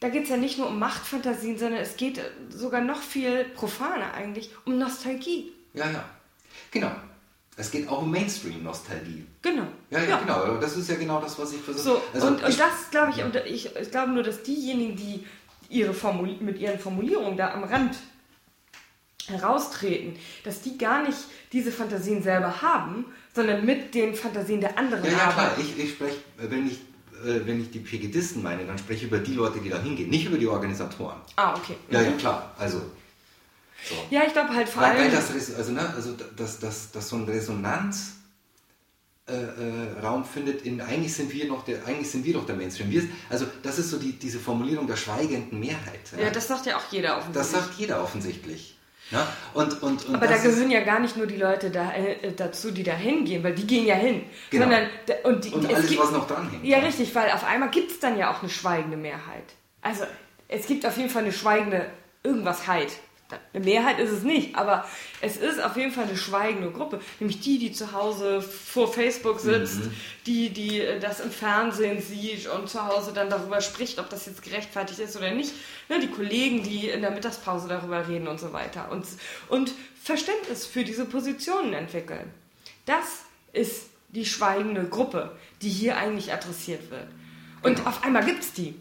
da 0.00 0.08
geht 0.08 0.24
es 0.24 0.28
ja 0.28 0.36
nicht 0.36 0.58
nur 0.58 0.68
um 0.68 0.78
Machtfantasien, 0.78 1.58
sondern 1.58 1.80
es 1.80 1.96
geht 1.96 2.20
sogar 2.50 2.80
noch 2.80 3.00
viel 3.00 3.44
profaner 3.44 4.12
eigentlich 4.14 4.50
um 4.64 4.78
Nostalgie. 4.78 5.52
Ja, 5.72 5.90
ja, 5.90 6.04
genau. 6.70 6.90
Es 7.58 7.70
geht 7.70 7.88
auch 7.88 8.02
um 8.02 8.10
Mainstream-Nostalgie. 8.10 9.24
Genau. 9.40 9.66
Ja, 9.88 10.00
ja, 10.00 10.08
ja, 10.10 10.18
genau. 10.18 10.56
Das 10.58 10.76
ist 10.76 10.90
ja 10.90 10.96
genau 10.96 11.20
das, 11.20 11.38
was 11.38 11.54
ich 11.54 11.60
versuche. 11.62 11.82
So, 11.82 12.02
also 12.12 12.26
und, 12.26 12.44
und 12.44 12.60
das 12.60 12.90
glaube 12.90 13.12
ich, 13.16 13.24
und 13.24 13.34
ich, 13.36 13.74
ich 13.74 13.90
glaube 13.90 14.12
nur, 14.12 14.22
dass 14.22 14.42
diejenigen, 14.42 14.94
die 14.96 15.24
ihre 15.70 15.94
Formul 15.94 16.36
mit 16.40 16.58
ihren 16.58 16.78
Formulierungen 16.78 17.36
da 17.38 17.54
am 17.54 17.64
Rand 17.64 17.96
heraustreten, 19.26 20.18
dass 20.44 20.60
die 20.60 20.76
gar 20.76 21.02
nicht 21.02 21.18
diese 21.52 21.72
Fantasien 21.72 22.22
selber 22.22 22.60
haben, 22.60 23.06
sondern 23.36 23.64
mit 23.64 23.94
den 23.94 24.14
Fantasien 24.14 24.60
der 24.60 24.76
anderen 24.76 25.04
ja, 25.04 25.10
ja, 25.12 25.32
klar. 25.32 25.56
Ich, 25.60 25.78
ich 25.78 25.90
spreche, 25.90 26.16
wenn 26.38 26.66
ich, 26.66 26.80
äh, 27.24 27.46
wenn 27.46 27.60
ich 27.60 27.70
die 27.70 27.78
Pegidisten 27.78 28.42
meine, 28.42 28.64
dann 28.64 28.78
spreche 28.78 29.04
ich 29.04 29.12
über 29.12 29.18
die 29.18 29.34
Leute, 29.34 29.60
die 29.60 29.68
da 29.68 29.80
hingehen, 29.80 30.08
nicht 30.10 30.26
über 30.26 30.38
die 30.38 30.48
Organisatoren. 30.48 31.20
Ah, 31.36 31.54
okay. 31.54 31.76
Ja, 31.90 32.00
ja, 32.00 32.10
klar. 32.12 32.54
Also. 32.58 32.78
So. 33.88 33.94
Ja, 34.10 34.22
ich 34.26 34.32
glaube 34.32 34.54
halt 34.54 34.68
vor 34.68 34.82
allem. 34.82 34.98
Weil 34.98 35.10
das, 35.10 35.30
also, 35.54 35.70
ne, 35.70 35.92
also 35.94 36.16
dass, 36.36 36.58
dass, 36.58 36.90
dass 36.90 37.08
so 37.08 37.16
ein 37.16 37.24
Resonanz. 37.24 38.14
Äh, 39.28 39.32
äh, 39.32 40.00
Raum 40.04 40.24
findet 40.24 40.62
in 40.62 40.80
eigentlich 40.80 41.12
sind 41.12 41.32
wir 41.32 41.48
noch 41.48 41.64
der 41.64 41.84
eigentlich 41.84 42.08
sind 42.08 42.24
wir 42.24 42.34
doch 42.34 42.46
der 42.46 42.54
Mainstream 42.54 42.92
wir, 42.92 43.02
also 43.28 43.44
das 43.64 43.76
ist 43.80 43.90
so 43.90 43.98
die, 43.98 44.12
diese 44.12 44.38
Formulierung 44.38 44.86
der 44.86 44.94
schweigenden 44.94 45.58
Mehrheit 45.58 46.12
ja, 46.16 46.26
ja 46.26 46.30
das 46.30 46.46
sagt 46.46 46.66
ja 46.66 46.76
auch 46.76 46.92
jeder 46.92 47.16
offensichtlich 47.16 47.34
das 47.34 47.50
sagt 47.50 47.74
jeder 47.76 48.04
offensichtlich 48.04 48.75
ja? 49.10 49.26
Und, 49.54 49.82
und, 49.82 50.04
und 50.06 50.14
Aber 50.14 50.26
da 50.26 50.36
gehören 50.36 50.70
ja 50.70 50.80
gar 50.80 50.98
nicht 50.98 51.16
nur 51.16 51.26
die 51.26 51.36
Leute 51.36 51.70
da, 51.70 51.92
äh, 51.92 52.32
dazu, 52.32 52.70
die 52.70 52.82
da 52.82 52.92
hingehen, 52.92 53.44
weil 53.44 53.54
die 53.54 53.66
gehen 53.66 53.86
ja 53.86 53.94
hin. 53.94 54.24
Genau. 54.50 54.64
Sondern, 54.64 54.88
und, 55.24 55.44
die, 55.44 55.50
und 55.50 55.66
alles, 55.66 55.88
gibt, 55.88 56.00
was 56.00 56.10
noch 56.10 56.26
dran 56.26 56.50
hängt. 56.50 56.64
Ja, 56.64 56.78
ja, 56.78 56.84
richtig, 56.84 57.14
weil 57.14 57.30
auf 57.30 57.44
einmal 57.44 57.70
gibt 57.70 57.92
es 57.92 58.00
dann 58.00 58.18
ja 58.18 58.32
auch 58.32 58.40
eine 58.40 58.50
schweigende 58.50 58.96
Mehrheit. 58.96 59.54
Also 59.82 60.04
es 60.48 60.66
gibt 60.66 60.84
auf 60.86 60.96
jeden 60.96 61.10
Fall 61.10 61.22
eine 61.22 61.32
schweigende 61.32 61.86
Irgendwasheit. 62.22 62.92
Eine 63.52 63.64
Mehrheit 63.64 63.98
ist 63.98 64.12
es 64.12 64.22
nicht, 64.22 64.54
aber 64.54 64.84
es 65.20 65.36
ist 65.36 65.60
auf 65.60 65.76
jeden 65.76 65.90
Fall 65.90 66.04
eine 66.04 66.16
schweigende 66.16 66.70
Gruppe. 66.70 67.00
Nämlich 67.18 67.40
die, 67.40 67.58
die 67.58 67.72
zu 67.72 67.92
Hause 67.92 68.40
vor 68.40 68.92
Facebook 68.92 69.40
sitzt, 69.40 69.80
mhm. 69.80 69.92
die, 70.26 70.50
die 70.50 70.82
das 71.00 71.18
im 71.18 71.32
Fernsehen 71.32 72.00
sieht 72.00 72.46
und 72.48 72.68
zu 72.68 72.86
Hause 72.86 73.12
dann 73.12 73.28
darüber 73.28 73.60
spricht, 73.60 73.98
ob 73.98 74.10
das 74.10 74.26
jetzt 74.26 74.42
gerechtfertigt 74.42 75.00
ist 75.00 75.16
oder 75.16 75.32
nicht. 75.32 75.52
Ne, 75.88 75.98
die 75.98 76.10
Kollegen, 76.10 76.62
die 76.62 76.88
in 76.88 77.00
der 77.00 77.10
Mittagspause 77.10 77.66
darüber 77.66 78.06
reden 78.06 78.28
und 78.28 78.38
so 78.38 78.52
weiter. 78.52 78.92
Und, 78.92 79.04
und 79.48 79.72
Verständnis 80.00 80.64
für 80.64 80.84
diese 80.84 81.04
Positionen 81.04 81.72
entwickeln. 81.72 82.32
Das 82.84 83.24
ist 83.52 83.88
die 84.10 84.24
schweigende 84.24 84.84
Gruppe, 84.84 85.36
die 85.62 85.68
hier 85.68 85.96
eigentlich 85.96 86.32
adressiert 86.32 86.90
wird. 86.92 87.08
Und 87.62 87.76
genau. 87.76 87.88
auf 87.88 88.04
einmal 88.04 88.24
gibt 88.24 88.44
es 88.44 88.52
die. 88.52 88.80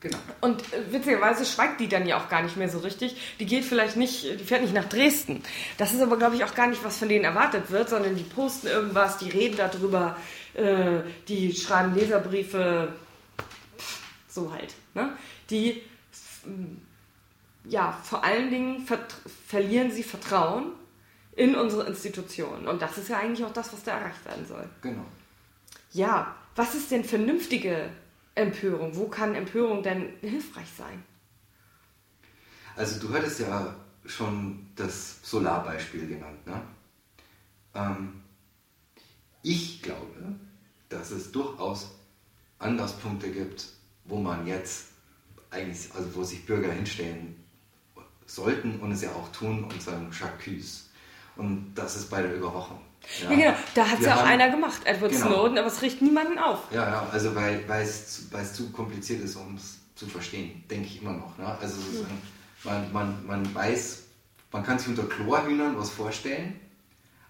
Genau. 0.00 0.18
Und 0.42 0.62
witzigerweise 0.92 1.46
schweigt 1.46 1.80
die 1.80 1.88
dann 1.88 2.06
ja 2.06 2.18
auch 2.18 2.28
gar 2.28 2.42
nicht 2.42 2.56
mehr 2.56 2.68
so 2.68 2.78
richtig. 2.78 3.16
Die 3.40 3.46
geht 3.46 3.64
vielleicht 3.64 3.96
nicht, 3.96 4.24
die 4.24 4.44
fährt 4.44 4.60
nicht 4.60 4.74
nach 4.74 4.88
Dresden. 4.88 5.42
Das 5.78 5.94
ist 5.94 6.02
aber, 6.02 6.18
glaube 6.18 6.36
ich, 6.36 6.44
auch 6.44 6.54
gar 6.54 6.66
nicht, 6.66 6.84
was 6.84 6.98
von 6.98 7.08
denen 7.08 7.24
erwartet 7.24 7.70
wird, 7.70 7.88
sondern 7.88 8.14
die 8.14 8.22
posten 8.22 8.66
irgendwas, 8.66 9.16
die 9.18 9.30
reden 9.30 9.56
darüber, 9.56 10.16
äh, 10.54 11.00
die 11.28 11.54
schreiben 11.54 11.94
Leserbriefe, 11.94 12.92
so 14.28 14.52
halt. 14.52 14.74
Ne? 14.94 15.12
Die, 15.48 15.82
ja, 17.64 17.98
vor 18.02 18.22
allen 18.22 18.50
Dingen 18.50 18.86
verlieren 19.48 19.90
sie 19.90 20.02
Vertrauen 20.02 20.72
in 21.36 21.54
unsere 21.54 21.86
Institutionen. 21.86 22.68
Und 22.68 22.82
das 22.82 22.98
ist 22.98 23.08
ja 23.08 23.18
eigentlich 23.18 23.46
auch 23.46 23.52
das, 23.52 23.72
was 23.72 23.82
da 23.82 23.98
erreicht 23.98 24.24
werden 24.26 24.46
soll. 24.46 24.68
Genau. 24.82 25.04
Ja, 25.92 26.34
was 26.54 26.74
ist 26.74 26.90
denn 26.90 27.04
vernünftige 27.04 27.88
Empörung? 28.36 28.94
Wo 28.94 29.08
kann 29.08 29.34
Empörung 29.34 29.82
denn 29.82 30.12
hilfreich 30.20 30.68
sein? 30.76 31.02
Also 32.76 33.00
du 33.00 33.12
hattest 33.12 33.40
ja 33.40 33.74
schon 34.04 34.68
das 34.76 35.18
Solarbeispiel 35.22 36.06
genannt. 36.06 36.46
Ne? 36.46 36.62
Ähm, 37.74 38.22
ich 39.42 39.82
glaube, 39.82 40.34
dass 40.88 41.10
es 41.10 41.32
durchaus 41.32 41.90
Anlasspunkte 42.58 43.30
gibt, 43.30 43.66
wo 44.04 44.18
man 44.18 44.46
jetzt 44.46 44.88
eigentlich, 45.50 45.92
also 45.94 46.14
wo 46.14 46.22
sich 46.22 46.44
Bürger 46.44 46.72
hinstellen 46.72 47.42
sollten 48.26 48.80
und 48.80 48.92
es 48.92 49.02
ja 49.02 49.12
auch 49.12 49.30
tun 49.32 49.64
und 49.64 49.82
sagen 49.82 50.10
Chacus. 50.10 50.90
Und 51.36 51.74
das 51.74 51.96
ist 51.96 52.10
bei 52.10 52.22
der 52.22 52.34
Überwachung. 52.34 52.80
Ja, 53.22 53.30
ja 53.30 53.36
genau, 53.36 53.58
da 53.74 53.88
hat 53.88 53.98
es 54.00 54.06
ja 54.06 54.14
auch 54.14 54.20
haben, 54.20 54.28
einer 54.28 54.50
gemacht, 54.50 54.80
Edward 54.84 55.12
genau. 55.12 55.26
Snowden, 55.26 55.58
aber 55.58 55.68
es 55.68 55.82
riecht 55.82 56.02
niemanden 56.02 56.38
auf. 56.38 56.60
Ja, 56.70 56.88
ja, 56.88 57.08
also 57.12 57.34
weil, 57.34 57.64
es, 57.80 58.28
zu 58.52 58.70
kompliziert 58.70 59.22
ist, 59.22 59.36
um 59.36 59.54
es 59.56 59.78
zu 59.94 60.06
verstehen, 60.06 60.64
denke 60.70 60.86
ich 60.86 61.02
immer 61.02 61.12
noch. 61.12 61.36
Ne? 61.38 61.46
Also 61.60 61.76
hm. 61.76 62.06
man, 62.64 62.92
man, 62.92 63.26
man 63.26 63.54
weiß, 63.54 64.02
man 64.52 64.62
kann 64.64 64.78
sich 64.78 64.88
unter 64.88 65.04
Chlorhühnern 65.04 65.78
was 65.78 65.90
vorstellen, 65.90 66.58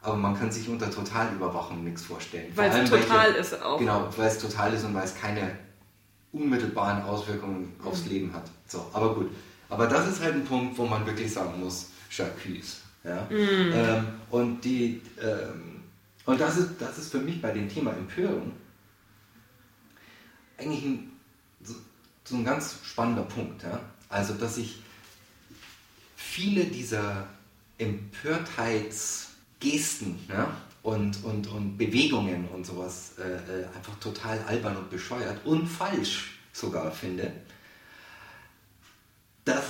aber 0.03 0.17
man 0.17 0.39
kann 0.39 0.51
sich 0.51 0.69
unter 0.69 0.91
Totalüberwachung 0.91 1.83
nichts 1.85 2.05
vorstellen. 2.05 2.53
Weil 2.55 2.71
es 2.71 2.91
total 2.91 3.27
welche, 3.29 3.39
ist 3.41 3.63
auch. 3.63 3.79
Genau, 3.79 4.09
weil 4.17 4.29
es 4.29 4.39
total 4.39 4.73
ist 4.73 4.85
und 4.85 4.95
weil 4.95 5.05
es 5.05 5.15
keine 5.15 5.59
unmittelbaren 6.33 7.03
Auswirkungen 7.03 7.75
aufs 7.85 8.05
mhm. 8.05 8.11
Leben 8.11 8.33
hat. 8.33 8.45
So, 8.67 8.87
aber 8.93 9.15
gut. 9.15 9.31
Aber 9.69 9.87
das 9.87 10.07
ist 10.09 10.23
halt 10.23 10.35
ein 10.35 10.45
Punkt, 10.45 10.79
wo 10.79 10.87
man 10.87 11.05
wirklich 11.07 11.33
sagen 11.33 11.61
muss, 11.61 11.91
Jacques. 12.11 12.83
Ja? 13.03 13.27
Mhm. 13.31 13.73
Ähm, 13.75 14.07
und 14.31 14.65
die, 14.65 15.03
ähm, 15.21 15.66
und 16.27 16.41
das 16.41 16.59
ist, 16.59 16.73
das 16.81 16.99
ist 16.99 17.11
für 17.11 17.21
mich 17.21 17.41
bei 17.41 17.53
dem 17.53 17.69
Thema 17.69 17.93
Empörung 17.93 18.53
eigentlich 20.59 20.85
ein, 20.85 21.13
so, 21.63 21.75
so, 22.25 22.37
ein 22.37 22.45
ganz 22.45 22.77
spannender 22.85 23.23
Punkt. 23.23 23.63
Ja? 23.63 23.81
Also, 24.09 24.35
dass 24.35 24.59
ich 24.59 24.83
viele 26.17 26.65
dieser 26.65 27.29
Empörtheitsgesten 27.79 30.19
ja, 30.29 30.57
und, 30.83 31.23
und, 31.25 31.47
und 31.49 31.77
Bewegungen 31.77 32.49
und 32.49 32.65
sowas 32.65 33.13
äh, 33.19 33.23
äh, 33.23 33.67
einfach 33.75 33.99
total 34.01 34.39
albern 34.47 34.77
und 34.77 34.89
bescheuert 34.91 35.45
und 35.45 35.67
falsch 35.67 36.39
sogar 36.53 36.91
finde. 36.91 37.33
Das 39.45 39.65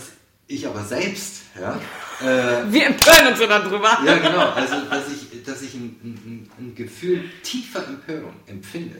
ich 0.48 0.66
aber 0.66 0.84
selbst, 0.84 1.42
ja. 1.60 1.78
Äh, 2.20 2.72
Wir 2.72 2.86
empören 2.86 3.28
uns 3.28 3.38
so 3.38 3.46
darüber. 3.46 3.98
Ja, 4.04 4.16
genau. 4.16 4.50
Also, 4.50 4.80
dass 4.88 5.08
ich, 5.12 5.42
dass 5.44 5.62
ich 5.62 5.74
ein, 5.74 6.00
ein, 6.02 6.50
ein 6.58 6.74
Gefühl 6.74 7.24
tiefer 7.42 7.86
Empörung 7.86 8.34
empfinde 8.46 8.96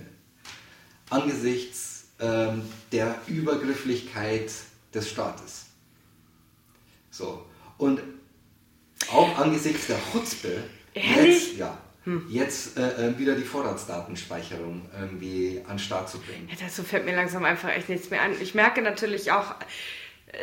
angesichts 1.11 2.09
ähm, 2.21 2.62
der 2.93 3.14
Übergrifflichkeit 3.27 4.51
des 4.95 5.11
Staates. 5.11 5.67
So. 7.11 7.47
Und 7.79 8.01
auch 9.12 9.39
angesichts 9.39 9.87
der 9.87 9.99
Chutzpe, 10.12 10.64
jetzt, 10.95 11.57
ja, 11.57 11.79
hm. 12.05 12.27
jetzt 12.29 12.77
äh, 12.79 13.09
äh, 13.09 13.19
wieder 13.19 13.35
die 13.35 13.45
Vorratsdatenspeicherung 13.45 14.89
irgendwie 14.99 15.61
an 15.64 15.77
den 15.77 15.79
Start 15.79 16.09
zu 16.09 16.19
bringen. 16.19 16.49
Ja, 16.51 16.57
dazu 16.61 16.83
fällt 16.83 17.05
mir 17.05 17.14
langsam 17.14 17.45
einfach 17.45 17.69
echt 17.69 17.89
nichts 17.89 18.11
mehr 18.11 18.23
an. 18.23 18.33
Ich 18.41 18.55
merke 18.55 18.83
natürlich 18.83 19.31
auch, 19.33 19.55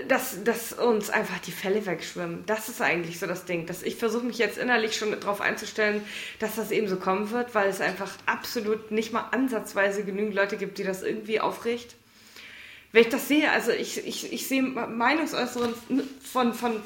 dass, 0.07 0.43
dass 0.43 0.73
uns 0.73 1.09
einfach 1.09 1.39
die 1.39 1.51
Fälle 1.51 1.85
wegschwimmen. 1.85 2.43
Das 2.45 2.67
ist 2.67 2.81
eigentlich 2.81 3.19
so 3.19 3.27
das 3.27 3.45
Ding. 3.45 3.65
Dass 3.65 3.83
ich 3.83 3.95
versuche 3.95 4.25
mich 4.25 4.37
jetzt 4.37 4.57
innerlich 4.57 4.95
schon 4.95 5.11
darauf 5.19 5.39
einzustellen, 5.39 6.03
dass 6.39 6.55
das 6.55 6.71
eben 6.71 6.87
so 6.87 6.97
kommen 6.97 7.29
wird, 7.31 7.53
weil 7.53 7.69
es 7.69 7.79
einfach 7.79 8.11
absolut 8.25 8.91
nicht 8.91 9.13
mal 9.13 9.27
ansatzweise 9.31 10.03
genügend 10.03 10.33
Leute 10.33 10.57
gibt, 10.57 10.77
die 10.77 10.83
das 10.83 11.03
irgendwie 11.03 11.39
aufregt. 11.39 11.95
wenn 12.91 13.03
ich 13.03 13.09
das 13.09 13.27
sehe, 13.27 13.51
also 13.51 13.71
ich, 13.71 14.05
ich, 14.05 14.33
ich 14.33 14.47
sehe 14.47 14.63
Meinungsäußerungen 14.63 15.75
von, 16.21 16.53
von, 16.53 16.81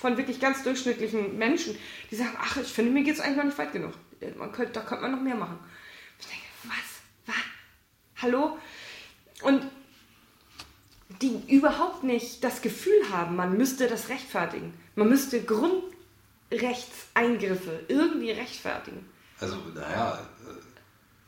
von 0.00 0.16
wirklich 0.16 0.40
ganz 0.40 0.64
durchschnittlichen 0.64 1.38
Menschen, 1.38 1.76
die 2.10 2.16
sagen, 2.16 2.36
ach, 2.40 2.56
ich 2.56 2.72
finde, 2.72 2.90
mir 2.90 3.04
geht 3.04 3.14
es 3.14 3.20
eigentlich 3.20 3.36
noch 3.36 3.44
nicht 3.44 3.58
weit 3.58 3.72
genug. 3.72 3.92
Man 4.36 4.50
könnte, 4.50 4.72
da 4.72 4.80
könnte 4.80 5.02
man 5.02 5.12
noch 5.12 5.20
mehr 5.20 5.36
machen. 5.36 5.58
Ich 6.18 6.26
denke, 6.26 6.44
was? 6.64 7.34
Was? 7.34 8.22
Hallo? 8.22 8.58
Und 9.42 9.62
die 11.22 11.42
überhaupt 11.48 12.04
nicht 12.04 12.44
das 12.44 12.62
Gefühl 12.62 13.10
haben, 13.12 13.36
man 13.36 13.56
müsste 13.56 13.86
das 13.86 14.08
rechtfertigen. 14.08 14.74
Man 14.96 15.08
müsste 15.08 15.40
Grundrechtseingriffe 15.42 17.84
irgendwie 17.88 18.32
rechtfertigen. 18.32 19.08
Also, 19.40 19.56
naja, 19.74 20.18
äh, 20.46 20.50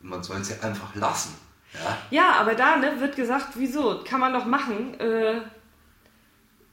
man 0.00 0.22
soll 0.22 0.40
es 0.40 0.50
ja 0.50 0.56
einfach 0.60 0.94
lassen. 0.94 1.34
Ja, 1.72 1.98
ja 2.10 2.32
aber 2.32 2.54
da 2.54 2.76
ne, 2.76 3.00
wird 3.00 3.16
gesagt, 3.16 3.52
wieso? 3.54 4.04
Kann 4.04 4.20
man 4.20 4.32
doch 4.32 4.44
machen. 4.44 5.00
Äh, 5.00 5.40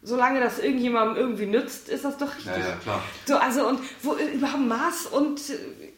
solange 0.04 0.40
das 0.40 0.60
irgendjemandem 0.60 1.18
irgendwie 1.18 1.46
nützt, 1.46 1.90
ist 1.90 2.06
das 2.06 2.18
doch 2.18 2.36
richtig. 2.36 2.58
Ja, 2.58 2.70
ja, 2.70 2.76
klar. 2.78 3.04
So, 3.26 3.38
also, 3.38 3.68
und 3.68 3.80
wo 4.02 4.16
überhaupt 4.16 4.68
Maß 4.68 5.06
und 5.08 5.50
äh, 5.50 5.91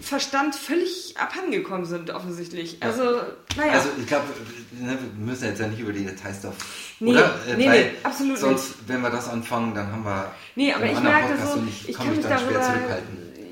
Verstand 0.00 0.54
völlig 0.54 1.16
abhandengekommen 1.18 1.84
sind, 1.84 2.10
offensichtlich. 2.10 2.78
Also, 2.80 3.02
ja. 3.02 3.26
naja. 3.56 3.72
Also, 3.72 3.88
ich 3.98 4.06
glaube, 4.06 4.24
ne, 4.72 4.98
wir 5.00 5.26
müssen 5.26 5.44
jetzt 5.44 5.60
ja 5.60 5.68
nicht 5.68 5.80
über 5.80 5.92
die 5.92 6.04
Details 6.04 6.40
da. 6.40 6.52
Nee, 7.00 7.10
oder? 7.10 7.38
Äh, 7.46 7.56
nee, 7.56 7.68
nee, 7.68 7.90
absolut 8.02 8.38
sonst, 8.38 8.68
nicht. 8.68 8.88
wenn 8.88 9.00
wir 9.02 9.10
das 9.10 9.28
anfangen, 9.28 9.74
dann 9.74 9.92
haben 9.92 10.04
wir. 10.04 10.32
Nee, 10.54 10.72
aber 10.72 10.86
ich 10.86 11.00
merke 11.00 11.36
so, 11.46 11.62
ich 11.86 11.96
kann 11.96 12.16
mich 12.16 12.24
darüber. 12.24 12.98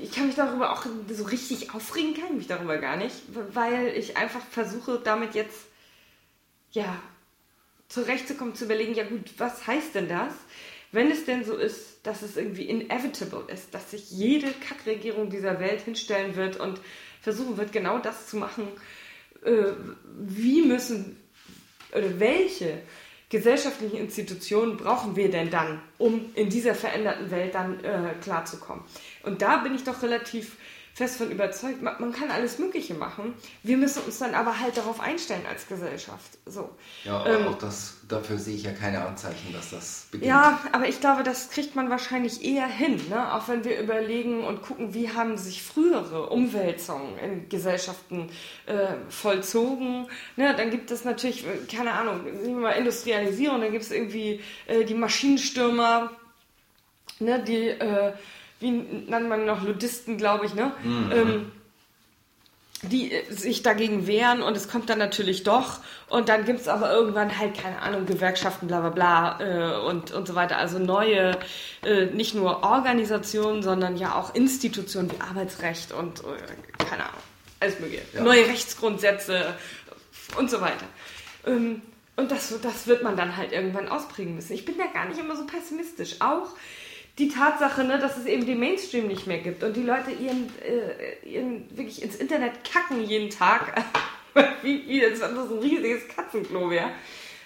Ich 0.01 0.11
kann 0.13 0.27
mich 0.27 0.35
darüber 0.35 0.71
auch 0.71 0.85
so 1.11 1.23
richtig 1.25 1.73
aufregen, 1.73 2.13
kann 2.13 2.27
ich 2.29 2.37
mich 2.37 2.47
darüber 2.47 2.77
gar 2.77 2.95
nicht, 2.95 3.15
weil 3.53 3.87
ich 3.89 4.15
einfach 4.15 4.41
versuche, 4.51 5.01
damit 5.03 5.35
jetzt, 5.35 5.57
ja, 6.71 6.95
zurechtzukommen, 7.89 8.55
zu 8.55 8.65
überlegen, 8.65 8.93
ja 8.93 9.03
gut, 9.03 9.33
was 9.37 9.67
heißt 9.67 9.95
denn 9.95 10.07
das? 10.07 10.33
Wenn 10.97 11.11
es 11.11 11.25
denn 11.25 11.45
so 11.45 11.55
ist, 11.55 11.99
dass 12.01 12.23
es 12.23 12.37
irgendwie 12.37 12.63
inevitable 12.63 13.43
ist, 13.53 13.71
dass 13.71 13.91
sich 13.91 14.09
jede 14.09 14.47
Kackregierung 14.67 15.29
dieser 15.29 15.59
Welt 15.59 15.81
hinstellen 15.81 16.35
wird 16.35 16.59
und 16.59 16.81
versuchen 17.21 17.55
wird, 17.55 17.71
genau 17.71 17.99
das 17.99 18.25
zu 18.25 18.37
machen, 18.37 18.67
äh, 19.45 19.73
wie 20.17 20.63
müssen 20.63 21.15
oder 21.91 22.19
welche 22.19 22.79
gesellschaftlichen 23.29 23.97
Institutionen 23.97 24.75
brauchen 24.75 25.15
wir 25.15 25.29
denn 25.29 25.51
dann, 25.51 25.83
um 25.99 26.31
in 26.33 26.49
dieser 26.49 26.73
veränderten 26.73 27.29
Welt 27.29 27.53
dann 27.53 27.79
äh, 27.83 28.15
klarzukommen? 28.23 28.83
Und 29.21 29.43
da 29.43 29.57
bin 29.57 29.75
ich 29.75 29.83
doch 29.83 30.01
relativ 30.01 30.57
fest 30.97 31.17
von 31.17 31.29
überzeugt, 31.29 31.83
man, 31.83 31.93
man, 31.99 32.11
kann 32.11 32.31
alles 32.31 32.57
Mögliche 32.57 32.95
machen. 32.95 33.35
Wir 33.61 33.77
müssen 33.77 34.01
uns 34.01 34.17
dann 34.17 34.33
aber 34.33 34.59
halt 34.59 34.77
darauf 34.77 34.99
einstellen 34.99 35.43
als 35.47 35.67
Gesellschaft. 35.67 36.39
So. 36.47 36.71
Ja, 37.03 37.19
aber 37.19 37.39
ähm, 37.39 37.47
auch 37.49 37.57
das, 37.59 37.97
dafür 38.07 38.39
sehe 38.39 38.55
ich 38.55 38.63
ja 38.63 38.71
keine 38.71 39.05
Anzeichen, 39.05 39.53
dass 39.53 39.69
das 39.69 40.07
beginnt. 40.09 40.27
Ja, 40.27 40.59
aber 40.71 40.87
ich 40.87 40.99
glaube, 40.99 41.21
das 41.21 41.51
kriegt 41.51 41.75
man 41.75 41.91
wahrscheinlich 41.91 42.43
eher 42.43 42.65
hin, 42.65 42.99
ne? 43.09 43.31
auch 43.31 43.47
wenn 43.47 43.63
wir 43.63 43.79
überlegen 43.79 44.43
und 44.43 44.63
gucken, 44.63 44.95
wie 44.95 45.11
haben 45.11 45.37
sich 45.37 45.61
frühere 45.61 46.29
Umwälzungen 46.29 47.15
in 47.19 47.47
Gesellschaften 47.47 48.31
äh, 48.65 48.95
vollzogen. 49.09 50.07
Ne? 50.35 50.55
Dann 50.57 50.71
gibt 50.71 50.89
es 50.89 51.05
natürlich, 51.05 51.45
äh, 51.45 51.71
keine 51.71 51.91
Ahnung, 51.91 52.23
nehmen 52.23 52.55
wir 52.55 52.69
mal 52.69 52.71
Industrialisierung, 52.71 53.61
dann 53.61 53.71
gibt 53.71 53.83
es 53.83 53.91
irgendwie 53.91 54.41
äh, 54.65 54.83
die 54.83 54.95
Maschinenstürmer, 54.95 56.09
ne? 57.19 57.43
die 57.43 57.67
äh, 57.67 58.13
wie 58.59 58.71
nennt 58.71 59.29
man 59.29 59.45
noch, 59.45 59.63
Ludisten, 59.63 60.17
glaube 60.17 60.45
ich, 60.45 60.53
ne? 60.53 60.71
Mhm. 60.83 61.11
Ähm, 61.11 61.51
die 62.83 63.11
äh, 63.11 63.31
sich 63.31 63.63
dagegen 63.63 64.07
wehren 64.07 64.41
und 64.41 64.55
es 64.55 64.69
kommt 64.69 64.89
dann 64.89 64.99
natürlich 64.99 65.43
doch 65.43 65.79
und 66.09 66.29
dann 66.29 66.45
gibt 66.45 66.61
es 66.61 66.67
aber 66.67 66.91
irgendwann 66.91 67.37
halt, 67.37 67.57
keine 67.57 67.81
Ahnung, 67.81 68.05
Gewerkschaften, 68.05 68.67
bla 68.67 68.81
bla 68.81 68.89
bla 68.89 69.39
äh, 69.39 69.79
und, 69.85 70.11
und 70.11 70.27
so 70.27 70.35
weiter. 70.35 70.57
Also 70.57 70.79
neue, 70.79 71.37
äh, 71.83 72.05
nicht 72.05 72.35
nur 72.35 72.63
Organisationen, 72.63 73.63
sondern 73.63 73.97
ja 73.97 74.15
auch 74.15 74.35
Institutionen 74.35 75.11
wie 75.11 75.21
Arbeitsrecht 75.21 75.91
und 75.91 76.19
äh, 76.19 76.83
keine 76.85 77.03
Ahnung, 77.03 77.21
alles 77.59 77.79
mögliche. 77.79 78.03
Ja. 78.13 78.21
Neue 78.21 78.45
Rechtsgrundsätze 78.45 79.55
und 80.37 80.49
so 80.49 80.61
weiter. 80.61 80.85
Ähm, 81.45 81.81
und 82.15 82.31
das, 82.31 82.53
das 82.61 82.87
wird 82.87 83.03
man 83.03 83.15
dann 83.15 83.37
halt 83.37 83.51
irgendwann 83.51 83.87
ausprägen 83.87 84.35
müssen. 84.35 84.53
Ich 84.53 84.65
bin 84.65 84.75
da 84.77 84.85
gar 84.85 85.05
nicht 85.07 85.19
immer 85.19 85.35
so 85.35 85.45
pessimistisch. 85.45 86.15
Auch 86.19 86.49
die 87.17 87.29
Tatsache, 87.29 87.83
ne, 87.83 87.97
dass 87.97 88.17
es 88.17 88.25
eben 88.25 88.45
den 88.45 88.59
Mainstream 88.59 89.07
nicht 89.07 89.25
mehr 89.25 89.39
gibt 89.39 89.63
und 89.63 89.75
die 89.75 89.83
Leute 89.83 90.11
ihren, 90.11 90.51
äh, 90.61 91.27
ihren 91.27 91.65
wirklich 91.75 92.01
ins 92.03 92.15
Internet 92.15 92.63
kacken 92.63 93.03
jeden 93.03 93.29
Tag, 93.29 93.83
wie, 94.61 94.87
wie 94.87 94.99
das 95.01 95.21
ein 95.21 95.37
riesiges 95.59 96.07
Katzenklo 96.07 96.69
wäre. 96.69 96.91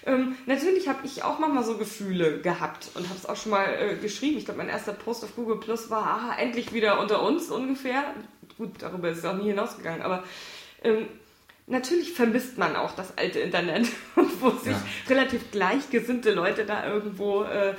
Ähm, 0.04 0.36
natürlich 0.46 0.88
habe 0.88 1.06
ich 1.06 1.22
auch 1.22 1.38
manchmal 1.38 1.64
so 1.64 1.78
Gefühle 1.78 2.40
gehabt 2.40 2.90
und 2.94 3.08
habe 3.08 3.18
es 3.18 3.24
auch 3.24 3.36
schon 3.36 3.52
mal 3.52 3.66
äh, 3.66 3.94
geschrieben. 3.96 4.36
Ich 4.36 4.44
glaube, 4.44 4.58
mein 4.58 4.68
erster 4.68 4.92
Post 4.92 5.24
auf 5.24 5.36
Google 5.36 5.58
Plus 5.58 5.90
war, 5.90 6.04
ah, 6.04 6.36
endlich 6.38 6.72
wieder 6.72 7.00
unter 7.00 7.22
uns 7.22 7.50
ungefähr. 7.50 8.02
Gut, 8.58 8.70
darüber 8.80 9.10
ist 9.10 9.18
es 9.18 9.24
auch 9.24 9.36
nie 9.36 9.48
hinausgegangen, 9.48 10.02
aber 10.02 10.24
ähm, 10.82 11.06
natürlich 11.68 12.12
vermisst 12.12 12.58
man 12.58 12.74
auch 12.74 12.96
das 12.96 13.16
alte 13.16 13.38
Internet, 13.38 13.88
wo 14.40 14.50
sich 14.50 14.72
ja. 14.72 14.82
relativ 15.08 15.50
gleichgesinnte 15.52 16.32
Leute 16.32 16.66
da 16.66 16.84
irgendwo 16.84 17.44
äh, 17.44 17.74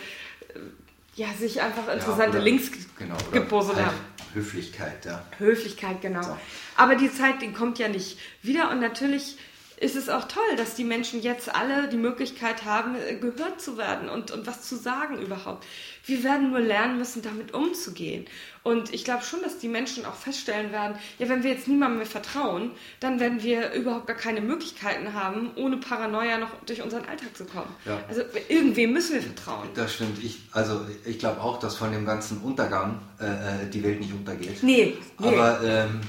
ja, 1.16 1.28
sich 1.38 1.62
einfach 1.62 1.88
interessante 1.92 2.38
ja, 2.38 2.44
Links 2.44 2.72
genau, 2.98 3.18
gepostet 3.32 3.76
halt 3.76 3.88
haben. 3.88 3.98
Höflichkeit, 4.34 5.06
ja. 5.06 5.24
Höflichkeit, 5.38 6.02
genau. 6.02 6.24
So. 6.24 6.38
Aber 6.76 6.96
die 6.96 7.12
Zeit, 7.12 7.42
die 7.42 7.52
kommt 7.52 7.78
ja 7.78 7.88
nicht 7.88 8.18
wieder 8.42 8.72
und 8.72 8.80
natürlich 8.80 9.38
ist 9.78 9.96
es 9.96 10.10
auch 10.10 10.28
toll, 10.28 10.56
dass 10.56 10.76
die 10.76 10.84
Menschen 10.84 11.22
jetzt 11.22 11.54
alle 11.54 11.90
die 11.90 11.98
Möglichkeit 11.98 12.66
haben, 12.66 12.96
äh, 12.96 13.16
gehört 13.16 13.62
zu 13.62 13.78
werden 13.78 14.10
und, 14.10 14.32
und 14.32 14.48
was 14.48 14.64
zu 14.64 14.76
sagen 14.76 15.20
überhaupt. 15.20 15.66
Wir 16.06 16.24
werden 16.24 16.52
nur 16.52 16.60
lernen 16.60 16.98
müssen, 16.98 17.22
damit 17.22 17.54
umzugehen. 17.54 18.26
Und 18.62 18.94
ich 18.94 19.06
glaube 19.06 19.24
schon, 19.24 19.42
dass 19.42 19.58
die 19.60 19.70
Menschen 19.70 20.06
auch 20.06 20.16
feststellen 20.16 20.72
werden, 20.72 20.98
ja, 21.18 21.30
wenn 21.30 21.44
wir 21.44 21.52
jetzt 21.52 21.68
niemandem 21.68 22.00
mehr 22.00 22.08
vertrauen, 22.08 22.72
dann 23.00 23.20
werden 23.20 23.42
wir 23.42 23.72
überhaupt 23.72 24.08
gar 24.08 24.16
keine 24.16 24.42
Möglichkeiten 24.42 25.14
haben, 25.14 25.52
ohne 25.56 25.78
Paranoia 25.78 26.38
noch 26.38 26.50
durch 26.66 26.82
unseren 26.82 27.06
Alltag 27.06 27.36
zu 27.36 27.46
kommen. 27.46 27.74
Ja. 27.86 28.00
Also 28.10 28.22
irgendwem 28.50 28.92
müssen 28.92 29.16
wir 29.16 29.22
vertrauen. 29.22 29.70
Das 29.76 29.94
stimmt. 29.94 30.22
Ich, 30.22 30.42
also 30.52 30.82
ich 31.06 31.20
glaube 31.20 31.42
auch, 31.42 31.60
dass 31.60 31.78
von 31.78 31.92
dem 31.92 32.06
ganzen 32.06 32.40
Untergang 32.42 33.00
äh, 33.20 33.26
äh 33.26 33.70
die 33.72 33.84
Welt 33.84 34.02
nicht 34.02 34.14
untergeht. 34.14 34.62
Nee. 34.62 34.98
nee. 35.20 35.28
Aber, 35.28 35.62
ähm, 35.64 36.02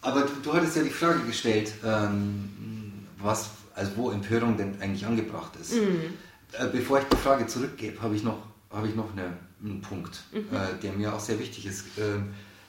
aber 0.00 0.22
du, 0.22 0.32
du, 0.42 0.52
hattest 0.54 0.76
ja 0.76 0.82
die 0.82 0.90
Frage 0.90 1.20
gestellt, 1.20 1.72
ähm, 1.84 3.06
was, 3.18 3.50
also 3.74 3.92
wo 3.96 4.10
Empörung 4.10 4.56
denn 4.56 4.80
eigentlich 4.80 5.06
angebracht 5.06 5.52
ist. 5.60 5.74
Mhm. 5.74 6.14
Äh, 6.52 6.66
bevor 6.72 7.00
ich 7.00 7.04
die 7.06 7.16
Frage 7.16 7.46
zurückgebe, 7.46 8.00
habe 8.00 8.16
ich 8.16 8.22
noch, 8.22 8.38
hab 8.70 8.84
ich 8.84 8.94
noch 8.94 9.12
eine, 9.12 9.36
einen 9.62 9.80
Punkt, 9.80 10.24
mhm. 10.32 10.54
äh, 10.54 10.80
der 10.82 10.92
mir 10.92 11.14
auch 11.14 11.20
sehr 11.20 11.38
wichtig 11.38 11.66
ist. 11.66 11.98
Äh, 11.98 12.20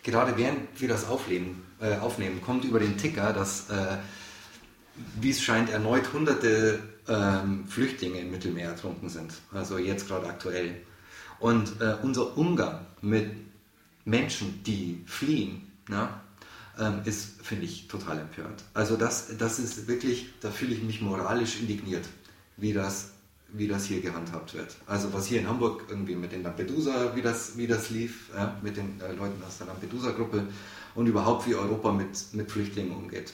gerade 0.03 0.37
während 0.37 0.79
wir 0.79 0.87
das 0.87 1.07
aufnehmen, 1.07 1.63
äh, 1.81 1.97
aufnehmen 1.97 2.41
kommt 2.41 2.65
über 2.65 2.79
den 2.79 2.97
Ticker, 2.97 3.33
dass, 3.33 3.69
äh, 3.69 3.97
wie 5.19 5.31
es 5.31 5.41
scheint, 5.41 5.69
erneut 5.69 6.13
hunderte 6.13 6.79
ähm, 7.07 7.67
Flüchtlinge 7.67 8.19
im 8.19 8.31
Mittelmeer 8.31 8.69
ertrunken 8.69 9.09
sind. 9.09 9.33
Also 9.51 9.77
jetzt 9.77 10.07
gerade 10.07 10.27
aktuell. 10.27 10.75
Und 11.39 11.81
äh, 11.81 11.95
unser 12.01 12.37
Umgang 12.37 12.85
mit 13.01 13.31
Menschen, 14.05 14.63
die 14.63 15.03
fliehen, 15.05 15.71
na, 15.87 16.21
ähm, 16.77 17.01
ist, 17.05 17.41
finde 17.41 17.65
ich, 17.65 17.87
total 17.87 18.19
empörend. 18.19 18.63
Also 18.73 18.95
das, 18.95 19.37
das 19.37 19.59
ist 19.59 19.87
wirklich, 19.87 20.29
da 20.41 20.51
fühle 20.51 20.73
ich 20.73 20.83
mich 20.83 21.01
moralisch 21.01 21.59
indigniert, 21.59 22.07
wie 22.57 22.73
das, 22.73 23.11
wie 23.53 23.67
das 23.67 23.85
hier 23.85 24.01
gehandhabt 24.01 24.53
wird. 24.53 24.75
Also 24.85 25.11
was 25.13 25.25
hier 25.25 25.39
in 25.39 25.47
Hamburg 25.47 25.85
irgendwie 25.89 26.15
mit 26.15 26.31
den 26.31 26.43
Lampedusa, 26.43 27.15
wie 27.15 27.21
das, 27.21 27.57
wie 27.57 27.67
das 27.67 27.89
lief, 27.89 28.29
ja, 28.35 28.57
mit 28.61 28.77
den 28.77 28.99
äh, 29.01 29.13
Leuten 29.13 29.41
aus 29.43 29.57
der 29.57 29.67
Lampedusa-Gruppe 29.67 30.47
und 30.95 31.07
überhaupt 31.07 31.47
wie 31.47 31.55
Europa 31.55 31.91
mit, 31.91 32.33
mit 32.33 32.51
Flüchtlingen 32.51 32.91
umgeht. 32.91 33.33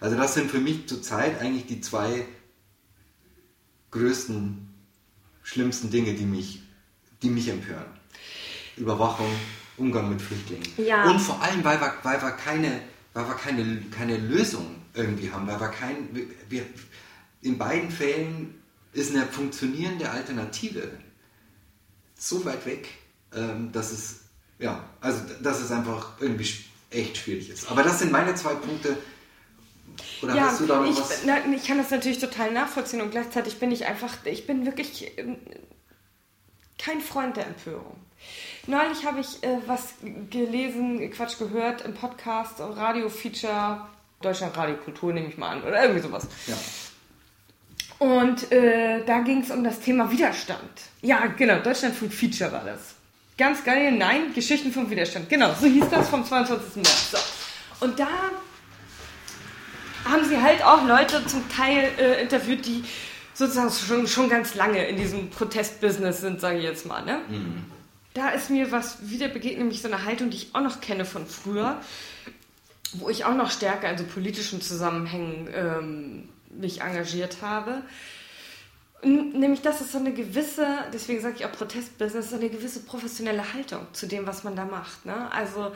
Also 0.00 0.16
das 0.16 0.34
sind 0.34 0.50
für 0.50 0.60
mich 0.60 0.86
zurzeit 0.86 1.40
eigentlich 1.40 1.66
die 1.66 1.80
zwei 1.80 2.24
größten, 3.90 4.68
schlimmsten 5.42 5.90
Dinge, 5.90 6.14
die 6.14 6.24
mich, 6.24 6.62
die 7.22 7.30
mich 7.30 7.48
empören. 7.48 7.86
Überwachung 8.76 9.30
Umgang 9.76 10.08
mit 10.08 10.20
Flüchtlingen. 10.20 10.66
Ja. 10.76 11.08
Und 11.08 11.20
vor 11.20 11.40
allem, 11.42 11.64
weil 11.64 11.80
wir, 11.80 11.94
weil 12.02 12.20
wir, 12.20 12.30
keine, 12.32 12.80
weil 13.14 13.26
wir 13.26 13.34
keine, 13.34 13.82
keine 13.90 14.16
Lösung 14.16 14.66
irgendwie 14.94 15.30
haben, 15.30 15.46
weil 15.46 15.60
wir 15.60 15.68
kein, 15.68 16.08
wir, 16.48 16.64
in 17.42 17.58
beiden 17.58 17.90
Fällen 17.90 18.57
ist 18.92 19.14
eine 19.14 19.26
funktionierende 19.26 20.10
Alternative 20.10 20.90
so 22.18 22.44
weit 22.44 22.66
weg, 22.66 22.88
ähm, 23.34 23.70
dass 23.72 23.92
es, 23.92 24.20
ja, 24.58 24.84
also 25.00 25.20
dass 25.42 25.60
es 25.60 25.70
einfach 25.70 26.20
irgendwie 26.20 26.48
echt 26.90 27.16
schwierig 27.16 27.50
ist. 27.50 27.70
Aber 27.70 27.82
das 27.82 28.00
sind 28.00 28.10
meine 28.12 28.34
zwei 28.34 28.54
Punkte. 28.54 28.96
Oder 30.22 30.34
ja, 30.34 30.42
hast 30.46 30.60
du 30.60 30.66
da 30.66 30.80
noch 30.80 30.90
ich, 30.90 30.98
was? 30.98 31.24
Na, 31.24 31.38
ich 31.54 31.66
kann 31.66 31.78
das 31.78 31.90
natürlich 31.90 32.18
total 32.18 32.52
nachvollziehen 32.52 33.00
und 33.00 33.10
gleichzeitig 33.10 33.58
bin 33.58 33.70
ich 33.70 33.86
einfach, 33.86 34.14
ich 34.24 34.46
bin 34.46 34.64
wirklich 34.64 35.18
ähm, 35.18 35.38
kein 36.78 37.00
Freund 37.00 37.36
der 37.36 37.46
Empörung. 37.46 37.96
Neulich 38.66 39.04
habe 39.04 39.20
ich 39.20 39.42
äh, 39.42 39.58
was 39.66 39.94
gelesen, 40.30 41.10
Quatsch 41.10 41.38
gehört 41.38 41.82
im 41.82 41.94
Podcast, 41.94 42.60
Radio-Feature, 42.60 43.86
Deutschland 44.20 44.56
Radio 44.56 44.76
Kultur 44.76 45.12
nehme 45.12 45.28
ich 45.28 45.38
mal 45.38 45.50
an, 45.50 45.62
oder 45.62 45.82
irgendwie 45.82 46.02
sowas. 46.02 46.26
Ja. 46.46 46.56
Und 47.98 48.52
äh, 48.52 49.04
da 49.04 49.20
ging 49.20 49.40
es 49.40 49.50
um 49.50 49.64
das 49.64 49.80
Thema 49.80 50.10
Widerstand. 50.10 50.60
Ja, 51.02 51.26
genau, 51.26 51.58
Deutschlandfunk 51.58 52.12
Feature 52.12 52.52
war 52.52 52.64
das. 52.64 52.94
Ganz 53.36 53.64
geil, 53.64 53.92
nein, 53.92 54.32
Geschichten 54.34 54.72
vom 54.72 54.90
Widerstand. 54.90 55.28
Genau, 55.28 55.52
so 55.60 55.66
hieß 55.66 55.88
das 55.90 56.08
vom 56.08 56.24
22. 56.24 56.76
März. 56.76 57.10
So. 57.12 57.84
Und 57.84 57.98
da 57.98 58.08
haben 60.04 60.24
sie 60.24 60.40
halt 60.40 60.64
auch 60.64 60.86
Leute 60.86 61.24
zum 61.26 61.48
Teil 61.48 61.90
äh, 61.98 62.22
interviewt, 62.22 62.66
die 62.66 62.84
sozusagen 63.34 63.70
schon, 63.70 64.06
schon 64.06 64.28
ganz 64.28 64.54
lange 64.54 64.86
in 64.86 64.96
diesem 64.96 65.30
Protestbusiness 65.30 66.20
sind, 66.20 66.40
sage 66.40 66.58
ich 66.58 66.64
jetzt 66.64 66.86
mal. 66.86 67.04
Ne? 67.04 67.20
Mhm. 67.28 67.64
Da 68.14 68.30
ist 68.30 68.50
mir 68.50 68.72
was 68.72 69.08
wieder 69.08 69.28
begegnet, 69.28 69.60
nämlich 69.60 69.82
so 69.82 69.88
eine 69.88 70.04
Haltung, 70.04 70.30
die 70.30 70.36
ich 70.36 70.54
auch 70.54 70.60
noch 70.60 70.80
kenne 70.80 71.04
von 71.04 71.26
früher, 71.26 71.80
wo 72.94 73.08
ich 73.08 73.24
auch 73.24 73.34
noch 73.34 73.50
stärker 73.50 73.90
in 73.90 73.98
so 73.98 74.04
politischen 74.04 74.60
Zusammenhängen 74.60 75.48
ähm, 75.54 76.28
mich 76.50 76.80
engagiert 76.80 77.38
habe. 77.42 77.82
Nämlich, 79.02 79.62
dass 79.62 79.80
es 79.80 79.92
so 79.92 79.98
eine 79.98 80.12
gewisse, 80.12 80.66
deswegen 80.92 81.20
sage 81.20 81.36
ich 81.38 81.44
auch 81.46 81.52
Protestbusiness, 81.52 82.30
so 82.30 82.36
eine 82.36 82.48
gewisse 82.48 82.80
professionelle 82.80 83.52
Haltung 83.52 83.86
zu 83.92 84.06
dem, 84.06 84.26
was 84.26 84.42
man 84.42 84.56
da 84.56 84.64
macht. 84.64 85.06
Ne? 85.06 85.30
Also 85.30 85.72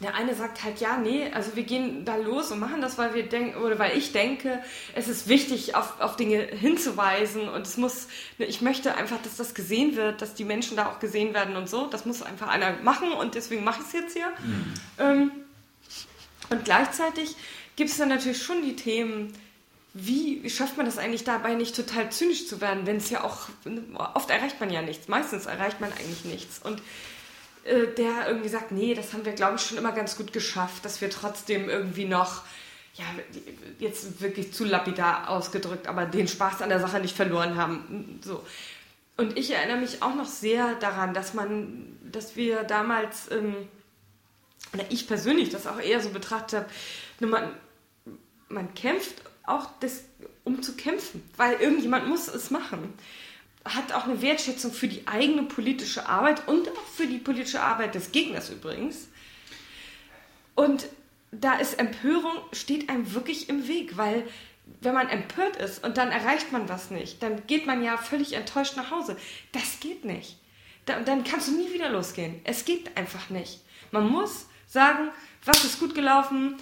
der 0.00 0.14
eine 0.14 0.34
sagt 0.34 0.64
halt, 0.64 0.80
ja, 0.80 0.96
nee, 0.96 1.30
also 1.32 1.56
wir 1.56 1.64
gehen 1.64 2.04
da 2.04 2.16
los 2.16 2.50
und 2.50 2.58
machen 2.58 2.80
das, 2.80 2.96
weil 2.96 3.14
wir 3.14 3.24
denken, 3.24 3.60
oder 3.60 3.78
weil 3.78 3.98
ich 3.98 4.12
denke, 4.12 4.62
es 4.94 5.08
ist 5.08 5.28
wichtig, 5.28 5.74
auf, 5.74 6.00
auf 6.00 6.16
Dinge 6.16 6.38
hinzuweisen 6.40 7.48
und 7.48 7.66
es 7.66 7.76
muss, 7.76 8.08
ich 8.38 8.62
möchte 8.62 8.94
einfach, 8.94 9.20
dass 9.22 9.36
das 9.36 9.54
gesehen 9.54 9.96
wird, 9.96 10.22
dass 10.22 10.34
die 10.34 10.44
Menschen 10.44 10.76
da 10.76 10.90
auch 10.90 11.00
gesehen 11.00 11.34
werden 11.34 11.56
und 11.56 11.68
so. 11.68 11.86
Das 11.86 12.06
muss 12.06 12.22
einfach 12.22 12.48
einer 12.48 12.72
machen 12.82 13.12
und 13.12 13.34
deswegen 13.34 13.62
mache 13.62 13.80
ich 13.82 13.88
es 13.88 13.92
jetzt 13.92 14.16
hier. 14.16 14.28
Mhm. 14.28 14.74
Ähm, 14.98 15.30
und 16.48 16.64
gleichzeitig 16.64 17.36
gibt 17.76 17.90
es 17.90 17.98
dann 17.98 18.08
natürlich 18.08 18.42
schon 18.42 18.62
die 18.62 18.76
Themen, 18.76 19.34
wie 19.92 20.48
schafft 20.48 20.76
man 20.76 20.86
das 20.86 20.98
eigentlich 20.98 21.24
dabei, 21.24 21.54
nicht 21.54 21.74
total 21.74 22.10
zynisch 22.12 22.46
zu 22.46 22.60
werden, 22.60 22.86
wenn 22.86 22.96
es 22.96 23.10
ja 23.10 23.24
auch, 23.24 23.48
oft 24.14 24.30
erreicht 24.30 24.60
man 24.60 24.70
ja 24.70 24.82
nichts, 24.82 25.08
meistens 25.08 25.46
erreicht 25.46 25.80
man 25.80 25.92
eigentlich 25.92 26.24
nichts. 26.24 26.60
Und 26.62 26.80
äh, 27.64 27.88
der 27.88 28.28
irgendwie 28.28 28.48
sagt, 28.48 28.70
nee, 28.70 28.94
das 28.94 29.12
haben 29.12 29.24
wir, 29.24 29.32
glaube 29.32 29.56
ich, 29.56 29.62
schon 29.62 29.78
immer 29.78 29.92
ganz 29.92 30.16
gut 30.16 30.32
geschafft, 30.32 30.84
dass 30.84 31.00
wir 31.00 31.10
trotzdem 31.10 31.68
irgendwie 31.68 32.04
noch, 32.04 32.42
ja, 32.94 33.04
jetzt 33.78 34.20
wirklich 34.20 34.52
zu 34.52 34.64
lapidar 34.64 35.28
ausgedrückt, 35.28 35.88
aber 35.88 36.06
den 36.06 36.28
Spaß 36.28 36.62
an 36.62 36.68
der 36.68 36.80
Sache 36.80 37.00
nicht 37.00 37.16
verloren 37.16 37.56
haben. 37.56 38.20
So. 38.24 38.44
Und 39.16 39.36
ich 39.36 39.50
erinnere 39.50 39.78
mich 39.78 40.02
auch 40.02 40.14
noch 40.14 40.26
sehr 40.26 40.74
daran, 40.76 41.14
dass 41.14 41.34
man, 41.34 41.98
dass 42.10 42.36
wir 42.36 42.62
damals, 42.62 43.30
ähm, 43.30 43.54
oder 44.72 44.84
ich 44.88 45.08
persönlich 45.08 45.50
das 45.50 45.66
auch 45.66 45.80
eher 45.80 46.00
so 46.00 46.10
betrachtet 46.10 46.60
habe, 46.60 47.26
man, 47.26 47.50
man 48.48 48.72
kämpft 48.74 49.22
auch 49.44 49.68
das, 49.80 50.04
um 50.44 50.62
zu 50.62 50.76
kämpfen, 50.76 51.22
weil 51.36 51.54
irgendjemand 51.60 52.08
muss 52.08 52.28
es 52.28 52.50
machen 52.50 52.94
hat 53.64 53.92
auch 53.92 54.04
eine 54.04 54.22
Wertschätzung 54.22 54.72
für 54.72 54.88
die 54.88 55.06
eigene 55.06 55.42
politische 55.42 56.08
Arbeit 56.08 56.48
und 56.48 56.68
auch 56.68 56.86
für 56.96 57.06
die 57.06 57.18
politische 57.18 57.60
Arbeit 57.60 57.94
des 57.94 58.12
Gegners 58.12 58.50
übrigens. 58.50 59.08
Und 60.54 60.86
da 61.30 61.54
ist 61.54 61.78
Empörung, 61.78 62.32
steht 62.52 62.88
einem 62.88 63.14
wirklich 63.14 63.48
im 63.48 63.68
Weg, 63.68 63.96
weil 63.96 64.26
wenn 64.80 64.94
man 64.94 65.08
empört 65.08 65.56
ist 65.56 65.84
und 65.84 65.96
dann 65.96 66.10
erreicht 66.10 66.52
man 66.52 66.68
was 66.68 66.90
nicht, 66.90 67.22
dann 67.22 67.46
geht 67.46 67.66
man 67.66 67.82
ja 67.82 67.96
völlig 67.96 68.32
enttäuscht 68.32 68.76
nach 68.76 68.90
Hause. 68.90 69.16
Das 69.52 69.80
geht 69.80 70.04
nicht. 70.04 70.38
Da, 70.86 71.00
dann 71.00 71.24
kannst 71.24 71.48
du 71.48 71.52
nie 71.52 71.72
wieder 71.72 71.90
losgehen. 71.90 72.40
Es 72.44 72.64
geht 72.64 72.96
einfach 72.96 73.30
nicht. 73.30 73.60
Man 73.90 74.08
muss 74.08 74.46
sagen, 74.66 75.10
was 75.44 75.64
ist 75.64 75.80
gut 75.80 75.94
gelaufen, 75.94 76.56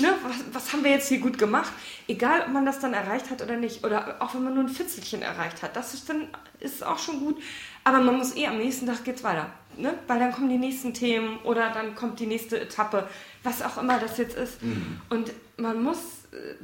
ne, 0.00 0.14
was, 0.22 0.36
was, 0.52 0.72
haben 0.72 0.84
wir 0.84 0.90
jetzt 0.90 1.08
hier 1.08 1.20
gut 1.20 1.38
gemacht? 1.38 1.72
Egal, 2.08 2.42
ob 2.42 2.48
man 2.48 2.66
das 2.66 2.80
dann 2.80 2.94
erreicht 2.94 3.30
hat 3.30 3.42
oder 3.42 3.56
nicht. 3.56 3.84
Oder 3.84 4.16
auch 4.20 4.34
wenn 4.34 4.44
man 4.44 4.54
nur 4.54 4.64
ein 4.64 4.68
Fitzelchen 4.68 5.22
erreicht 5.22 5.62
hat. 5.62 5.76
Das 5.76 5.94
ist 5.94 6.08
dann 6.08 6.28
ist 6.60 6.84
auch 6.84 6.98
schon 6.98 7.20
gut. 7.20 7.40
Aber 7.84 8.00
man 8.00 8.16
muss 8.16 8.36
eh 8.36 8.46
am 8.46 8.58
nächsten 8.58 8.86
Tag 8.86 9.04
geht's 9.04 9.22
weiter. 9.22 9.50
Ne? 9.76 9.94
Weil 10.06 10.18
dann 10.18 10.32
kommen 10.32 10.48
die 10.48 10.58
nächsten 10.58 10.94
Themen 10.94 11.38
oder 11.38 11.70
dann 11.70 11.94
kommt 11.94 12.20
die 12.20 12.26
nächste 12.26 12.60
Etappe. 12.60 13.08
Was 13.42 13.62
auch 13.62 13.78
immer 13.78 13.98
das 13.98 14.18
jetzt 14.18 14.36
ist. 14.36 14.62
Mhm. 14.62 15.00
Und 15.10 15.32
man 15.56 15.82
muss, 15.82 15.98
äh, 16.32 16.54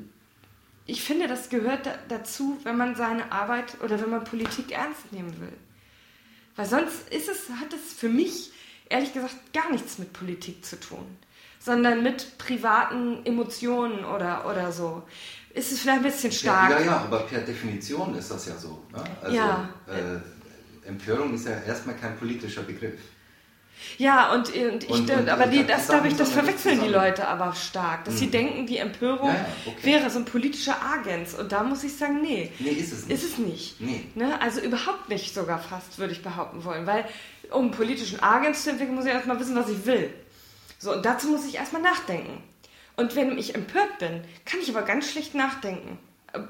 ich 0.87 1.03
finde, 1.03 1.29
das 1.29 1.49
gehört 1.49 1.89
dazu, 2.09 2.59
wenn 2.65 2.77
man 2.77 2.95
seine 2.95 3.31
Arbeit 3.31 3.77
oder 3.83 4.01
wenn 4.01 4.11
man 4.11 4.25
Politik 4.25 4.73
ernst 4.73 5.13
nehmen 5.13 5.41
will. 5.41 5.53
Weil 6.57 6.67
sonst 6.67 7.09
ist 7.11 7.29
es, 7.29 7.49
hat 7.61 7.73
es 7.73 7.95
für 7.95 8.09
mich 8.09 8.51
ehrlich 8.89 9.13
gesagt 9.15 9.53
gar 9.53 9.71
nichts 9.71 9.99
mit 9.99 10.13
Politik 10.13 10.65
zu 10.65 10.79
tun 10.79 11.07
sondern 11.61 12.03
mit 12.03 12.39
privaten 12.39 13.25
Emotionen 13.25 14.05
oder, 14.05 14.47
oder 14.51 14.73
so. 14.73 15.03
Ist 15.53 15.73
es 15.73 15.81
vielleicht 15.81 15.99
ein 15.99 16.05
bisschen 16.05 16.33
stark? 16.33 16.71
Ja, 16.71 16.79
ja, 16.81 16.87
ja 16.87 16.97
aber 16.99 17.21
per 17.21 17.41
Definition 17.41 18.17
ist 18.17 18.31
das 18.31 18.47
ja 18.47 18.57
so. 18.57 18.83
Ne? 18.93 19.05
Also, 19.23 19.37
ja. 19.37 19.69
Äh, 19.87 20.89
Empörung 20.89 21.35
ist 21.35 21.47
ja 21.47 21.61
erstmal 21.67 21.97
kein 21.97 22.17
politischer 22.17 22.63
Begriff. 22.63 22.99
Ja, 23.99 24.33
und, 24.33 24.49
und 24.49 24.85
ich, 24.85 24.91
und, 24.91 25.11
und, 25.11 25.29
aber 25.29 25.47
die, 25.47 25.67
das, 25.67 25.89
glaube 25.89 26.09
ich, 26.09 26.17
das 26.17 26.31
verwechseln 26.31 26.81
die 26.83 26.89
Leute 26.89 27.27
aber 27.27 27.55
stark, 27.55 28.05
dass 28.05 28.15
mhm. 28.15 28.19
sie 28.19 28.27
denken, 28.27 28.67
die 28.67 28.77
Empörung 28.77 29.29
ja, 29.29 29.35
ja, 29.35 29.47
okay. 29.67 29.85
wäre 29.85 30.11
so 30.11 30.19
ein 30.19 30.25
politischer 30.25 30.77
Agens. 30.83 31.35
Und 31.35 31.53
da 31.53 31.63
muss 31.63 31.83
ich 31.83 31.97
sagen, 31.97 32.21
nee. 32.21 32.53
Nee, 32.59 32.71
ist 32.71 32.93
es 32.93 33.07
nicht. 33.07 33.23
Ist 33.23 33.33
es 33.33 33.39
nicht. 33.39 33.81
Nee. 33.81 34.05
Ne? 34.15 34.41
Also 34.41 34.61
überhaupt 34.61 35.09
nicht 35.09 35.35
sogar 35.35 35.59
fast, 35.59 35.99
würde 35.99 36.13
ich 36.13 36.23
behaupten 36.23 36.65
wollen. 36.65 36.87
Weil 36.87 37.07
um 37.51 37.71
politischen 37.71 38.23
Agens 38.23 38.65
zu 38.65 38.71
entwickeln, 38.71 38.95
muss 38.95 39.07
ich 39.07 39.13
erstmal 39.13 39.41
wissen, 39.41 39.57
was 39.57 39.69
ich 39.69 39.85
will. 39.87 40.11
So, 40.81 40.93
und 40.93 41.05
dazu 41.05 41.29
muss 41.29 41.45
ich 41.45 41.57
erstmal 41.57 41.83
nachdenken. 41.83 42.43
Und 42.97 43.15
wenn 43.15 43.39
ich 43.39 43.55
empört 43.55 43.99
bin, 43.99 44.25
kann 44.47 44.61
ich 44.61 44.71
aber 44.71 44.83
ganz 44.83 45.11
schlecht 45.11 45.35
nachdenken. 45.35 45.99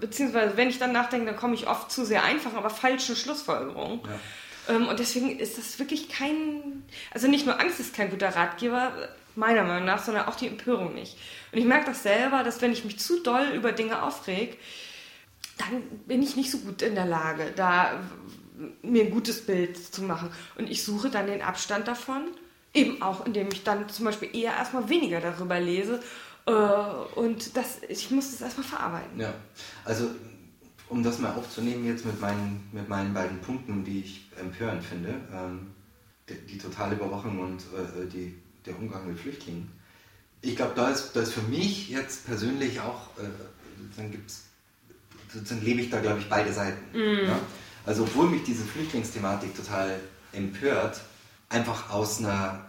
Beziehungsweise, 0.00 0.56
wenn 0.56 0.70
ich 0.70 0.78
dann 0.78 0.92
nachdenke, 0.92 1.26
dann 1.26 1.36
komme 1.36 1.54
ich 1.54 1.66
oft 1.66 1.90
zu 1.90 2.04
sehr 2.04 2.22
einfachen, 2.22 2.56
aber 2.56 2.70
falschen 2.70 3.16
Schlussfolgerungen. 3.16 4.00
Ja. 4.04 4.74
Ähm, 4.76 4.88
und 4.88 5.00
deswegen 5.00 5.38
ist 5.38 5.58
das 5.58 5.78
wirklich 5.78 6.08
kein, 6.08 6.84
also 7.12 7.28
nicht 7.28 7.44
nur 7.44 7.60
Angst 7.60 7.80
ist 7.80 7.94
kein 7.94 8.10
guter 8.10 8.28
Ratgeber, 8.28 8.92
meiner 9.34 9.64
Meinung 9.64 9.86
nach, 9.86 10.02
sondern 10.02 10.26
auch 10.26 10.36
die 10.36 10.46
Empörung 10.46 10.94
nicht. 10.94 11.16
Und 11.50 11.58
ich 11.58 11.64
merke 11.64 11.86
das 11.86 12.02
selber, 12.02 12.44
dass 12.44 12.60
wenn 12.60 12.72
ich 12.72 12.84
mich 12.84 12.98
zu 12.98 13.22
doll 13.22 13.48
über 13.54 13.72
Dinge 13.72 14.02
aufreg, 14.02 14.58
dann 15.58 15.82
bin 16.06 16.22
ich 16.22 16.36
nicht 16.36 16.50
so 16.50 16.58
gut 16.58 16.82
in 16.82 16.94
der 16.94 17.06
Lage, 17.06 17.52
da 17.56 18.00
mir 18.82 19.04
ein 19.04 19.10
gutes 19.10 19.44
Bild 19.46 19.76
zu 19.76 20.02
machen. 20.02 20.30
Und 20.56 20.70
ich 20.70 20.84
suche 20.84 21.10
dann 21.10 21.26
den 21.26 21.42
Abstand 21.42 21.88
davon 21.88 22.28
Eben 22.72 23.02
auch, 23.02 23.26
indem 23.26 23.48
ich 23.48 23.64
dann 23.64 23.88
zum 23.88 24.04
Beispiel 24.04 24.34
eher 24.34 24.52
erstmal 24.52 24.88
weniger 24.88 25.20
darüber 25.20 25.58
lese. 25.58 26.00
Äh, 26.46 26.52
und 26.52 27.56
das, 27.56 27.80
ich 27.88 28.10
muss 28.10 28.30
das 28.30 28.40
erstmal 28.40 28.66
verarbeiten. 28.66 29.20
Ja, 29.20 29.34
also 29.84 30.08
um 30.88 31.02
das 31.02 31.18
mal 31.18 31.32
aufzunehmen 31.34 31.86
jetzt 31.86 32.04
mit 32.04 32.20
meinen, 32.20 32.68
mit 32.72 32.88
meinen 32.88 33.14
beiden 33.14 33.40
Punkten, 33.40 33.84
die 33.84 34.00
ich 34.00 34.28
empörend 34.38 34.84
finde, 34.84 35.14
ähm, 35.32 35.68
die, 36.28 36.34
die, 36.46 36.58
totale 36.58 36.96
Überwachung 36.96 37.38
und 37.38 37.60
äh, 37.60 38.06
die, 38.06 38.36
der 38.66 38.76
Umgang 38.76 39.06
mit 39.06 39.18
Flüchtlingen. 39.18 39.70
Ich 40.42 40.56
glaube, 40.56 40.72
da 40.74 40.90
ist, 40.90 41.12
da 41.14 41.20
ist 41.20 41.32
für 41.32 41.42
mich 41.42 41.88
jetzt 41.88 42.26
persönlich 42.26 42.80
auch, 42.80 43.08
äh, 43.18 43.28
dann 43.96 44.10
gibt's, 44.10 44.44
dann 45.48 45.62
lebe 45.62 45.80
ich 45.80 45.90
da, 45.90 46.00
glaube 46.00 46.18
ich, 46.18 46.28
beide 46.28 46.52
Seiten. 46.52 46.82
Mm. 46.92 47.28
Ja? 47.28 47.40
Also 47.86 48.02
obwohl 48.02 48.28
mich 48.28 48.42
diese 48.42 48.64
Flüchtlingsthematik 48.64 49.54
total 49.56 50.00
empört, 50.32 51.00
einfach 51.50 51.90
aus 51.90 52.20
einer, 52.20 52.64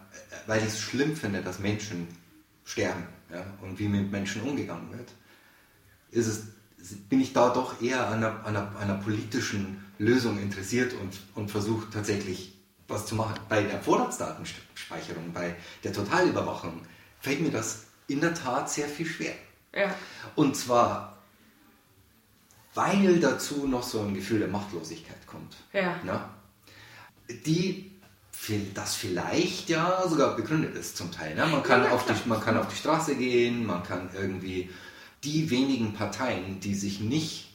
weil 0.47 0.59
ich 0.59 0.67
es 0.67 0.82
schlimm 0.82 1.15
finde, 1.15 1.41
dass 1.41 1.59
Menschen 1.59 2.07
sterben 2.65 3.07
ja, 3.32 3.45
und 3.61 3.79
wie 3.79 3.88
mit 3.88 4.11
Menschen 4.11 4.41
umgegangen 4.41 4.91
wird, 4.91 5.09
ist 6.11 6.27
es, 6.27 6.43
bin 7.07 7.21
ich 7.21 7.32
da 7.32 7.49
doch 7.49 7.82
eher 7.82 8.07
an 8.07 8.23
einer, 8.23 8.45
einer, 8.45 8.75
einer 8.77 8.95
politischen 8.95 9.86
Lösung 9.97 10.39
interessiert 10.39 10.93
und, 10.93 11.21
und 11.36 11.49
versuche 11.49 11.89
tatsächlich 11.89 12.57
was 12.88 13.05
zu 13.05 13.15
machen. 13.15 13.39
Bei 13.47 13.63
der 13.63 13.79
Vorratsdatenspeicherung, 13.79 15.32
bei 15.32 15.55
der 15.84 15.93
Totalüberwachung 15.93 16.82
fällt 17.19 17.39
mir 17.39 17.51
das 17.51 17.86
in 18.07 18.19
der 18.19 18.34
Tat 18.34 18.69
sehr 18.69 18.88
viel 18.88 19.05
schwer. 19.05 19.34
Ja. 19.73 19.95
Und 20.36 20.57
zwar, 20.57 21.19
weil 22.73 23.19
dazu 23.19 23.67
noch 23.67 23.84
so 23.84 24.01
ein 24.01 24.13
Gefühl 24.13 24.39
der 24.39 24.49
Machtlosigkeit 24.49 25.25
kommt. 25.27 25.55
Ja. 25.71 25.99
Na? 26.03 26.34
Die 27.45 27.90
das 28.73 28.95
vielleicht 28.95 29.69
ja 29.69 30.07
sogar 30.07 30.35
begründet 30.35 30.75
ist 30.75 30.97
zum 30.97 31.11
Teil. 31.11 31.35
Ne? 31.35 31.45
Man, 31.45 31.63
kann 31.63 31.87
auf 31.87 32.05
die, 32.05 32.13
man 32.27 32.41
kann 32.41 32.57
auf 32.57 32.67
die 32.67 32.75
Straße 32.75 33.15
gehen, 33.15 33.65
man 33.65 33.83
kann 33.83 34.09
irgendwie 34.13 34.69
die 35.23 35.49
wenigen 35.49 35.93
Parteien, 35.93 36.59
die 36.59 36.73
sich 36.73 36.99
nicht 36.99 37.51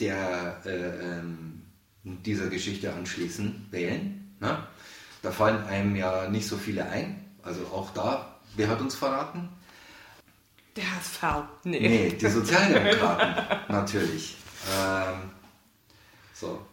der, 0.00 0.60
äh, 0.64 1.18
ähm, 1.18 1.62
dieser 2.04 2.48
Geschichte 2.48 2.92
anschließen, 2.92 3.66
wählen. 3.70 4.36
Ne? 4.40 4.66
Da 5.22 5.32
fallen 5.32 5.64
einem 5.64 5.96
ja 5.96 6.28
nicht 6.28 6.46
so 6.46 6.56
viele 6.56 6.88
ein. 6.88 7.24
Also 7.42 7.62
auch 7.66 7.90
da, 7.92 8.36
wer 8.56 8.68
hat 8.68 8.80
uns 8.80 8.94
verraten? 8.94 9.48
Der 10.76 10.84
HSV. 10.96 11.22
Nee. 11.64 11.80
Nee, 11.80 12.16
die 12.20 12.28
Sozialdemokraten, 12.28 13.72
natürlich. 13.72 14.36
Ähm, 14.72 15.30
so. 16.32 16.64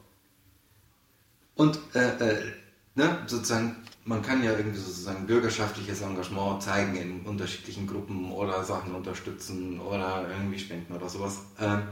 Und 1.55 1.80
äh, 1.95 2.09
äh, 2.20 2.53
ne, 2.96 3.20
sozusagen, 3.28 3.76
man 4.06 4.22
kann 4.22 4.43
ja 4.43 4.52
irgendwie 4.52 4.80
sozusagen 4.80 5.28
bürgerschaftliches 5.28 6.02
Engagement 6.02 6.64
zeigen 6.64 6.96
in 6.96 7.22
unterschiedlichen 7.22 7.88
Gruppen 7.88 8.32
oder 8.32 8.64
Sachen 8.64 8.96
unterstützen 8.96 9.80
oder 9.80 10.28
irgendwie 10.30 10.60
spenden 10.60 10.93
oder 10.93 11.08
sowas. 11.08 11.39
Ähm, 11.60 11.84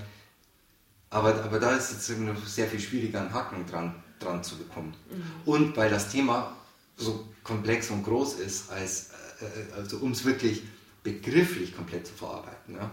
Aber, 1.10 1.44
aber 1.44 1.60
da 1.60 1.76
ist 1.76 1.92
es 1.92 2.08
sehr 2.56 2.68
viel 2.68 2.80
schwieriger, 2.80 3.22
einen 3.22 3.32
Haken 3.32 3.68
dran, 3.68 3.94
dran 4.20 4.44
zu 4.44 4.58
bekommen. 4.58 4.96
Mhm. 5.12 5.24
Und 5.46 5.78
weil 5.78 5.92
das 5.92 6.10
Thema 6.10 6.58
so 6.98 7.28
komplex 7.44 7.92
und 7.92 8.04
groß 8.04 8.40
ist, 8.40 8.72
als, 8.72 9.12
äh, 9.40 9.76
also 9.76 9.98
um 9.98 10.12
es 10.12 10.26
wirklich 10.26 10.64
begrifflich 11.04 11.76
komplett 11.76 12.08
zu 12.08 12.14
verarbeiten. 12.14 12.76
Ja? 12.76 12.90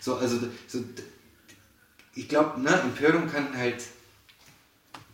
So, 0.00 0.14
also, 0.14 0.38
so, 0.68 0.84
ich 2.14 2.28
glaube, 2.28 2.60
ne, 2.60 2.80
Empörung 2.80 3.26
kann 3.28 3.56
halt 3.56 3.82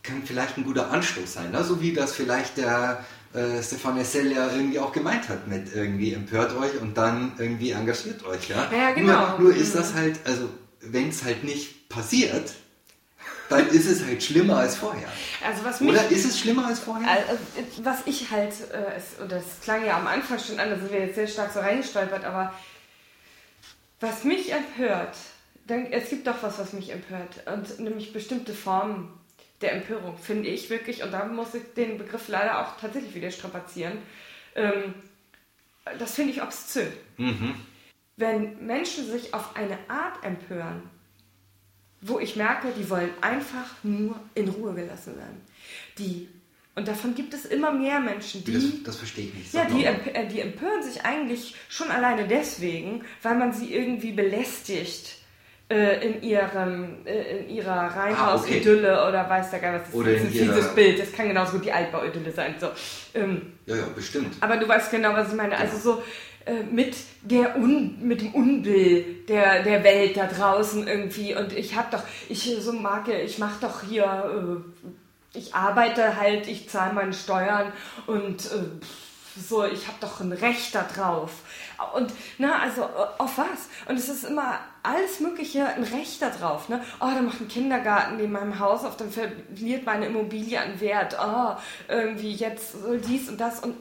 kann 0.03 0.23
vielleicht 0.23 0.57
ein 0.57 0.63
guter 0.63 0.91
Anstoß 0.91 1.33
sein, 1.33 1.51
ne? 1.51 1.63
so 1.63 1.81
wie 1.81 1.93
das 1.93 2.13
vielleicht 2.13 2.57
der 2.57 3.03
äh, 3.33 3.61
Stefan 3.61 3.97
Essel 3.97 4.31
ja 4.31 4.51
irgendwie 4.51 4.79
auch 4.79 4.91
gemeint 4.91 5.29
hat 5.29 5.47
mit 5.47 5.73
irgendwie 5.73 6.13
empört 6.13 6.55
euch 6.55 6.79
und 6.81 6.97
dann 6.97 7.33
irgendwie 7.37 7.71
engagiert 7.71 8.25
euch. 8.25 8.49
Ja, 8.49 8.69
ja 8.71 8.91
genau. 8.91 9.37
Nur, 9.37 9.39
nur 9.39 9.55
ist 9.55 9.75
das 9.75 9.93
halt, 9.93 10.19
also 10.25 10.49
wenn 10.81 11.09
es 11.09 11.23
halt 11.23 11.43
nicht 11.43 11.87
passiert, 11.89 12.53
dann 13.49 13.67
ist 13.67 13.85
es 13.85 14.03
halt 14.03 14.23
schlimmer 14.23 14.57
als 14.57 14.75
vorher. 14.75 15.07
Also 15.45 15.63
was 15.63 15.81
mich, 15.81 15.91
Oder 15.91 16.09
ist 16.09 16.25
es 16.25 16.39
schlimmer 16.39 16.67
als 16.67 16.79
vorher? 16.79 17.09
Also, 17.09 17.83
was 17.83 17.99
ich 18.05 18.31
halt, 18.31 18.53
äh, 18.71 18.95
es, 18.95 19.21
und 19.21 19.31
das 19.31 19.43
klang 19.61 19.85
ja 19.85 19.97
am 19.97 20.07
Anfang 20.07 20.39
schon 20.39 20.59
an, 20.59 20.69
da 20.69 20.77
sind 20.77 20.91
wir 20.91 20.99
jetzt 20.99 21.15
sehr 21.15 21.27
stark 21.27 21.51
so 21.53 21.59
reingestolpert, 21.59 22.23
aber 22.23 22.53
was 23.99 24.23
mich 24.23 24.51
empört, 24.51 25.15
dann, 25.67 25.85
es 25.91 26.09
gibt 26.09 26.27
doch 26.27 26.41
was, 26.41 26.59
was 26.59 26.73
mich 26.73 26.91
empört, 26.91 27.45
und 27.45 27.79
nämlich 27.79 28.13
bestimmte 28.13 28.53
Formen 28.53 29.13
der 29.61 29.73
Empörung, 29.73 30.17
finde 30.17 30.49
ich 30.49 30.69
wirklich, 30.69 31.03
und 31.03 31.11
da 31.11 31.25
muss 31.25 31.53
ich 31.53 31.63
den 31.75 31.97
Begriff 31.97 32.27
leider 32.27 32.61
auch 32.61 32.77
tatsächlich 32.79 33.15
wieder 33.15 33.31
strapazieren. 33.31 33.97
Ähm, 34.55 34.93
das 35.97 36.15
finde 36.15 36.33
ich 36.33 36.41
obszön. 36.41 36.91
Mhm. 37.17 37.55
Wenn 38.17 38.65
Menschen 38.65 39.09
sich 39.09 39.33
auf 39.33 39.55
eine 39.55 39.77
Art 39.87 40.23
empören, 40.23 40.83
wo 42.01 42.19
ich 42.19 42.35
merke, 42.35 42.69
die 42.77 42.89
wollen 42.89 43.11
einfach 43.21 43.83
nur 43.83 44.19
in 44.35 44.49
Ruhe 44.49 44.73
gelassen 44.73 45.15
werden. 45.17 45.41
Die, 45.97 46.27
und 46.75 46.87
davon 46.87 47.15
gibt 47.15 47.33
es 47.33 47.45
immer 47.45 47.71
mehr 47.71 47.99
Menschen, 47.99 48.43
die. 48.43 48.53
Das, 48.53 48.83
das 48.83 48.95
verstehe 48.97 49.25
ich 49.25 49.33
nicht. 49.33 49.53
Ja, 49.53 49.65
die, 49.65 49.85
äh, 49.85 50.27
die 50.27 50.39
empören 50.41 50.81
sich 50.83 51.03
eigentlich 51.05 51.55
schon 51.69 51.91
alleine 51.91 52.27
deswegen, 52.27 53.03
weil 53.21 53.35
man 53.35 53.53
sie 53.53 53.73
irgendwie 53.73 54.11
belästigt 54.11 55.17
äh, 55.71 56.05
in, 56.05 56.21
ihrem, 56.21 57.05
äh, 57.05 57.39
in 57.39 57.49
ihrer 57.49 57.95
Reihenhaus-Idylle 57.95 58.91
ah, 58.91 59.03
okay. 59.03 59.09
oder 59.09 59.29
weiß 59.29 59.51
der 59.51 59.59
Geil, 59.59 59.73
was 59.75 59.83
das 59.85 59.95
oder 59.95 60.11
ist. 60.11 60.33
dieses 60.33 60.75
Bild. 60.75 60.99
Das 60.99 61.13
kann 61.13 61.29
genauso 61.29 61.53
gut 61.53 61.65
die 61.65 61.71
Altbau-Idylle 61.71 62.31
sein. 62.31 62.55
So, 62.59 62.67
ähm, 63.13 63.53
ja, 63.65 63.77
ja, 63.77 63.85
bestimmt. 63.95 64.35
Aber 64.41 64.57
du 64.57 64.67
weißt 64.67 64.91
genau, 64.91 65.13
was 65.13 65.29
ich 65.29 65.35
meine. 65.35 65.57
Also 65.57 65.77
so 65.77 66.03
äh, 66.45 66.63
mit, 66.63 66.97
der 67.21 67.55
Un, 67.57 67.97
mit 68.01 68.19
dem 68.21 68.33
Unbill 68.33 69.23
der, 69.29 69.63
der 69.63 69.83
Welt 69.83 70.17
da 70.17 70.27
draußen 70.27 70.87
irgendwie. 70.87 71.35
Und 71.35 71.53
ich 71.53 71.75
habe 71.75 71.87
doch, 71.91 72.03
ich 72.27 72.53
so 72.59 72.73
mag, 72.73 73.07
ich 73.07 73.39
mache 73.39 73.61
doch 73.61 73.83
hier, 73.83 74.61
äh, 75.33 75.37
ich 75.37 75.55
arbeite 75.55 76.19
halt, 76.19 76.49
ich 76.49 76.67
zahle 76.67 76.93
meine 76.93 77.13
Steuern 77.13 77.71
und 78.07 78.45
äh, 78.45 78.85
so, 79.35 79.63
ich 79.65 79.87
habe 79.87 79.97
doch 80.01 80.19
ein 80.19 80.31
Recht 80.31 80.75
da 80.75 80.83
drauf. 80.83 81.31
Und, 81.93 82.11
na, 82.37 82.59
also, 82.59 82.83
auf 83.17 83.37
was? 83.37 83.69
Und 83.87 83.97
es 83.97 84.09
ist 84.09 84.25
immer 84.25 84.59
alles 84.83 85.19
Mögliche 85.19 85.65
ein 85.65 85.83
Recht 85.83 86.21
darauf. 86.21 86.69
Ne? 86.69 86.83
Oh, 86.99 87.09
da 87.13 87.21
macht 87.21 87.39
ein 87.39 87.47
Kindergarten 87.47 88.17
neben 88.17 88.31
meinem 88.31 88.59
Haus 88.59 88.83
auf, 88.83 88.97
dann 88.97 89.11
verliert 89.11 89.85
meine 89.85 90.07
Immobilie 90.07 90.59
an 90.59 90.79
Wert. 90.79 91.17
Oh, 91.21 91.55
irgendwie 91.87 92.33
jetzt 92.33 92.73
so 92.73 92.95
dies 92.97 93.29
und 93.29 93.39
das 93.39 93.59
und 93.59 93.75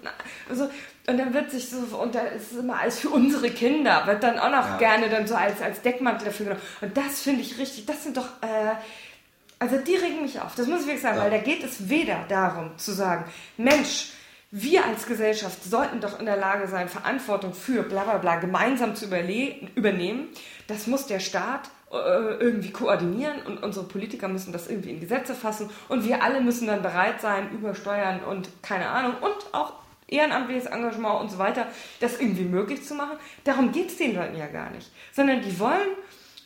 so. 0.53 0.69
Und 1.07 1.19
dann 1.19 1.35
wird 1.35 1.51
sich 1.51 1.69
so, 1.69 1.79
und 1.97 2.15
da 2.15 2.21
ist 2.21 2.53
immer 2.53 2.79
alles 2.79 3.01
für 3.01 3.09
unsere 3.09 3.51
Kinder, 3.51 4.07
wird 4.07 4.23
dann 4.23 4.39
auch 4.39 4.51
noch 4.51 4.67
ja. 4.69 4.77
gerne 4.77 5.09
dann 5.09 5.27
so 5.27 5.35
als, 5.35 5.61
als 5.61 5.81
Deckmantel 5.83 6.27
dafür 6.27 6.47
genommen. 6.47 6.63
Und 6.81 6.97
das 6.97 7.23
finde 7.23 7.41
ich 7.41 7.59
richtig, 7.59 7.87
das 7.87 8.05
sind 8.05 8.17
doch, 8.17 8.29
äh, 8.43 8.75
also 9.59 9.79
die 9.79 9.97
regen 9.97 10.23
mich 10.23 10.41
auf, 10.41 10.55
das 10.55 10.67
muss 10.69 10.83
ich 10.83 10.87
wirklich 10.87 11.03
sagen, 11.03 11.17
ja. 11.17 11.25
weil 11.25 11.31
da 11.31 11.39
geht 11.39 11.65
es 11.65 11.89
weder 11.89 12.25
darum 12.29 12.79
zu 12.79 12.93
sagen, 12.93 13.25
Mensch, 13.57 14.13
wir 14.51 14.85
als 14.85 15.07
Gesellschaft 15.07 15.63
sollten 15.63 16.01
doch 16.01 16.19
in 16.19 16.27
der 16.27 16.37
Lage 16.37 16.67
sein, 16.67 16.89
Verantwortung 16.89 17.55
für 17.55 17.83
bla 17.83 18.03
bla 18.03 18.19
bla 18.19 18.37
gemeinsam 18.37 18.97
zu 18.97 19.05
übernehmen. 19.07 20.29
Das 20.67 20.87
muss 20.87 21.07
der 21.07 21.21
Staat 21.21 21.71
äh, 21.93 22.35
irgendwie 22.41 22.71
koordinieren 22.71 23.43
und 23.47 23.63
unsere 23.63 23.87
Politiker 23.87 24.29
müssen 24.29 24.53
das 24.53 24.69
irgendwie 24.69 24.91
in 24.91 25.01
Gesetze 25.01 25.35
fassen 25.35 25.71
und 25.89 26.05
wir 26.05 26.23
alle 26.23 26.41
müssen 26.41 26.67
dann 26.67 26.83
bereit 26.83 27.21
sein, 27.21 27.51
über 27.53 27.75
Steuern 27.75 28.21
und 28.25 28.49
keine 28.63 28.89
Ahnung 28.89 29.15
und 29.21 29.55
auch 29.55 29.75
ehrenamtliches 30.09 30.67
Engagement 30.67 31.21
und 31.21 31.31
so 31.31 31.39
weiter, 31.39 31.69
das 32.01 32.21
irgendwie 32.21 32.45
möglich 32.45 32.85
zu 32.85 32.95
machen. 32.95 33.19
Darum 33.45 33.71
geht 33.71 33.89
es 33.89 33.97
den 33.97 34.15
Leuten 34.15 34.37
ja 34.37 34.47
gar 34.49 34.71
nicht, 34.71 34.91
sondern 35.13 35.43
die 35.43 35.59
wollen 35.61 35.89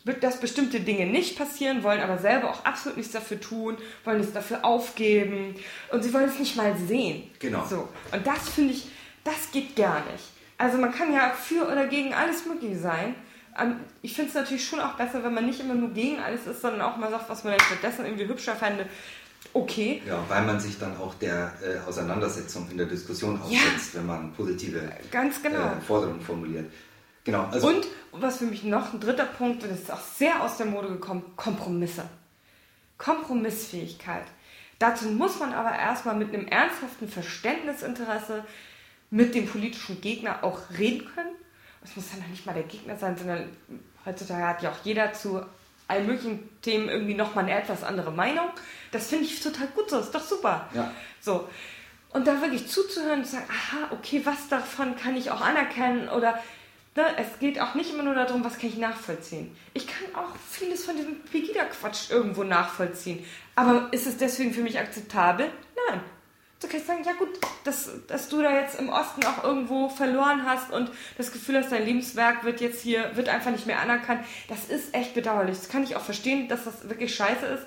dass 0.04 0.40
bestimmte 0.40 0.80
Dinge 0.80 1.06
nicht 1.06 1.38
passieren, 1.38 1.82
wollen 1.82 2.00
aber 2.00 2.18
selber 2.18 2.50
auch 2.50 2.64
absolut 2.64 2.98
nichts 2.98 3.12
dafür 3.12 3.40
tun, 3.40 3.78
wollen 4.04 4.20
es 4.20 4.32
dafür 4.32 4.64
aufgeben 4.64 5.54
und 5.90 6.04
sie 6.04 6.12
wollen 6.12 6.28
es 6.28 6.38
nicht 6.38 6.56
mal 6.56 6.76
sehen. 6.76 7.30
Genau. 7.38 7.64
So. 7.68 7.88
Und 8.12 8.26
das 8.26 8.50
finde 8.50 8.74
ich, 8.74 8.86
das 9.24 9.50
geht 9.52 9.76
gar 9.76 10.04
nicht. 10.12 10.24
Also 10.58 10.78
man 10.78 10.92
kann 10.92 11.12
ja 11.12 11.30
für 11.30 11.66
oder 11.66 11.86
gegen 11.86 12.12
alles 12.12 12.46
möglich 12.46 12.78
sein. 12.78 13.14
Ähm, 13.58 13.76
ich 14.02 14.14
finde 14.14 14.28
es 14.28 14.34
natürlich 14.34 14.66
schon 14.66 14.80
auch 14.80 14.94
besser, 14.94 15.24
wenn 15.24 15.34
man 15.34 15.46
nicht 15.46 15.60
immer 15.60 15.74
nur 15.74 15.90
gegen 15.90 16.18
alles 16.20 16.46
ist, 16.46 16.60
sondern 16.60 16.82
auch 16.82 16.96
mal 16.96 17.10
sagt, 17.10 17.28
was 17.28 17.44
man 17.44 17.56
dann 17.56 17.66
stattdessen 17.66 18.04
irgendwie 18.04 18.28
hübscher 18.28 18.54
fände. 18.54 18.86
Okay. 19.52 20.02
Ja, 20.06 20.22
weil 20.28 20.44
man 20.44 20.58
sich 20.58 20.78
dann 20.78 20.96
auch 20.96 21.14
der 21.14 21.52
äh, 21.62 21.88
Auseinandersetzung 21.88 22.68
in 22.70 22.76
der 22.76 22.86
Diskussion 22.86 23.40
aussetzt, 23.40 23.94
ja. 23.94 24.00
wenn 24.00 24.06
man 24.06 24.32
positive 24.32 24.90
Ganz 25.10 25.42
genau. 25.42 25.58
äh, 25.58 25.80
Forderungen 25.86 26.20
formuliert. 26.20 26.66
Genau. 27.24 27.48
Also 27.50 27.68
und 27.68 27.86
was 28.12 28.38
für 28.38 28.44
mich 28.44 28.64
noch 28.64 28.92
ein 28.92 29.00
dritter 29.00 29.24
Punkt, 29.24 29.62
und 29.62 29.70
das 29.70 29.80
ist 29.80 29.90
auch 29.90 30.00
sehr 30.00 30.42
aus 30.42 30.56
der 30.58 30.66
Mode 30.66 30.88
gekommen, 30.88 31.32
Kompromisse. 31.36 32.04
Kompromissfähigkeit. 32.98 34.24
Dazu 34.78 35.06
muss 35.06 35.38
man 35.38 35.52
aber 35.52 35.76
erstmal 35.76 36.14
mit 36.14 36.34
einem 36.34 36.46
ernsthaften 36.46 37.08
Verständnisinteresse 37.08 38.44
mit 39.10 39.34
dem 39.34 39.46
politischen 39.46 40.00
Gegner 40.00 40.42
auch 40.42 40.58
reden 40.78 41.08
können. 41.14 41.34
Es 41.82 41.96
muss 41.96 42.12
ja 42.12 42.18
noch 42.18 42.28
nicht 42.28 42.46
mal 42.46 42.54
der 42.54 42.64
Gegner 42.64 42.96
sein, 42.96 43.16
sondern 43.16 43.48
heutzutage 44.04 44.46
hat 44.46 44.62
ja 44.62 44.70
auch 44.70 44.84
jeder 44.84 45.12
zu 45.12 45.42
allen 45.86 46.06
möglichen 46.06 46.48
Themen 46.62 46.88
irgendwie 46.88 47.14
nochmal 47.14 47.44
eine 47.44 47.54
etwas 47.54 47.84
andere 47.84 48.10
Meinung. 48.10 48.48
Das 48.90 49.08
finde 49.08 49.24
ich 49.26 49.40
total 49.40 49.68
gut 49.68 49.90
so, 49.90 49.98
ist 49.98 50.14
doch 50.14 50.24
super. 50.24 50.68
Ja. 50.74 50.90
So. 51.20 51.48
Und 52.10 52.26
da 52.26 52.40
wirklich 52.40 52.68
zuzuhören 52.68 53.20
und 53.20 53.24
zu 53.26 53.32
sagen, 53.32 53.48
aha, 53.48 53.88
okay, 53.90 54.22
was 54.24 54.48
davon 54.48 54.96
kann 54.96 55.16
ich 55.16 55.30
auch 55.30 55.40
anerkennen 55.40 56.08
oder 56.08 56.40
Ne, 56.96 57.04
es 57.16 57.40
geht 57.40 57.60
auch 57.60 57.74
nicht 57.74 57.92
immer 57.92 58.04
nur 58.04 58.14
darum, 58.14 58.44
was 58.44 58.56
kann 58.58 58.68
ich 58.68 58.76
nachvollziehen. 58.76 59.56
Ich 59.72 59.86
kann 59.88 60.14
auch 60.14 60.30
vieles 60.48 60.84
von 60.84 60.96
diesem 60.96 61.20
Pegida-Quatsch 61.22 62.10
irgendwo 62.10 62.44
nachvollziehen. 62.44 63.24
Aber 63.56 63.88
ist 63.90 64.06
es 64.06 64.16
deswegen 64.16 64.54
für 64.54 64.62
mich 64.62 64.78
akzeptabel? 64.78 65.50
Nein. 65.88 66.00
Du 66.60 66.68
kannst 66.68 66.86
sagen, 66.86 67.02
ja 67.04 67.12
gut, 67.12 67.28
dass, 67.64 67.90
dass 68.06 68.28
du 68.28 68.40
da 68.40 68.52
jetzt 68.58 68.78
im 68.78 68.88
Osten 68.88 69.24
auch 69.26 69.42
irgendwo 69.42 69.88
verloren 69.88 70.46
hast 70.46 70.72
und 70.72 70.90
das 71.18 71.32
Gefühl 71.32 71.58
hast, 71.58 71.72
dein 71.72 71.84
Lebenswerk 71.84 72.44
wird 72.44 72.60
jetzt 72.60 72.80
hier, 72.80 73.16
wird 73.16 73.28
einfach 73.28 73.50
nicht 73.50 73.66
mehr 73.66 73.80
anerkannt. 73.80 74.24
Das 74.48 74.66
ist 74.66 74.94
echt 74.94 75.14
bedauerlich. 75.14 75.58
Das 75.58 75.68
kann 75.68 75.82
ich 75.82 75.96
auch 75.96 76.00
verstehen, 76.00 76.46
dass 76.48 76.64
das 76.64 76.88
wirklich 76.88 77.14
scheiße 77.14 77.44
ist. 77.44 77.66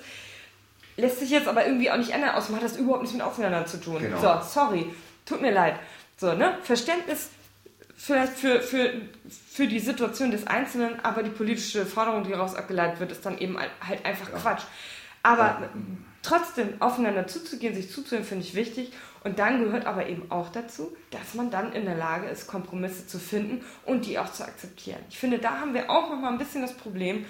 Lässt 0.96 1.20
sich 1.20 1.30
jetzt 1.30 1.46
aber 1.46 1.66
irgendwie 1.66 1.90
auch 1.90 1.96
nicht 1.98 2.10
ändern, 2.10 2.30
außerdem 2.30 2.56
hat 2.56 2.64
das 2.64 2.76
überhaupt 2.76 3.02
nichts 3.02 3.14
mit 3.14 3.24
Aufeinander 3.24 3.66
zu 3.66 3.78
tun. 3.78 4.00
Genau. 4.00 4.20
So, 4.20 4.40
sorry, 4.42 4.86
tut 5.26 5.42
mir 5.42 5.52
leid. 5.52 5.78
So, 6.16 6.32
ne? 6.32 6.58
Verständnis 6.62 7.28
vielleicht 7.98 8.34
für, 8.34 8.62
für, 8.62 8.92
für 9.50 9.66
die 9.66 9.80
Situation 9.80 10.30
des 10.30 10.46
Einzelnen, 10.46 11.04
aber 11.04 11.22
die 11.22 11.30
politische 11.30 11.84
Forderung, 11.84 12.22
die 12.22 12.30
daraus 12.30 12.54
abgeleitet 12.54 13.00
wird, 13.00 13.12
ist 13.12 13.26
dann 13.26 13.36
eben 13.38 13.58
halt 13.58 14.06
einfach 14.06 14.30
ja. 14.32 14.38
Quatsch. 14.38 14.62
Aber 15.22 15.42
ja. 15.42 15.68
trotzdem 16.22 16.80
aufeinander 16.80 17.26
zuzugehen, 17.26 17.74
sich 17.74 17.90
zuzuhören, 17.90 18.24
finde 18.24 18.44
ich 18.44 18.54
wichtig. 18.54 18.92
Und 19.24 19.40
dann 19.40 19.64
gehört 19.64 19.84
aber 19.84 20.06
eben 20.08 20.30
auch 20.30 20.48
dazu, 20.50 20.96
dass 21.10 21.34
man 21.34 21.50
dann 21.50 21.72
in 21.72 21.84
der 21.84 21.96
Lage 21.96 22.28
ist, 22.28 22.46
Kompromisse 22.46 23.08
zu 23.08 23.18
finden 23.18 23.64
und 23.84 24.06
die 24.06 24.18
auch 24.18 24.32
zu 24.32 24.44
akzeptieren. 24.44 25.00
Ich 25.10 25.18
finde, 25.18 25.40
da 25.40 25.58
haben 25.58 25.74
wir 25.74 25.90
auch 25.90 26.08
noch 26.08 26.20
mal 26.20 26.30
ein 26.30 26.38
bisschen 26.38 26.62
das 26.62 26.74
Problem, 26.74 27.26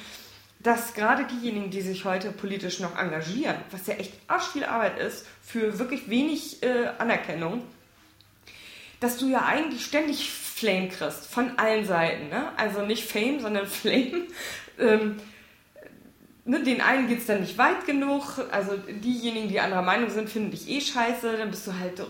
dass 0.60 0.92
gerade 0.92 1.24
diejenigen, 1.24 1.70
die 1.70 1.80
sich 1.80 2.04
heute 2.04 2.30
politisch 2.30 2.80
noch 2.80 2.98
engagieren, 2.98 3.56
was 3.70 3.86
ja 3.86 3.94
echt 3.94 4.12
arsch 4.26 4.48
viel 4.48 4.64
Arbeit 4.64 4.98
ist, 4.98 5.24
für 5.42 5.78
wirklich 5.78 6.10
wenig 6.10 6.62
äh, 6.62 6.88
Anerkennung, 6.98 7.62
dass 9.00 9.16
du 9.16 9.28
ja 9.28 9.46
eigentlich 9.46 9.84
ständig 9.84 10.30
Flame 10.58 10.88
kriegst, 10.88 11.26
von 11.26 11.58
allen 11.58 11.84
Seiten. 11.84 12.28
Ne? 12.28 12.52
Also 12.56 12.82
nicht 12.82 13.04
Fame, 13.04 13.40
sondern 13.40 13.66
Flame. 13.66 14.26
Ähm, 14.78 15.16
ne, 16.44 16.62
den 16.62 16.80
einen 16.80 17.08
geht 17.08 17.20
es 17.20 17.26
dann 17.26 17.40
nicht 17.40 17.58
weit 17.58 17.86
genug. 17.86 18.24
Also 18.50 18.72
diejenigen, 18.76 19.48
die 19.48 19.60
anderer 19.60 19.82
Meinung 19.82 20.10
sind, 20.10 20.28
finden 20.28 20.50
dich 20.50 20.68
eh 20.68 20.80
scheiße. 20.80 21.36
Dann 21.36 21.50
bist 21.50 21.66
du 21.66 21.72
halt 21.78 22.02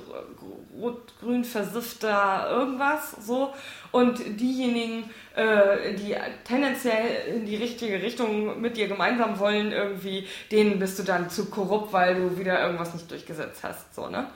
rot-grün 0.80 1.44
versiffter 1.44 2.48
irgendwas. 2.50 3.12
so 3.20 3.52
Und 3.90 4.20
diejenigen, 4.40 5.10
äh, 5.34 5.94
die 5.94 6.16
tendenziell 6.44 7.34
in 7.36 7.46
die 7.46 7.56
richtige 7.56 8.00
Richtung 8.00 8.60
mit 8.60 8.76
dir 8.76 8.88
gemeinsam 8.88 9.38
wollen, 9.38 9.72
irgendwie, 9.72 10.26
denen 10.50 10.78
bist 10.78 10.98
du 10.98 11.02
dann 11.02 11.28
zu 11.28 11.50
korrupt, 11.50 11.92
weil 11.92 12.14
du 12.14 12.38
wieder 12.38 12.62
irgendwas 12.62 12.94
nicht 12.94 13.10
durchgesetzt 13.10 13.62
hast. 13.62 13.94
So, 13.94 14.08
ne? 14.08 14.28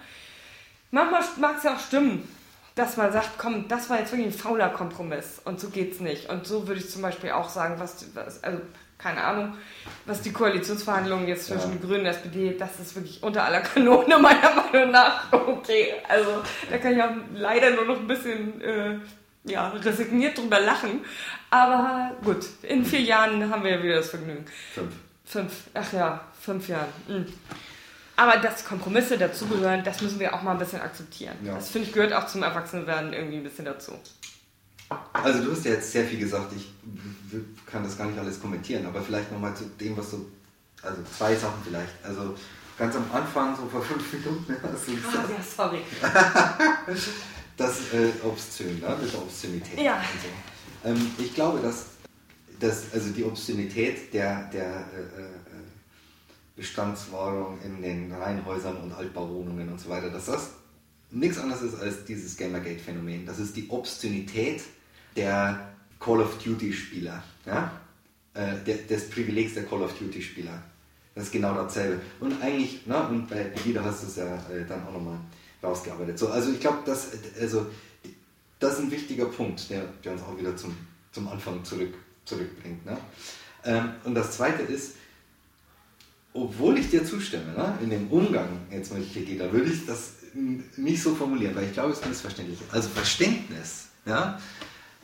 Manchmal 0.91 1.23
mag 1.39 1.57
es 1.57 1.63
ja 1.65 1.75
auch 1.75 1.81
stimmen 1.81 2.29
dass 2.75 2.97
man 2.97 3.13
sagt, 3.13 3.39
komm, 3.39 3.69
das 3.69 3.91
war 3.91 3.99
jetzt 3.99 4.13
wirklich 4.13 4.29
ein 4.29 4.39
fauler 4.39 4.71
Kompromiss 4.71 5.41
und 5.45 5.61
so 5.61 5.69
geht's 5.69 6.01
nicht. 6.01 6.31
Und 6.31 6.47
so 6.47 6.67
würde 6.67 6.81
ich 6.81 6.91
zum 6.91 7.03
Beispiel 7.03 7.31
auch 7.31 7.49
sagen, 7.49 7.75
was, 7.79 8.07
was 8.15 8.43
also 8.43 8.61
keine 9.03 9.25
Ahnung, 9.25 9.55
was 10.07 10.23
die 10.23 10.33
Koalitionsverhandlungen 10.33 11.27
jetzt 11.27 11.47
zwischen 11.47 11.73
ja. 11.73 11.79
Grünen 11.81 12.01
und 12.01 12.07
SPD, 12.07 12.57
das 12.57 12.79
ist 12.79 12.95
wirklich 12.95 13.23
unter 13.23 13.45
aller 13.45 13.61
Kanone 13.61 14.17
meiner 14.21 14.55
Meinung 14.55 14.93
nach. 14.93 15.33
Okay, 15.33 15.95
also 16.09 16.43
da 16.71 16.79
kann 16.79 16.95
ich 16.95 17.03
auch 17.03 17.11
leider 17.35 17.71
nur 17.71 17.85
noch 17.85 17.99
ein 17.99 18.07
bisschen 18.07 18.61
äh, 18.61 18.99
ja, 19.45 19.71
resigniert 19.71 20.39
drüber 20.39 20.61
lachen. 20.61 21.01
Aber 21.51 22.13
gut, 22.23 22.47
in 22.63 22.85
vier 22.85 23.01
Jahren 23.01 23.51
haben 23.51 23.65
wir 23.65 23.73
ja 23.73 23.83
wieder 23.83 23.97
das 23.97 24.11
Vergnügen. 24.11 24.45
Fünf. 24.73 24.95
Fünf, 25.25 25.53
ach 25.75 25.93
ja, 25.93 26.21
fünf 26.41 26.69
Jahre. 26.69 26.89
Mhm. 27.09 27.27
Aber 28.17 28.39
dass 28.39 28.65
Kompromisse 28.65 29.17
dazugehören, 29.17 29.85
das 29.85 30.01
müssen 30.03 30.21
wir 30.21 30.35
auch 30.35 30.43
mal 30.43 30.53
ein 30.53 30.59
bisschen 30.59 30.81
akzeptieren. 30.81 31.35
Ja. 31.45 31.55
Das 31.55 31.71
finde 31.71 31.89
ich 31.89 31.95
gehört 31.95 32.13
auch 32.13 32.27
zum 32.27 32.43
Erwachsenenwerden 32.43 33.13
irgendwie 33.13 33.39
ein 33.39 33.45
bisschen 33.45 33.65
dazu. 33.65 33.93
Also 35.13 35.43
du 35.43 35.53
hast 35.53 35.65
ja 35.65 35.73
jetzt 35.73 35.91
sehr 35.93 36.05
viel 36.05 36.19
gesagt, 36.19 36.53
ich 36.55 36.71
kann 37.67 37.83
das 37.83 37.97
gar 37.97 38.07
nicht 38.07 38.19
alles 38.19 38.41
kommentieren, 38.41 38.87
aber 38.87 39.01
vielleicht 39.03 39.33
nochmal 39.33 39.55
zu 39.55 39.65
dem, 39.81 39.97
was 39.97 40.11
du, 40.11 40.27
also 40.83 41.03
zwei 41.17 41.35
Sachen 41.35 41.63
vielleicht. 41.65 41.93
Also 42.05 42.35
ganz 42.79 42.95
am 42.97 43.05
Anfang, 43.13 43.57
so 43.57 43.67
vor 43.69 43.83
fünf 43.83 44.13
Minuten 44.13 44.57
hast 44.63 44.89
du 44.89 44.95
gesagt. 44.95 45.17
Ah, 45.17 45.33
ja, 45.33 45.43
sorry. 45.43 45.81
das 47.57 47.79
äh, 47.93 48.11
Obszön, 48.25 48.81
ne? 48.81 48.97
mit 49.01 49.13
der 49.13 49.23
Obszönität. 49.23 49.81
Ja. 49.81 50.03
So. 50.23 50.91
Ähm, 50.91 51.11
ich 51.19 51.35
glaube, 51.35 51.61
dass, 51.61 51.87
dass 52.61 52.93
also 52.93 53.11
die 53.11 53.25
Obszönität 53.25 54.13
der, 54.13 54.45
der 54.53 54.65
äh, 54.67 54.73
äh, 54.73 55.52
Bestandswahrung 56.57 57.59
in 57.63 57.83
den 57.83 58.13
Reihenhäusern 58.13 58.77
und 58.77 58.93
Altbauwohnungen 58.93 59.69
und 59.69 59.81
so 59.81 59.89
weiter, 59.89 60.11
dass 60.11 60.27
das 60.27 60.51
nichts 61.11 61.39
anderes 61.39 61.63
ist 61.63 61.81
als 61.81 62.05
dieses 62.05 62.37
Gamergate-Phänomen. 62.37 63.27
Das 63.27 63.39
ist 63.39 63.57
die 63.57 63.69
Obszönität 63.69 64.63
der 65.17 65.73
Call 66.01 66.21
of 66.21 66.39
Duty-Spieler. 66.39 67.23
Ja? 67.47 67.73
Äh, 68.35 68.87
des 68.89 69.11
Privilegs 69.11 69.55
der 69.55 69.65
Call 69.65 69.83
of 69.83 69.97
Duty-Spieler. 69.99 70.63
Das 71.15 71.25
ist 71.25 71.33
genau 71.33 71.55
dasselbe. 71.55 72.01
Und 72.21 72.41
eigentlich, 72.43 72.87
ne, 72.87 73.07
und 73.09 73.29
bei 73.29 73.53
Lieder 73.65 73.85
hast 73.85 74.03
du 74.03 74.07
es 74.07 74.17
ja 74.17 74.35
äh, 74.51 74.65
dann 74.67 74.87
auch 74.87 74.93
nochmal 74.93 75.19
rausgearbeitet. 75.63 76.19
So, 76.19 76.29
also 76.29 76.51
ich 76.51 76.61
glaube, 76.61 76.79
das, 76.87 77.11
also, 77.39 77.67
das 78.59 78.75
ist 78.75 78.81
ein 78.81 78.91
wichtiger 78.91 79.27
Punkt, 79.27 79.69
der, 79.69 79.85
der 80.03 80.13
uns 80.13 80.23
auch 80.23 80.39
wieder 80.39 80.57
zum, 80.57 80.75
zum 81.13 81.29
Anfang 81.29 81.63
zurück, 81.65 81.95
zurückbringt. 82.25 82.87
Ne? 82.87 82.97
Ähm, 83.65 83.91
und 84.05 84.15
das 84.15 84.33
zweite 84.33 84.63
ist, 84.63 84.97
obwohl 86.35 86.79
ich 86.79 86.91
dir 86.91 87.05
zustimme, 87.05 87.53
ne, 87.53 87.79
in 87.83 87.91
dem 87.91 88.09
Umgang 88.09 88.49
jetzt 88.71 88.93
mit 88.95 89.13
Pegida, 89.13 89.53
würde 89.53 89.71
ich 89.71 89.87
das 89.87 90.15
nicht 90.77 91.03
so 91.03 91.15
formulieren, 91.15 91.55
weil 91.55 91.65
ich 91.65 91.73
glaube, 91.73 91.93
es 91.93 92.01
ist 92.01 92.09
missverständlich. 92.09 92.59
Also 92.71 92.89
Verständnis, 92.89 93.89
ja, 94.07 94.41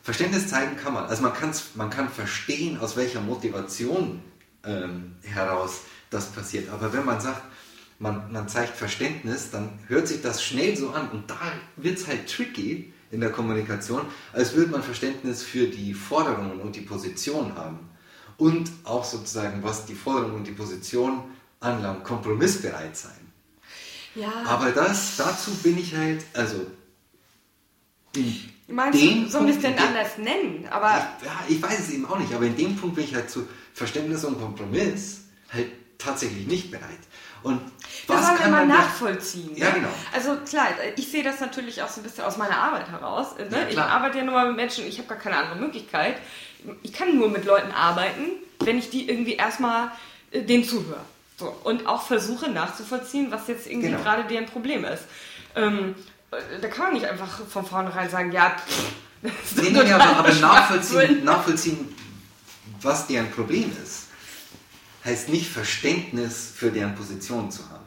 Verständnis 0.03 0.49
zeigen 0.49 0.76
kann 0.76 0.95
man. 0.95 1.05
Also 1.05 1.22
man, 1.22 1.33
man 1.74 1.91
kann 1.91 2.09
verstehen, 2.09 2.79
aus 2.79 2.97
welcher 2.97 3.20
Motivation 3.20 4.22
ähm, 4.64 5.16
heraus 5.22 5.83
das 6.09 6.33
passiert. 6.33 6.70
Aber 6.70 6.95
wenn 6.95 7.05
man 7.05 7.20
sagt, 7.20 7.43
man, 7.99 8.33
man 8.33 8.49
zeigt 8.49 8.74
Verständnis, 8.74 9.51
dann 9.51 9.68
hört 9.87 10.09
sich 10.09 10.22
das 10.22 10.43
schnell 10.43 10.76
so 10.76 10.91
an 10.91 11.11
und 11.11 11.29
da 11.29 11.53
wird 11.76 11.99
es 11.99 12.07
halt 12.07 12.31
tricky 12.31 12.93
in 13.11 13.20
der 13.20 13.31
Kommunikation, 13.31 14.03
als 14.33 14.55
würde 14.55 14.70
man 14.70 14.83
Verständnis 14.83 15.43
für 15.43 15.66
die 15.66 15.93
Forderungen 15.93 16.61
und 16.61 16.76
die 16.76 16.83
Position 16.83 17.55
haben 17.55 17.91
und 18.39 18.70
auch 18.84 19.05
sozusagen, 19.05 19.62
was 19.62 19.84
die 19.84 19.95
Forderung 19.95 20.36
und 20.36 20.47
die 20.47 20.53
Position 20.53 21.22
anlangt, 21.61 22.05
kompromissbereit 22.05 22.97
sein. 22.97 23.12
Ja. 24.14 24.32
Aber 24.47 24.70
das, 24.70 25.16
dazu 25.16 25.51
bin 25.57 25.76
ich 25.78 25.95
halt, 25.95 26.24
also 26.32 26.66
Meinst 28.68 29.01
du, 29.01 29.28
sollen 29.28 29.47
wir 29.47 29.55
es 29.55 29.61
denn 29.61 29.78
anders 29.78 30.18
nennen? 30.18 30.66
Aber 30.70 31.07
ich, 31.20 31.26
ja, 31.26 31.45
ich 31.49 31.62
weiß 31.62 31.78
es 31.78 31.91
eben 31.91 32.07
auch 32.07 32.18
nicht, 32.18 32.32
aber 32.32 32.47
in 32.47 32.57
dem 32.57 32.76
Punkt 32.76 32.97
bin 32.97 33.05
ich 33.05 33.14
halt 33.14 33.30
zu 33.30 33.49
Verständnis 33.72 34.24
und 34.24 34.41
Kompromiss 34.41 35.22
halt 35.53 35.70
tatsächlich 35.99 36.47
nicht 36.47 36.70
bereit. 36.70 36.99
Und 37.49 37.61
das 38.07 38.28
wollen 38.28 38.38
wir 38.38 38.49
mal 38.49 38.66
nachvollziehen. 38.66 39.57
Ja, 39.57 39.70
genau. 39.70 39.88
Also 40.14 40.36
klar, 40.49 40.68
ich 40.96 41.11
sehe 41.11 41.22
das 41.22 41.40
natürlich 41.40 41.82
auch 41.82 41.88
so 41.88 42.01
ein 42.01 42.05
bisschen 42.05 42.24
aus 42.24 42.36
meiner 42.36 42.57
Arbeit 42.57 42.88
heraus. 42.90 43.36
Ne? 43.36 43.49
Ja, 43.51 43.68
ich 43.68 43.78
arbeite 43.78 44.18
ja 44.18 44.24
nur 44.24 44.34
mal 44.34 44.46
mit 44.49 44.57
Menschen, 44.57 44.86
ich 44.86 44.99
habe 44.99 45.09
gar 45.09 45.18
keine 45.18 45.36
andere 45.36 45.59
Möglichkeit 45.59 46.16
ich 46.82 46.92
kann 46.92 47.16
nur 47.16 47.28
mit 47.28 47.44
Leuten 47.44 47.70
arbeiten, 47.72 48.22
wenn 48.61 48.78
ich 48.78 48.90
die 48.90 49.09
irgendwie 49.09 49.34
erstmal 49.34 49.90
äh, 50.30 50.42
denen 50.42 50.64
zuhöre. 50.64 51.01
So. 51.36 51.55
Und 51.64 51.86
auch 51.86 52.03
versuche 52.03 52.51
nachzuvollziehen, 52.51 53.30
was 53.30 53.46
jetzt 53.46 53.66
irgendwie 53.66 53.88
genau. 53.88 54.03
gerade 54.03 54.24
deren 54.24 54.46
Problem 54.46 54.84
ist. 54.84 55.05
Ähm, 55.55 55.94
äh, 56.30 56.61
da 56.61 56.68
kann 56.68 56.86
man 56.86 56.94
nicht 56.94 57.07
einfach 57.07 57.46
von 57.46 57.64
vornherein 57.64 58.11
sagen, 58.11 58.32
ja, 58.32 58.57
pff, 58.57 58.82
nee, 59.62 59.70
nee, 59.70 59.92
aber, 59.92 60.16
aber 60.18 60.32
nachvollziehen, 60.34 61.24
nachvollziehen, 61.24 61.94
was 62.82 63.07
deren 63.07 63.30
Problem 63.30 63.72
ist, 63.82 64.07
heißt 65.09 65.28
nicht 65.28 65.48
Verständnis 65.48 66.52
für 66.54 66.70
deren 66.70 66.94
Position 66.94 67.50
zu 67.50 67.68
haben. 67.70 67.84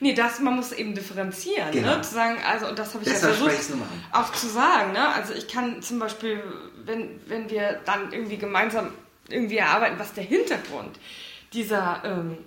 Nee, 0.00 0.12
das, 0.12 0.40
man 0.40 0.56
muss 0.56 0.72
eben 0.72 0.94
differenzieren, 0.94 1.66
ne? 1.66 1.80
genau. 1.80 1.96
ne? 1.96 2.02
Zu 2.02 2.14
sagen, 2.14 2.38
also, 2.44 2.68
und 2.68 2.78
das 2.78 2.92
habe 2.94 3.04
ich 3.04 3.10
Deshalb 3.10 3.38
ja 3.40 3.48
versucht 3.48 3.72
auch 4.12 4.32
zu 4.32 4.48
sagen, 4.48 4.92
ne? 4.92 5.08
Also 5.08 5.32
ich 5.32 5.48
kann 5.48 5.80
zum 5.82 5.98
Beispiel, 5.98 6.42
wenn, 6.84 7.20
wenn 7.26 7.48
wir 7.48 7.80
dann 7.84 8.12
irgendwie 8.12 8.36
gemeinsam 8.36 8.92
irgendwie 9.28 9.56
erarbeiten, 9.56 9.98
was 9.98 10.12
der 10.12 10.24
Hintergrund 10.24 10.98
dieser, 11.52 12.02
ähm, 12.04 12.38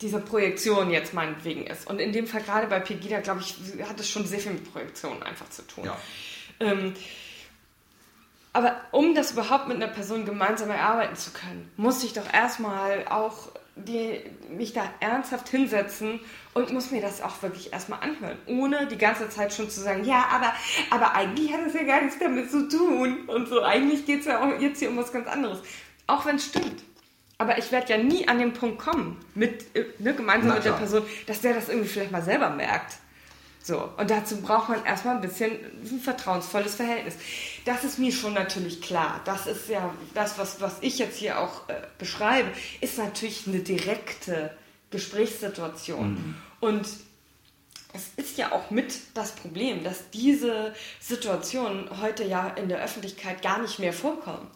dieser 0.00 0.20
Projektion 0.20 0.90
jetzt 0.90 1.14
meinetwegen 1.14 1.66
ist. 1.66 1.88
Und 1.88 2.00
in 2.00 2.12
dem 2.12 2.26
Fall 2.26 2.42
gerade 2.42 2.66
bei 2.66 2.78
Pegida, 2.78 3.20
glaube 3.20 3.40
ich, 3.40 3.56
hat 3.88 3.98
es 3.98 4.08
schon 4.08 4.26
sehr 4.26 4.38
viel 4.38 4.52
mit 4.52 4.70
Projektionen 4.70 5.22
einfach 5.22 5.48
zu 5.48 5.62
tun. 5.62 5.84
Ja. 5.84 5.98
Ähm, 6.60 6.94
aber 8.52 8.76
um 8.90 9.14
das 9.14 9.32
überhaupt 9.32 9.68
mit 9.68 9.76
einer 9.76 9.92
Person 9.92 10.24
gemeinsam 10.24 10.70
erarbeiten 10.70 11.16
zu 11.16 11.30
können, 11.30 11.70
muss 11.76 12.02
ich 12.02 12.12
doch 12.12 12.32
erstmal 12.32 13.06
auch 13.08 13.50
die, 13.76 14.20
mich 14.50 14.72
da 14.72 14.82
ernsthaft 15.00 15.48
hinsetzen 15.48 16.20
und 16.54 16.72
muss 16.72 16.90
mir 16.90 17.00
das 17.00 17.22
auch 17.22 17.42
wirklich 17.42 17.72
erstmal 17.72 18.00
anhören, 18.00 18.36
ohne 18.46 18.86
die 18.86 18.98
ganze 18.98 19.28
Zeit 19.28 19.54
schon 19.54 19.70
zu 19.70 19.80
sagen, 19.80 20.04
ja, 20.04 20.26
aber, 20.32 20.52
aber 20.90 21.14
eigentlich 21.14 21.52
hat 21.52 21.60
es 21.66 21.74
ja 21.74 21.84
gar 21.84 22.02
nichts 22.02 22.18
damit 22.18 22.50
zu 22.50 22.68
tun 22.68 23.28
und 23.28 23.48
so, 23.48 23.62
eigentlich 23.62 24.04
geht 24.06 24.20
es 24.20 24.26
ja 24.26 24.42
auch 24.42 24.60
jetzt 24.60 24.80
hier 24.80 24.90
um 24.90 24.96
was 24.96 25.12
ganz 25.12 25.28
anderes. 25.28 25.60
Auch 26.06 26.26
wenn 26.26 26.36
es 26.36 26.46
stimmt. 26.46 26.82
Aber 27.38 27.56
ich 27.56 27.72
werde 27.72 27.92
ja 27.94 27.98
nie 27.98 28.28
an 28.28 28.38
den 28.38 28.52
Punkt 28.52 28.78
kommen, 28.78 29.16
mit, 29.34 29.74
äh, 29.74 29.86
ne, 29.98 30.12
gemeinsam 30.12 30.54
mit 30.54 30.64
der 30.64 30.72
Person, 30.72 31.04
dass 31.26 31.40
der 31.40 31.54
das 31.54 31.68
irgendwie 31.70 31.88
vielleicht 31.88 32.10
mal 32.10 32.22
selber 32.22 32.50
merkt. 32.50 32.98
So, 33.62 33.90
und 33.98 34.10
dazu 34.10 34.40
braucht 34.40 34.70
man 34.70 34.84
erstmal 34.86 35.16
ein 35.16 35.20
bisschen 35.20 35.52
ein 35.52 36.00
vertrauensvolles 36.00 36.76
Verhältnis. 36.76 37.14
Das 37.66 37.84
ist 37.84 37.98
mir 37.98 38.10
schon 38.10 38.32
natürlich 38.32 38.80
klar. 38.80 39.20
Das 39.26 39.46
ist 39.46 39.68
ja 39.68 39.94
das, 40.14 40.38
was, 40.38 40.60
was 40.62 40.76
ich 40.80 40.98
jetzt 40.98 41.18
hier 41.18 41.38
auch 41.38 41.68
äh, 41.68 41.74
beschreibe, 41.98 42.50
ist 42.80 42.96
natürlich 42.96 43.46
eine 43.46 43.58
direkte 43.58 44.56
Gesprächssituation. 44.90 46.12
Mhm. 46.12 46.34
Und 46.60 46.88
es 47.92 48.08
ist 48.16 48.38
ja 48.38 48.52
auch 48.52 48.70
mit 48.70 48.94
das 49.14 49.32
Problem, 49.32 49.84
dass 49.84 50.08
diese 50.10 50.74
Situationen 51.00 52.00
heute 52.00 52.24
ja 52.24 52.48
in 52.48 52.68
der 52.68 52.82
Öffentlichkeit 52.82 53.42
gar 53.42 53.60
nicht 53.60 53.78
mehr 53.78 53.92
vorkommen 53.92 54.50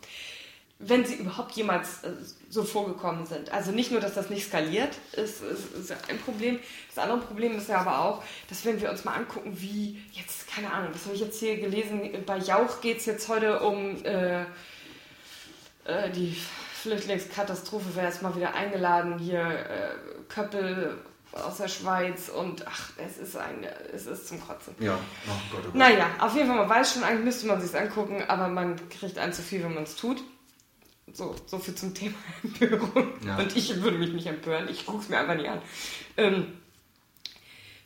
wenn 0.78 1.04
sie 1.04 1.14
überhaupt 1.14 1.52
jemals 1.52 2.02
äh, 2.02 2.10
so 2.50 2.64
vorgekommen 2.64 3.26
sind. 3.26 3.52
Also 3.52 3.70
nicht 3.70 3.90
nur, 3.90 4.00
dass 4.00 4.14
das 4.14 4.28
nicht 4.28 4.46
skaliert, 4.46 4.90
ist, 5.12 5.42
ist, 5.42 5.72
ist, 5.74 5.92
ein 6.10 6.18
Problem. 6.18 6.58
Das 6.94 7.02
andere 7.02 7.20
Problem 7.20 7.56
ist 7.56 7.68
ja 7.68 7.78
aber 7.78 8.00
auch, 8.00 8.22
dass 8.48 8.64
wenn 8.64 8.80
wir 8.80 8.90
uns 8.90 9.04
mal 9.04 9.14
angucken, 9.14 9.56
wie 9.60 10.02
jetzt, 10.12 10.48
keine 10.48 10.72
Ahnung, 10.72 10.90
was 10.92 11.04
habe 11.04 11.14
ich 11.14 11.20
jetzt 11.20 11.38
hier 11.38 11.56
gelesen, 11.58 12.10
bei 12.26 12.38
Jauch 12.38 12.80
geht 12.80 12.98
es 12.98 13.06
jetzt 13.06 13.28
heute 13.28 13.60
um 13.60 14.04
äh, 14.04 14.42
äh, 15.84 16.10
die 16.14 16.36
Flüchtlingskatastrophe, 16.82 17.86
wer 17.94 18.04
jetzt 18.04 18.22
mal 18.22 18.34
wieder 18.36 18.54
eingeladen, 18.54 19.18
hier 19.18 19.40
äh, 19.40 19.88
Köppel 20.28 20.98
aus 21.32 21.56
der 21.56 21.68
Schweiz 21.68 22.28
und 22.28 22.66
ach, 22.66 22.90
es 22.96 23.18
ist 23.18 23.36
ein, 23.36 23.66
es 23.92 24.06
ist 24.06 24.28
zum 24.28 24.40
Kotzen. 24.40 24.74
Ja, 24.78 24.94
oh 24.94 25.30
Gott, 25.50 25.60
oh 25.60 25.66
Gott. 25.66 25.74
Naja, 25.74 26.06
auf 26.18 26.34
jeden 26.34 26.46
Fall, 26.46 26.56
man 26.56 26.68
weiß 26.68 26.94
schon, 26.94 27.04
eigentlich 27.04 27.24
müsste 27.24 27.46
man 27.46 27.60
sich 27.60 27.76
angucken, 27.76 28.22
aber 28.28 28.48
man 28.48 28.76
kriegt 28.88 29.18
ein 29.18 29.32
zu 29.32 29.42
viel, 29.42 29.62
wenn 29.64 29.74
man 29.74 29.84
es 29.84 29.96
tut. 29.96 30.22
So, 31.12 31.34
so 31.46 31.58
viel 31.58 31.74
zum 31.74 31.94
Thema 31.94 32.16
Empörung. 32.42 33.12
Ja. 33.24 33.38
Und 33.38 33.56
ich 33.56 33.82
würde 33.82 33.98
mich 33.98 34.12
nicht 34.12 34.26
empören, 34.26 34.68
ich 34.68 34.86
gucke 34.86 35.02
es 35.02 35.08
mir 35.08 35.18
einfach 35.18 35.36
nicht 35.36 35.48
an. 35.48 35.60
Ähm, 36.16 36.46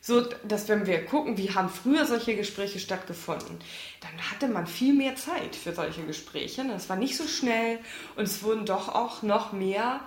so, 0.01 0.21
dass 0.47 0.69
wenn 0.69 0.87
wir 0.87 1.05
gucken, 1.05 1.37
wie 1.37 1.51
haben 1.53 1.69
früher 1.69 2.05
solche 2.05 2.35
Gespräche 2.35 2.79
stattgefunden, 2.79 3.59
dann 3.99 4.31
hatte 4.31 4.47
man 4.47 4.65
viel 4.65 4.93
mehr 4.93 5.15
Zeit 5.15 5.55
für 5.55 5.73
solche 5.73 6.03
Gespräche. 6.03 6.65
Das 6.67 6.89
war 6.89 6.95
nicht 6.95 7.17
so 7.17 7.27
schnell 7.27 7.79
und 8.15 8.23
es 8.23 8.41
wurden 8.41 8.65
doch 8.65 8.89
auch 8.89 9.21
noch 9.21 9.51
mehr 9.51 9.99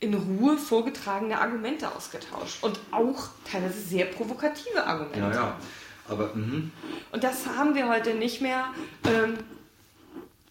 in 0.00 0.14
Ruhe 0.14 0.58
vorgetragene 0.58 1.40
Argumente 1.40 1.90
ausgetauscht 1.90 2.62
und 2.62 2.78
auch 2.90 3.28
teilweise 3.50 3.80
sehr 3.80 4.06
provokative 4.06 4.84
Argumente. 4.84 5.18
Ja, 5.20 5.32
ja. 5.32 5.56
Aber, 6.08 6.34
mh. 6.34 6.70
und 7.12 7.24
das 7.24 7.46
haben 7.46 7.74
wir 7.74 7.88
heute 7.88 8.14
nicht 8.14 8.42
mehr. 8.42 8.66
Ähm, 9.04 9.38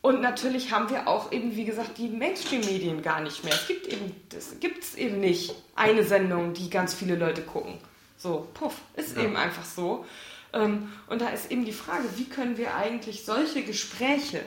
und 0.03 0.19
natürlich 0.19 0.69
haben 0.69 0.89
wir 0.89 1.07
auch 1.07 1.31
eben, 1.31 1.55
wie 1.55 1.63
gesagt, 1.63 1.97
die 1.97 2.09
Mainstream-Medien 2.09 3.01
gar 3.01 3.21
nicht 3.21 3.45
mehr. 3.45 3.53
Es 3.53 3.67
gibt 3.67 3.87
eben, 3.87 4.13
das 4.27 4.59
gibt's 4.59 4.95
eben 4.95 5.21
nicht 5.21 5.55
eine 5.75 6.03
Sendung, 6.03 6.51
die 6.51 6.69
ganz 6.69 6.93
viele 6.93 7.15
Leute 7.15 7.41
gucken. 7.41 7.77
So, 8.17 8.49
puff, 8.53 8.75
ist 8.97 9.15
ja. 9.15 9.23
eben 9.23 9.37
einfach 9.37 9.63
so. 9.63 10.05
Ähm, 10.51 10.91
und 11.07 11.21
da 11.21 11.29
ist 11.29 11.49
eben 11.51 11.63
die 11.63 11.71
Frage, 11.71 12.03
wie 12.17 12.25
können 12.25 12.57
wir 12.57 12.75
eigentlich 12.75 13.23
solche 13.23 13.63
Gespräche 13.63 14.43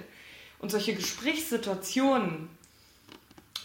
und 0.59 0.71
solche 0.71 0.95
Gesprächssituationen, 0.95 2.51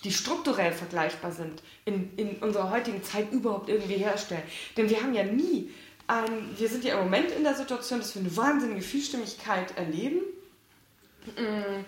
die 0.06 0.14
strukturell 0.14 0.72
vergleichbar 0.72 1.34
sind, 1.34 1.62
in, 1.84 2.16
in 2.16 2.38
unserer 2.38 2.72
heutigen 2.72 3.04
Zeit 3.04 3.34
überhaupt 3.34 3.68
irgendwie 3.68 3.98
herstellen. 3.98 4.44
Denn 4.78 4.90
wir 4.90 5.02
haben 5.04 5.14
ja 5.14 5.26
nie 5.26 5.70
ein, 6.08 6.58
wir 6.58 6.70
sind 6.70 6.86
ja 6.86 6.98
im 6.98 7.04
Moment 7.04 7.32
in 7.32 7.44
der 7.44 7.56
Situation, 7.56 8.00
dass 8.00 8.16
wir 8.16 8.22
eine 8.22 8.38
wahnsinnige 8.38 8.82
Vielstimmigkeit 8.82 9.78
erleben. 9.78 10.22
Mm, 11.38 11.86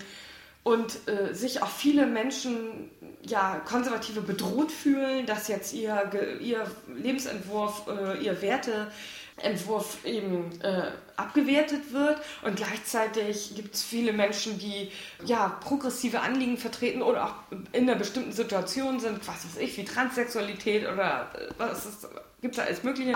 und 0.63 1.07
äh, 1.09 1.33
sich 1.33 1.61
auch 1.61 1.69
viele 1.69 2.05
Menschen, 2.05 2.89
ja, 3.21 3.61
Konservative 3.65 4.21
bedroht 4.21 4.71
fühlen, 4.71 5.25
dass 5.25 5.49
jetzt 5.49 5.73
ihr, 5.73 6.09
ihr 6.39 6.65
Lebensentwurf, 6.95 7.85
äh, 7.87 8.23
ihr 8.23 8.41
Werteentwurf 8.41 10.05
eben 10.05 10.51
äh, 10.61 10.91
abgewertet 11.17 11.91
wird. 11.91 12.17
Und 12.43 12.55
gleichzeitig 12.55 13.55
gibt 13.55 13.75
es 13.75 13.83
viele 13.83 14.13
Menschen, 14.13 14.57
die 14.57 14.89
ja 15.25 15.49
progressive 15.49 16.21
Anliegen 16.21 16.57
vertreten 16.57 17.01
oder 17.01 17.25
auch 17.25 17.35
in 17.73 17.83
einer 17.83 17.97
bestimmten 17.97 18.31
Situation 18.31 19.01
sind, 19.01 19.19
was 19.27 19.45
weiß 19.45 19.57
ich, 19.59 19.77
wie 19.77 19.83
Transsexualität 19.83 20.87
oder 20.87 21.29
äh, 21.35 21.53
was 21.57 22.07
gibt 22.41 22.55
es 22.55 22.57
da 22.57 22.67
alles 22.67 22.83
Mögliche, 22.83 23.15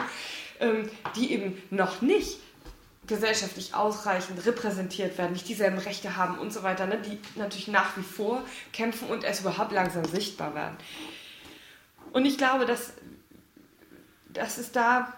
ähm, 0.59 0.89
die 1.15 1.31
eben 1.31 1.61
noch 1.69 2.01
nicht 2.01 2.39
gesellschaftlich 3.07 3.73
ausreichend 3.73 4.45
repräsentiert 4.45 5.17
werden, 5.17 5.33
nicht 5.33 5.47
dieselben 5.47 5.77
Rechte 5.77 6.17
haben 6.17 6.37
und 6.37 6.51
so 6.51 6.63
weiter, 6.63 6.85
ne, 6.85 6.99
die 6.99 7.19
natürlich 7.35 7.67
nach 7.67 7.97
wie 7.97 8.03
vor 8.03 8.43
kämpfen 8.73 9.07
und 9.07 9.23
erst 9.23 9.41
überhaupt 9.41 9.71
langsam 9.71 10.05
sichtbar 10.05 10.53
werden. 10.53 10.77
Und 12.11 12.25
ich 12.25 12.37
glaube, 12.37 12.65
dass, 12.65 12.93
dass 14.33 14.57
es 14.57 14.71
da 14.71 15.13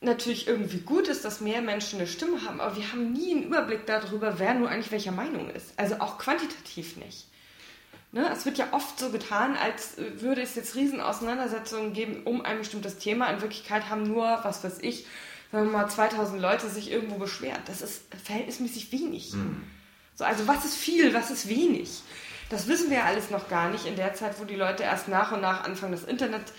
natürlich 0.00 0.46
irgendwie 0.46 0.80
gut 0.80 1.08
ist, 1.08 1.24
dass 1.24 1.40
mehr 1.40 1.62
Menschen 1.62 1.98
eine 1.98 2.08
Stimme 2.08 2.42
haben, 2.44 2.60
aber 2.60 2.76
wir 2.76 2.92
haben 2.92 3.12
nie 3.12 3.32
einen 3.32 3.44
Überblick 3.44 3.86
darüber, 3.86 4.38
wer 4.38 4.54
nur 4.54 4.68
eigentlich 4.68 4.92
welcher 4.92 5.12
Meinung 5.12 5.50
ist. 5.50 5.72
Also 5.76 5.96
auch 5.96 6.18
quantitativ 6.18 6.96
nicht. 6.96 7.26
Ne? 8.12 8.28
Es 8.32 8.44
wird 8.46 8.58
ja 8.58 8.68
oft 8.72 8.98
so 8.98 9.10
getan, 9.10 9.56
als 9.56 9.96
würde 9.98 10.42
es 10.42 10.54
jetzt 10.54 10.74
Riesenauseinandersetzungen 10.74 11.92
geben 11.92 12.22
um 12.24 12.40
ein 12.42 12.58
bestimmtes 12.58 12.98
Thema. 12.98 13.28
In 13.28 13.40
Wirklichkeit 13.40 13.88
haben 13.90 14.04
nur, 14.04 14.40
was 14.42 14.64
weiß 14.64 14.78
ich, 14.80 15.06
sagen 15.52 15.66
wir 15.66 15.72
mal 15.72 15.88
2000 15.88 16.40
Leute 16.40 16.68
sich 16.68 16.90
irgendwo 16.90 17.16
beschwert. 17.16 17.60
Das 17.66 17.82
ist 17.82 18.02
verhältnismäßig 18.24 18.92
wenig. 18.92 19.32
Mhm. 19.32 19.62
So, 20.14 20.24
also 20.24 20.46
was 20.48 20.64
ist 20.64 20.76
viel, 20.76 21.14
was 21.14 21.30
ist 21.30 21.48
wenig? 21.48 22.02
Das 22.48 22.68
wissen 22.68 22.90
wir 22.90 22.98
ja 22.98 23.04
alles 23.04 23.30
noch 23.30 23.48
gar 23.48 23.70
nicht 23.70 23.86
in 23.86 23.96
der 23.96 24.14
Zeit, 24.14 24.38
wo 24.40 24.44
die 24.44 24.54
Leute 24.54 24.82
erst 24.84 25.08
nach 25.08 25.32
und 25.32 25.40
nach 25.40 25.64
anfangen, 25.64 25.92
das 25.92 26.04
Internet 26.04 26.52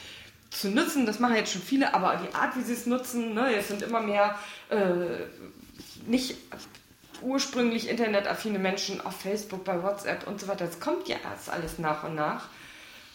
zu 0.49 0.69
nutzen. 0.69 1.05
Das 1.05 1.19
machen 1.19 1.35
jetzt 1.35 1.51
schon 1.51 1.61
viele, 1.61 1.93
aber 1.93 2.17
die 2.17 2.33
Art, 2.33 2.55
wie 2.55 2.61
sie 2.61 2.73
es 2.73 2.85
nutzen, 2.85 3.33
ne, 3.33 3.53
jetzt 3.53 3.69
sind 3.69 3.81
immer 3.81 4.01
mehr 4.01 4.37
äh, 4.69 5.25
nicht 6.05 6.35
ursprünglich 7.21 7.89
internetaffine 7.89 8.59
Menschen 8.59 9.01
auf 9.01 9.19
Facebook, 9.19 9.63
bei 9.63 9.81
WhatsApp 9.81 10.27
und 10.27 10.39
so 10.39 10.47
weiter. 10.47 10.65
Das 10.65 10.79
kommt 10.79 11.07
ja 11.07 11.17
erst 11.23 11.49
alles 11.49 11.79
nach 11.79 12.03
und 12.03 12.15
nach. 12.15 12.49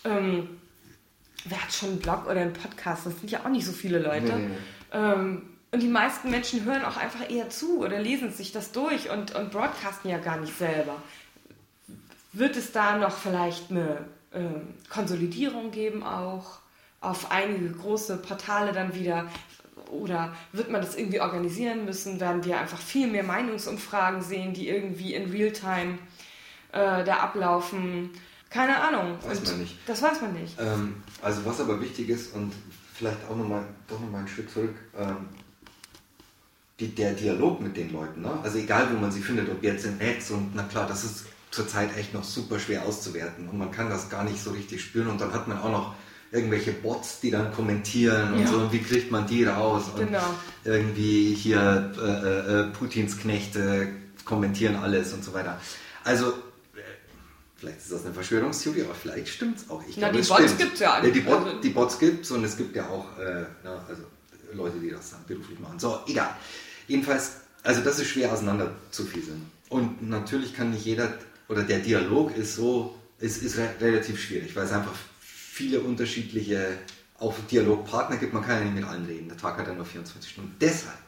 Ähm, 0.05 0.61
wer 1.45 1.63
hat 1.63 1.73
schon 1.73 1.91
einen 1.91 2.01
Blog 2.01 2.27
oder 2.27 2.41
einen 2.41 2.53
Podcast? 2.53 3.07
Das 3.07 3.19
sind 3.19 3.31
ja 3.31 3.41
auch 3.45 3.49
nicht 3.49 3.67
so 3.67 3.73
viele 3.73 3.99
Leute. 3.99 4.33
Nee. 4.33 4.51
Ähm, 4.93 5.52
und 5.73 5.81
die 5.81 5.89
meisten 5.89 6.31
Menschen 6.31 6.65
hören 6.65 6.85
auch 6.85 6.99
einfach 6.99 7.29
eher 7.29 7.49
zu 7.49 7.81
oder 7.81 7.99
lesen 7.99 8.31
sich 8.31 8.53
das 8.53 8.73
durch 8.73 9.11
und, 9.11 9.35
und 9.35 9.51
broadcasten 9.51 10.11
ja 10.11 10.19
gar 10.19 10.37
nicht 10.37 10.57
selber. 10.57 10.97
Wird 12.33 12.57
es 12.57 12.73
da 12.73 12.99
noch 12.99 13.17
vielleicht 13.17 13.71
eine 13.71 14.05
äh, 14.33 14.41
Konsolidierung 14.91 15.71
geben 15.71 16.03
auch 16.03 16.59
auf 17.01 17.33
einige 17.33 17.71
große 17.71 18.19
Portale 18.19 18.73
dann 18.73 18.95
wieder? 18.95 19.27
Oder 19.91 20.35
wird 20.53 20.71
man 20.71 20.83
das 20.83 20.95
irgendwie 20.95 21.21
organisieren 21.21 21.87
müssen? 21.87 22.21
Werden 22.21 22.45
wir 22.45 22.59
einfach 22.59 22.79
viel 22.79 23.07
mehr 23.07 23.25
Meinungsumfragen 23.25 24.23
sehen, 24.23 24.55
die 24.55 24.69
irgendwie 24.69 25.15
in 25.15 25.31
Realtime 25.31 25.99
äh, 26.73 27.03
da 27.03 27.17
ablaufen? 27.17 28.11
Keine 28.51 28.77
Ahnung. 28.77 29.19
Weiß 29.27 29.39
und 29.39 29.49
man 29.49 29.59
nicht. 29.61 29.77
Das 29.87 30.03
weiß 30.03 30.21
man 30.21 30.35
nicht. 30.35 30.55
Ähm, 30.61 31.03
also 31.23 31.45
was 31.47 31.61
aber 31.61 31.81
wichtig 31.81 32.11
ist 32.11 32.35
und 32.35 32.53
vielleicht 32.95 33.19
auch 33.29 33.37
nochmal 33.37 33.65
doch 33.89 33.99
noch 34.01 34.11
mal 34.11 34.21
ein 34.21 34.29
Stück 34.29 34.51
zurück, 34.51 34.75
ähm, 34.97 35.29
die, 36.83 36.95
der 36.95 37.13
Dialog 37.13 37.61
mit 37.61 37.77
den 37.77 37.93
Leuten. 37.93 38.23
Ne? 38.23 38.31
Also 38.43 38.59
egal, 38.59 38.89
wo 38.93 38.99
man 38.99 39.13
sie 39.13 39.21
findet, 39.21 39.49
ob 39.49 39.63
jetzt 39.63 39.85
im 39.85 39.99
Netz 39.99 40.31
und 40.31 40.53
na 40.55 40.65
klar, 40.65 40.87
das 40.87 41.05
ist 41.05 41.27
zurzeit 41.51 41.97
echt 41.97 42.15
noch 42.15 42.25
super 42.25 42.59
schwer 42.59 42.85
auszuwerten 42.85 43.49
und 43.49 43.59
man 43.59 43.71
kann 43.71 43.89
das 43.89 44.09
gar 44.09 44.25
nicht 44.25 44.43
so 44.43 44.51
richtig 44.51 44.83
spüren 44.83 45.09
und 45.09 45.21
dann 45.21 45.33
hat 45.33 45.49
man 45.49 45.59
auch 45.59 45.71
noch 45.71 45.95
irgendwelche 46.33 46.73
Bots, 46.73 47.21
die 47.21 47.31
dann 47.31 47.53
kommentieren 47.53 48.33
und 48.35 48.41
ja. 48.41 48.47
so 48.47 48.57
und 48.57 48.73
wie 48.73 48.81
kriegt 48.81 49.11
man 49.11 49.27
die 49.27 49.45
raus 49.45 49.85
und 49.95 50.07
genau. 50.07 50.23
irgendwie 50.65 51.35
hier 51.35 51.93
äh, 52.01 52.61
äh, 52.61 52.65
Putins 52.73 53.19
Knechte 53.19 53.89
kommentieren 54.25 54.77
alles 54.77 55.13
und 55.13 55.23
so 55.23 55.35
weiter. 55.35 55.61
Also 56.05 56.29
äh, 56.29 56.81
Vielleicht 57.57 57.79
ist 57.79 57.93
das 57.93 58.05
eine 58.07 58.15
Verschwörungstheorie, 58.15 58.85
aber 58.85 58.95
vielleicht 58.95 59.29
stimmt 59.29 59.59
es 59.59 59.69
auch. 59.69 59.83
Ich 59.87 59.99
Na, 59.99 60.09
glaube, 60.09 60.23
die 60.23 60.29
Bots 60.29 60.57
gibt 60.57 60.75
es 60.75 60.81
ja. 60.81 61.05
ja 61.05 61.11
die, 61.11 61.21
Bot, 61.21 61.45
also 61.45 61.61
die 61.61 61.71
Bots 61.71 61.99
gibt 61.99 62.25
es 62.25 62.31
und 62.31 62.45
es 62.45 62.57
gibt 62.57 62.75
ja 62.75 62.89
auch 62.89 63.19
äh, 63.19 63.45
na, 63.63 63.85
also 63.87 64.03
Leute, 64.55 64.79
die 64.79 64.91
das 64.91 65.11
dann 65.11 65.21
beruflich 65.27 65.59
machen. 65.61 65.79
So, 65.79 66.01
egal. 66.07 66.35
Jedenfalls, 66.89 67.33
also 67.63 67.83
das 67.83 67.99
ist 67.99 68.09
schwer 68.09 68.33
auseinander 68.33 68.75
zu 68.91 69.05
fieseln. 69.05 69.51
Und 69.69 70.09
natürlich 70.09 70.55
kann 70.55 70.71
nicht 70.71 70.85
jeder, 70.85 71.15
oder 71.49 71.63
der 71.63 71.79
Dialog 71.79 72.37
ist 72.37 72.57
so, 72.57 72.99
ist, 73.19 73.43
ist 73.43 73.57
re 73.57 73.69
relativ 73.81 74.21
schwierig, 74.21 74.55
weil 74.57 74.65
es 74.65 74.73
einfach 74.73 74.95
viele 75.21 75.81
unterschiedliche 75.81 76.79
auch 77.19 77.35
Dialogpartner 77.51 78.17
gibt. 78.17 78.33
Man 78.33 78.45
kann 78.45 78.59
ja 78.59 78.65
nicht 78.65 78.75
mit 78.75 78.85
allen 78.85 79.07
reden. 79.07 79.29
Der 79.29 79.37
Tag 79.37 79.57
hat 79.57 79.69
ja 79.69 79.75
nur 79.75 79.87
24 79.87 80.31
Stunden. 80.31 80.55
Deshalb 80.61 80.99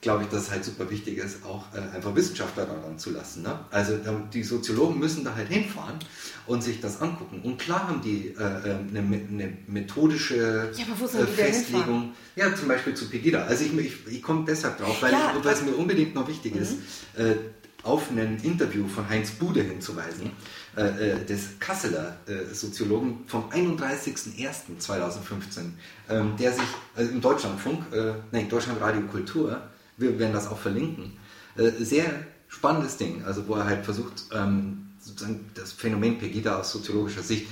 glaube 0.00 0.24
ich, 0.24 0.30
dass 0.30 0.44
es 0.44 0.50
halt 0.50 0.64
super 0.64 0.90
wichtig 0.90 1.18
ist, 1.18 1.44
auch 1.44 1.66
äh, 1.74 1.80
einfach 1.94 2.14
Wissenschaftler 2.14 2.64
daran 2.64 2.98
zu 2.98 3.10
lassen. 3.10 3.42
Ne? 3.42 3.58
Also 3.70 3.98
die 4.32 4.42
Soziologen 4.42 4.98
müssen 4.98 5.24
da 5.24 5.34
halt 5.34 5.48
hinfahren 5.48 5.98
und 6.46 6.62
sich 6.62 6.80
das 6.80 7.02
angucken. 7.02 7.42
Und 7.42 7.58
klar 7.58 7.88
haben 7.88 8.00
die 8.00 8.28
äh, 8.28 8.38
eine, 8.38 8.98
ähm, 8.98 9.28
eine, 9.30 9.58
methodische 9.66 10.72
ja, 10.74 10.84
äh, 10.84 11.26
Festlegung. 11.26 12.14
Ja, 12.34 12.54
zum 12.54 12.68
Beispiel 12.68 12.94
zu 12.94 13.10
Pegida. 13.10 13.44
Also 13.44 13.64
ich, 13.64 13.76
ich, 13.76 14.06
ich 14.06 14.22
komme 14.22 14.46
deshalb 14.46 14.78
drauf, 14.78 15.02
weil, 15.02 15.12
ja, 15.12 15.34
es 15.44 15.62
mir 15.62 15.72
unbedingt 15.72 16.14
noch 16.14 16.28
wichtig 16.28 16.54
mhm. 16.54 16.62
ist, 16.62 16.78
äh, 17.16 17.34
auf 17.82 18.10
ein 18.10 18.38
Interview 18.42 18.86
von 18.86 19.08
Heinz 19.08 19.30
Bude 19.30 19.62
hinzuweisen, 19.62 20.32
äh, 20.76 21.12
äh, 21.12 21.24
des 21.24 21.58
Kasseler 21.58 22.18
äh, 22.26 22.44
Soziologen 22.54 23.24
vom 23.26 23.48
31.01.2015, 23.50 25.72
ähm, 26.08 26.34
der 26.38 26.52
sich 26.52 26.62
äh, 26.96 27.04
im 27.04 27.20
Deutschlandfunk, 27.20 27.92
äh, 27.92 28.14
nein, 28.32 28.48
Deutschlandradio 28.48 29.02
Kultur, 29.02 29.69
wir 30.00 30.18
werden 30.18 30.32
das 30.32 30.48
auch 30.48 30.58
verlinken. 30.58 31.12
Äh, 31.56 31.70
sehr 31.82 32.06
spannendes 32.48 32.96
Ding, 32.96 33.24
also 33.24 33.46
wo 33.46 33.54
er 33.54 33.64
halt 33.66 33.84
versucht, 33.84 34.24
ähm, 34.32 34.88
sozusagen 35.00 35.50
das 35.54 35.72
Phänomen 35.72 36.18
Pegida 36.18 36.58
aus 36.58 36.72
soziologischer 36.72 37.22
Sicht 37.22 37.46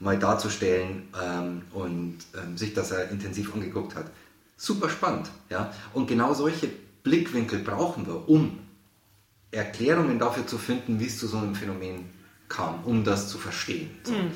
mal 0.00 0.18
darzustellen 0.18 1.08
ähm, 1.22 1.62
und 1.72 2.18
ähm, 2.34 2.56
sich 2.56 2.74
das 2.74 2.90
er 2.90 3.10
intensiv 3.10 3.54
angeguckt 3.54 3.94
hat. 3.94 4.06
Super 4.56 4.90
spannend, 4.90 5.30
ja. 5.48 5.72
Und 5.94 6.06
genau 6.06 6.34
solche 6.34 6.68
Blickwinkel 7.02 7.60
brauchen 7.60 8.06
wir, 8.06 8.28
um 8.28 8.58
Erklärungen 9.50 10.18
dafür 10.18 10.46
zu 10.46 10.58
finden, 10.58 11.00
wie 11.00 11.06
es 11.06 11.18
zu 11.18 11.26
so 11.26 11.38
einem 11.38 11.54
Phänomen 11.54 12.10
kam, 12.48 12.84
um 12.84 13.04
das 13.04 13.28
zu 13.28 13.38
verstehen. 13.38 13.90
So. 14.04 14.12
Mhm. 14.12 14.32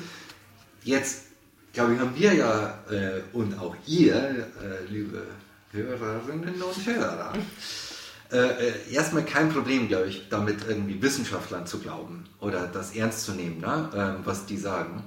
Jetzt, 0.83 1.25
glaube 1.73 1.93
ich, 1.93 1.99
haben 1.99 2.15
wir 2.15 2.33
ja 2.33 2.79
äh, 2.89 3.21
und 3.33 3.59
auch 3.59 3.75
ihr, 3.85 4.15
äh, 4.15 4.91
liebe 4.91 5.25
Hörerinnen 5.75 6.61
und 6.61 6.85
Hörer. 6.85 7.33
Äh, 8.31 8.37
äh, 8.37 8.73
erstmal 8.91 9.23
kein 9.23 9.49
Problem, 9.49 9.87
glaube 9.87 10.07
ich, 10.07 10.27
damit 10.29 10.67
irgendwie 10.67 11.01
Wissenschaftlern 11.01 11.67
zu 11.67 11.79
glauben 11.79 12.25
oder 12.39 12.67
das 12.67 12.95
ernst 12.95 13.23
zu 13.23 13.33
nehmen, 13.33 13.59
ne? 13.59 14.17
äh, 14.23 14.25
was 14.25 14.47
die 14.47 14.57
sagen. 14.57 15.03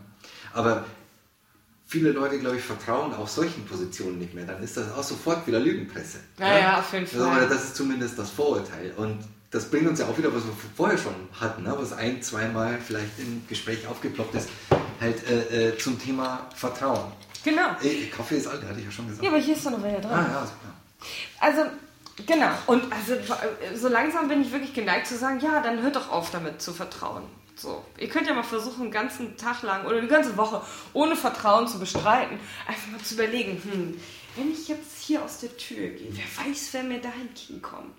Aber 0.52 0.84
viele 1.86 2.12
Leute, 2.12 2.38
glaube 2.38 2.56
ich, 2.56 2.62
vertrauen 2.62 3.12
auch 3.14 3.26
solchen 3.26 3.64
Positionen 3.64 4.18
nicht 4.18 4.34
mehr. 4.34 4.44
Dann 4.44 4.62
ist 4.62 4.76
das 4.76 4.92
auch 4.92 5.02
sofort 5.02 5.46
wieder 5.46 5.58
Lügenpresse. 5.58 6.18
Ja, 6.38 6.48
ja, 6.48 6.58
ja 6.58 6.78
auf 6.78 6.92
jeden 6.92 7.06
Fall. 7.06 7.22
Also, 7.22 7.54
das 7.54 7.64
ist 7.64 7.76
zumindest 7.76 8.18
das 8.18 8.30
Vorurteil. 8.30 8.92
Und 8.96 9.18
das 9.50 9.64
bringt 9.64 9.88
uns 9.88 9.98
ja 9.98 10.06
auch 10.06 10.16
wieder, 10.16 10.32
was 10.32 10.44
wir 10.44 10.52
vorher 10.76 10.98
schon 10.98 11.14
hatten, 11.40 11.62
ne? 11.64 11.74
was 11.76 11.92
ein, 11.92 12.22
zweimal 12.22 12.78
vielleicht 12.78 13.18
im 13.18 13.42
Gespräch 13.48 13.86
aufgeploppt 13.86 14.34
ist, 14.34 14.48
halt 15.00 15.28
äh, 15.28 15.70
äh, 15.70 15.78
zum 15.78 15.98
Thema 15.98 16.48
Vertrauen. 16.54 17.12
Genau. 17.44 17.68
Ey, 17.82 18.10
Kaffee 18.14 18.36
ist 18.36 18.46
alt, 18.46 18.62
hatte 18.62 18.78
ich 18.78 18.86
ja 18.86 18.90
schon 18.90 19.06
gesagt. 19.06 19.24
Ja, 19.24 19.30
aber 19.30 19.40
hier 19.40 19.54
ist 19.54 19.64
doch 19.64 19.70
noch 19.70 19.82
welcher 19.82 20.00
dran. 20.00 20.12
Ah, 20.12 20.32
ja, 20.32 20.46
super. 20.46 20.74
Also, 21.40 21.62
genau. 22.26 22.50
Und 22.66 22.84
also, 22.92 23.14
so 23.76 23.88
langsam 23.88 24.28
bin 24.28 24.42
ich 24.42 24.52
wirklich 24.52 24.74
geneigt 24.74 25.06
zu 25.06 25.16
sagen, 25.16 25.40
ja, 25.40 25.60
dann 25.60 25.82
hört 25.82 25.96
doch 25.96 26.10
auf 26.10 26.30
damit 26.30 26.60
zu 26.60 26.72
vertrauen. 26.72 27.22
So, 27.56 27.84
ihr 27.98 28.08
könnt 28.08 28.28
ja 28.28 28.34
mal 28.34 28.44
versuchen, 28.44 28.82
einen 28.82 28.90
ganzen 28.92 29.36
Tag 29.36 29.62
lang 29.62 29.84
oder 29.84 29.98
eine 29.98 30.06
ganze 30.06 30.36
Woche 30.36 30.62
ohne 30.92 31.16
Vertrauen 31.16 31.66
zu 31.66 31.80
bestreiten, 31.80 32.38
einfach 32.66 32.86
mal 32.88 33.00
zu 33.00 33.14
überlegen, 33.14 33.60
hm, 33.64 34.00
wenn 34.36 34.52
ich 34.52 34.68
jetzt 34.68 35.00
hier 35.00 35.24
aus 35.24 35.40
der 35.40 35.56
Tür 35.56 35.88
gehe, 35.88 36.12
wer 36.12 36.46
weiß, 36.46 36.68
wer 36.72 36.84
mir 36.84 37.00
da 37.00 37.08
entgegenkommt. 37.20 37.96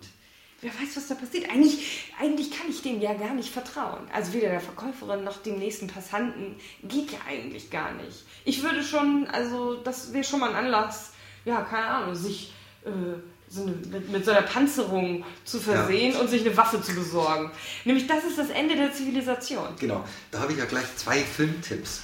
Wer 0.62 0.70
weiß, 0.72 0.96
was 0.96 1.08
da 1.08 1.14
passiert. 1.14 1.50
Eigentlich, 1.50 2.12
eigentlich 2.20 2.50
kann 2.50 2.68
ich 2.68 2.82
dem 2.82 3.00
ja 3.00 3.14
gar 3.14 3.32
nicht 3.32 3.50
vertrauen. 3.50 4.06
Also 4.12 4.34
weder 4.34 4.50
der 4.50 4.60
Verkäuferin 4.60 5.24
noch 5.24 5.38
dem 5.42 5.58
nächsten 5.58 5.86
Passanten 5.86 6.56
geht 6.82 7.12
ja 7.12 7.18
eigentlich 7.26 7.70
gar 7.70 7.92
nicht. 7.92 8.24
Ich 8.44 8.62
würde 8.62 8.82
schon, 8.82 9.26
also 9.32 9.76
das 9.76 10.12
wäre 10.12 10.24
schon 10.24 10.40
mal 10.40 10.50
ein 10.50 10.66
Anlass, 10.66 11.12
ja, 11.46 11.62
keine 11.62 11.86
Ahnung, 11.86 12.14
sich 12.14 12.52
äh, 12.84 12.90
so 13.48 13.62
eine, 13.62 13.72
mit, 13.72 14.10
mit, 14.10 14.24
so 14.24 14.32
einer 14.32 14.42
Panzerung 14.42 15.24
zu 15.44 15.58
versehen 15.58 16.12
ja. 16.12 16.20
und 16.20 16.28
sich 16.28 16.42
eine 16.42 16.54
Waffe 16.56 16.82
zu 16.82 16.94
besorgen. 16.94 17.50
Nämlich 17.86 18.06
das 18.06 18.24
ist 18.24 18.38
das 18.38 18.50
Ende 18.50 18.76
der 18.76 18.92
Zivilisation. 18.92 19.68
Genau, 19.78 20.04
da 20.30 20.40
habe 20.40 20.52
ich 20.52 20.58
ja 20.58 20.66
gleich 20.66 20.84
zwei 20.96 21.18
Filmtipps 21.18 22.02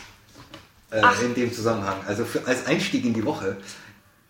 äh, 0.91 1.03
in 1.25 1.35
dem 1.35 1.53
Zusammenhang. 1.53 1.99
Also 2.07 2.25
für, 2.25 2.47
als 2.47 2.67
Einstieg 2.67 3.05
in 3.05 3.13
die 3.13 3.25
Woche 3.25 3.59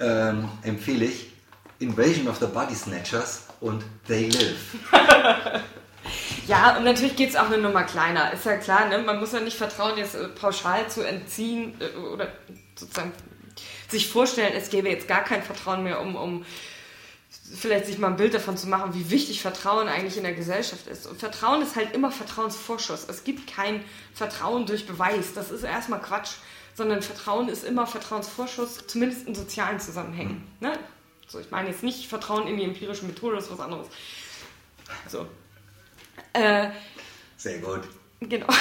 ähm, 0.00 0.48
empfehle 0.62 1.06
ich 1.06 1.32
Invasion 1.78 2.28
of 2.28 2.38
the 2.38 2.46
Body 2.46 2.74
Snatchers 2.74 3.45
und 3.60 3.84
They 4.06 4.28
Live. 4.28 4.76
ja, 6.46 6.76
und 6.76 6.84
natürlich 6.84 7.16
geht 7.16 7.30
es 7.30 7.36
auch 7.36 7.46
eine 7.46 7.58
Nummer 7.58 7.84
kleiner. 7.84 8.32
Ist 8.32 8.46
ja 8.46 8.56
klar, 8.56 8.88
ne? 8.88 8.98
man 8.98 9.18
muss 9.18 9.32
ja 9.32 9.40
nicht 9.40 9.56
vertrauen, 9.56 9.96
jetzt 9.96 10.14
äh, 10.14 10.28
pauschal 10.28 10.88
zu 10.88 11.02
entziehen 11.02 11.74
äh, 11.80 11.96
oder 11.98 12.28
sozusagen 12.74 13.12
sich 13.88 14.08
vorstellen, 14.08 14.52
es 14.56 14.70
gäbe 14.70 14.88
jetzt 14.88 15.08
gar 15.08 15.22
kein 15.22 15.42
Vertrauen 15.42 15.82
mehr, 15.84 16.00
um, 16.00 16.16
um 16.16 16.44
vielleicht 17.54 17.86
sich 17.86 17.98
mal 17.98 18.08
ein 18.08 18.16
Bild 18.16 18.34
davon 18.34 18.56
zu 18.56 18.68
machen, 18.68 18.94
wie 18.94 19.10
wichtig 19.10 19.40
Vertrauen 19.40 19.88
eigentlich 19.88 20.16
in 20.16 20.24
der 20.24 20.34
Gesellschaft 20.34 20.86
ist. 20.86 21.06
Und 21.06 21.18
Vertrauen 21.18 21.62
ist 21.62 21.76
halt 21.76 21.94
immer 21.94 22.10
Vertrauensvorschuss. 22.10 23.06
Es 23.08 23.24
gibt 23.24 23.52
kein 23.52 23.84
Vertrauen 24.14 24.66
durch 24.66 24.86
Beweis. 24.86 25.34
Das 25.34 25.50
ist 25.50 25.62
erstmal 25.62 26.00
Quatsch. 26.00 26.32
Sondern 26.74 27.00
Vertrauen 27.00 27.48
ist 27.48 27.64
immer 27.64 27.86
Vertrauensvorschuss, 27.86 28.86
zumindest 28.86 29.26
in 29.26 29.34
sozialen 29.34 29.80
Zusammenhängen. 29.80 30.46
Ne? 30.60 30.78
So, 31.26 31.40
ich 31.40 31.50
meine 31.50 31.70
jetzt 31.70 31.82
nicht 31.82 32.06
Vertrauen 32.06 32.46
in 32.46 32.56
die 32.56 32.64
empirische 32.64 33.04
Methode, 33.04 33.36
das 33.36 33.46
ist 33.46 33.52
was 33.52 33.60
anderes. 33.60 33.88
So. 35.08 35.26
Äh, 36.32 36.70
Sehr 37.36 37.58
gut. 37.58 37.82
Genau. 38.20 38.46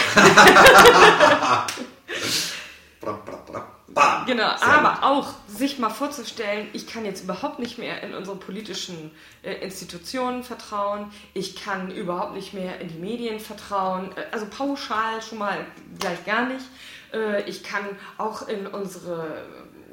genau, 4.26 4.50
aber 4.62 5.04
auch 5.04 5.34
sich 5.48 5.80
mal 5.80 5.90
vorzustellen, 5.90 6.68
ich 6.74 6.88
kann 6.88 7.06
jetzt 7.06 7.24
überhaupt 7.24 7.60
nicht 7.60 7.78
mehr 7.78 8.04
in 8.04 8.14
unsere 8.14 8.36
politischen 8.36 9.12
äh, 9.44 9.54
Institutionen 9.54 10.44
vertrauen, 10.44 11.12
ich 11.34 11.56
kann 11.56 11.92
überhaupt 11.92 12.34
nicht 12.34 12.54
mehr 12.54 12.82
in 12.82 12.90
die 12.90 13.00
Medien 13.00 13.40
vertrauen, 13.40 14.12
äh, 14.18 14.26
also 14.32 14.48
pauschal 14.48 15.22
schon 15.22 15.38
mal 15.38 15.66
gleich 16.00 16.26
gar 16.26 16.48
nicht. 16.48 16.66
Äh, 17.14 17.50
ich 17.50 17.64
kann 17.64 17.86
auch 18.18 18.48
in 18.48 18.68
unsere 18.68 19.46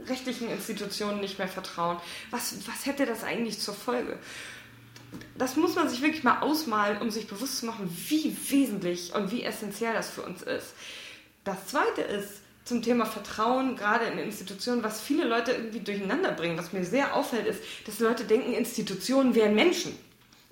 rechtlichen 0.07 0.51
Institutionen 0.51 1.21
nicht 1.21 1.39
mehr 1.39 1.49
vertrauen. 1.49 1.99
Was, 2.31 2.55
was 2.67 2.87
hätte 2.87 3.07
das 3.07 3.25
eigentlich 3.25 3.59
zur 3.59 3.75
Folge? 3.75 4.19
Das 5.37 5.57
muss 5.57 5.75
man 5.75 5.89
sich 5.89 6.01
wirklich 6.01 6.25
mal 6.25 6.41
ausmalen, 6.41 7.01
um 7.03 7.11
sich 7.11 7.27
bewusst 7.27 7.59
zu 7.59 7.67
machen, 7.67 7.95
wie 8.09 8.37
wesentlich 8.49 9.15
und 9.15 9.31
wie 9.31 9.43
essentiell 9.43 9.93
das 9.93 10.11
für 10.11 10.23
uns 10.23 10.43
ist. 10.43 10.75
Das 11.45 11.67
Zweite 11.67 12.03
ist 12.03 12.43
zum 12.65 12.83
Thema 12.83 13.07
Vertrauen, 13.07 13.77
gerade 13.77 14.07
in 14.07 14.19
Institutionen, 14.19 14.85
was 14.85 15.01
viele 15.01 15.25
Leute 15.25 15.53
irgendwie 15.53 15.81
durcheinander 15.81 16.33
bringen. 16.33 16.57
Was 16.57 16.73
mir 16.73 16.85
sehr 16.85 17.15
auffällt, 17.15 17.47
ist, 17.47 17.61
dass 17.87 17.99
Leute 17.99 18.25
denken, 18.25 18.53
Institutionen 18.53 19.35
wären 19.35 19.55
Menschen. 19.55 19.97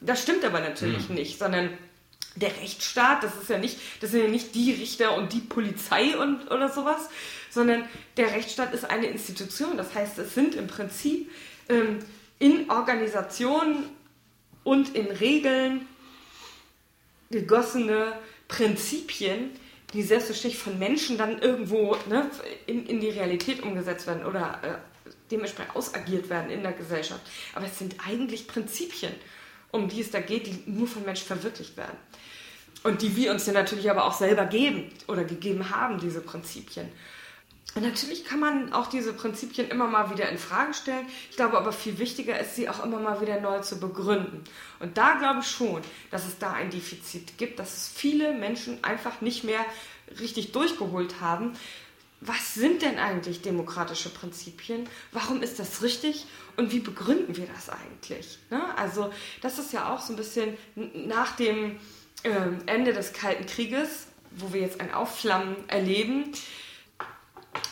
Das 0.01 0.22
stimmt 0.22 0.44
aber 0.44 0.61
natürlich 0.61 1.09
mhm. 1.09 1.14
nicht, 1.14 1.38
sondern 1.38 1.70
der 2.36 2.57
Rechtsstaat, 2.57 3.22
das 3.22 3.34
ist 3.36 3.51
ja 3.51 3.59
nicht, 3.59 3.78
das 4.01 4.11
sind 4.11 4.22
ja 4.22 4.28
nicht 4.28 4.55
die 4.55 4.72
Richter 4.72 5.16
und 5.16 5.32
die 5.32 5.40
Polizei 5.40 6.16
und 6.16 6.51
oder 6.51 6.68
sowas, 6.68 7.09
sondern 7.51 7.84
der 8.16 8.32
Rechtsstaat 8.32 8.72
ist 8.72 8.88
eine 8.88 9.07
Institution. 9.07 9.76
Das 9.76 9.94
heißt, 9.94 10.18
es 10.18 10.34
sind 10.34 10.55
im 10.55 10.66
Prinzip 10.66 11.30
ähm, 11.68 11.98
in 12.38 12.70
Organisationen 12.70 13.90
und 14.64 14.94
in 14.94 15.07
Regeln 15.07 15.86
gegossene 17.30 18.12
Prinzipien, 18.48 19.51
die 19.92 20.03
selbstverständlich 20.03 20.62
von 20.62 20.78
Menschen 20.78 21.18
dann 21.18 21.40
irgendwo 21.40 21.96
ne, 22.09 22.30
in, 22.66 22.86
in 22.86 23.01
die 23.01 23.11
Realität 23.11 23.62
umgesetzt 23.62 24.07
werden 24.07 24.24
oder 24.24 24.61
äh, 24.62 25.11
dementsprechend 25.30 25.76
ausagiert 25.76 26.28
werden 26.28 26.51
in 26.51 26.62
der 26.62 26.72
Gesellschaft. 26.72 27.20
Aber 27.55 27.66
es 27.66 27.78
sind 27.78 27.96
eigentlich 28.07 28.46
Prinzipien, 28.46 29.12
um 29.70 29.88
die 29.88 30.01
es 30.01 30.11
da 30.11 30.20
geht, 30.20 30.46
die 30.46 30.62
nur 30.66 30.86
von 30.86 31.05
Menschen 31.05 31.26
verwirklicht 31.26 31.76
werden. 31.76 31.96
Und 32.82 33.03
die 33.03 33.14
wir 33.16 33.32
uns 33.32 33.46
ja 33.46 33.53
natürlich 33.53 33.90
aber 33.90 34.05
auch 34.05 34.14
selber 34.14 34.46
geben 34.46 34.90
oder 35.07 35.24
gegeben 35.24 35.70
haben, 35.70 36.01
diese 36.01 36.20
Prinzipien. 36.20 36.88
Und 37.75 37.83
natürlich 37.83 38.25
kann 38.25 38.41
man 38.41 38.73
auch 38.73 38.89
diese 38.89 39.12
Prinzipien 39.12 39.68
immer 39.68 39.87
mal 39.87 40.11
wieder 40.11 40.29
in 40.29 40.39
Frage 40.39 40.75
stellen. 40.75 41.07
Ich 41.31 41.37
glaube 41.37 41.57
aber 41.57 41.73
viel 41.73 41.99
wichtiger 41.99 42.39
ist, 42.39 42.57
sie 42.57 42.68
auch 42.68 42.85
immer 42.85 42.99
mal 42.99 43.21
wieder 43.21 43.41
neu 43.41 43.61
zu 43.61 43.79
begründen. 43.79 44.43
Und 44.81 44.99
da 44.99 45.14
glaube 45.14 45.41
ich 45.41 45.47
schon, 45.47 45.81
dass 46.11 46.27
es 46.27 46.39
da 46.39 46.53
ein 46.53 46.71
Defizit 46.71 47.39
gibt, 47.39 47.59
dass 47.59 47.77
es 47.77 47.89
viele 47.89 48.35
Menschen 48.35 48.83
einfach 48.83 49.21
nicht 49.21 49.45
mehr 49.45 49.64
richtig 50.18 50.51
durchgeholt 50.51 51.21
haben. 51.21 51.53
Was 52.21 52.55
sind 52.55 52.83
denn 52.83 52.99
eigentlich 52.99 53.41
demokratische 53.41 54.11
Prinzipien? 54.11 54.89
Warum 55.12 55.41
ist 55.41 55.59
das 55.59 55.83
richtig? 55.83 56.27
Und 56.57 56.73
wie 56.73 56.81
begründen 56.81 57.37
wir 57.37 57.47
das 57.47 57.71
eigentlich? 57.71 58.39
Ne? 58.51 58.62
Also 58.77 59.12
das 59.43 59.59
ist 59.59 59.73
ja 59.73 59.95
auch 59.95 60.01
so 60.01 60.12
ein 60.12 60.16
bisschen 60.16 60.59
nach 61.07 61.37
dem 61.37 61.79
ähm, 62.25 62.59
Ende 62.66 62.93
des 62.93 63.12
Kalten 63.12 63.47
Krieges, 63.47 64.09
wo 64.33 64.53
wir 64.53 64.61
jetzt 64.61 64.81
ein 64.81 64.93
Aufflammen 64.93 65.57
erleben 65.68 66.33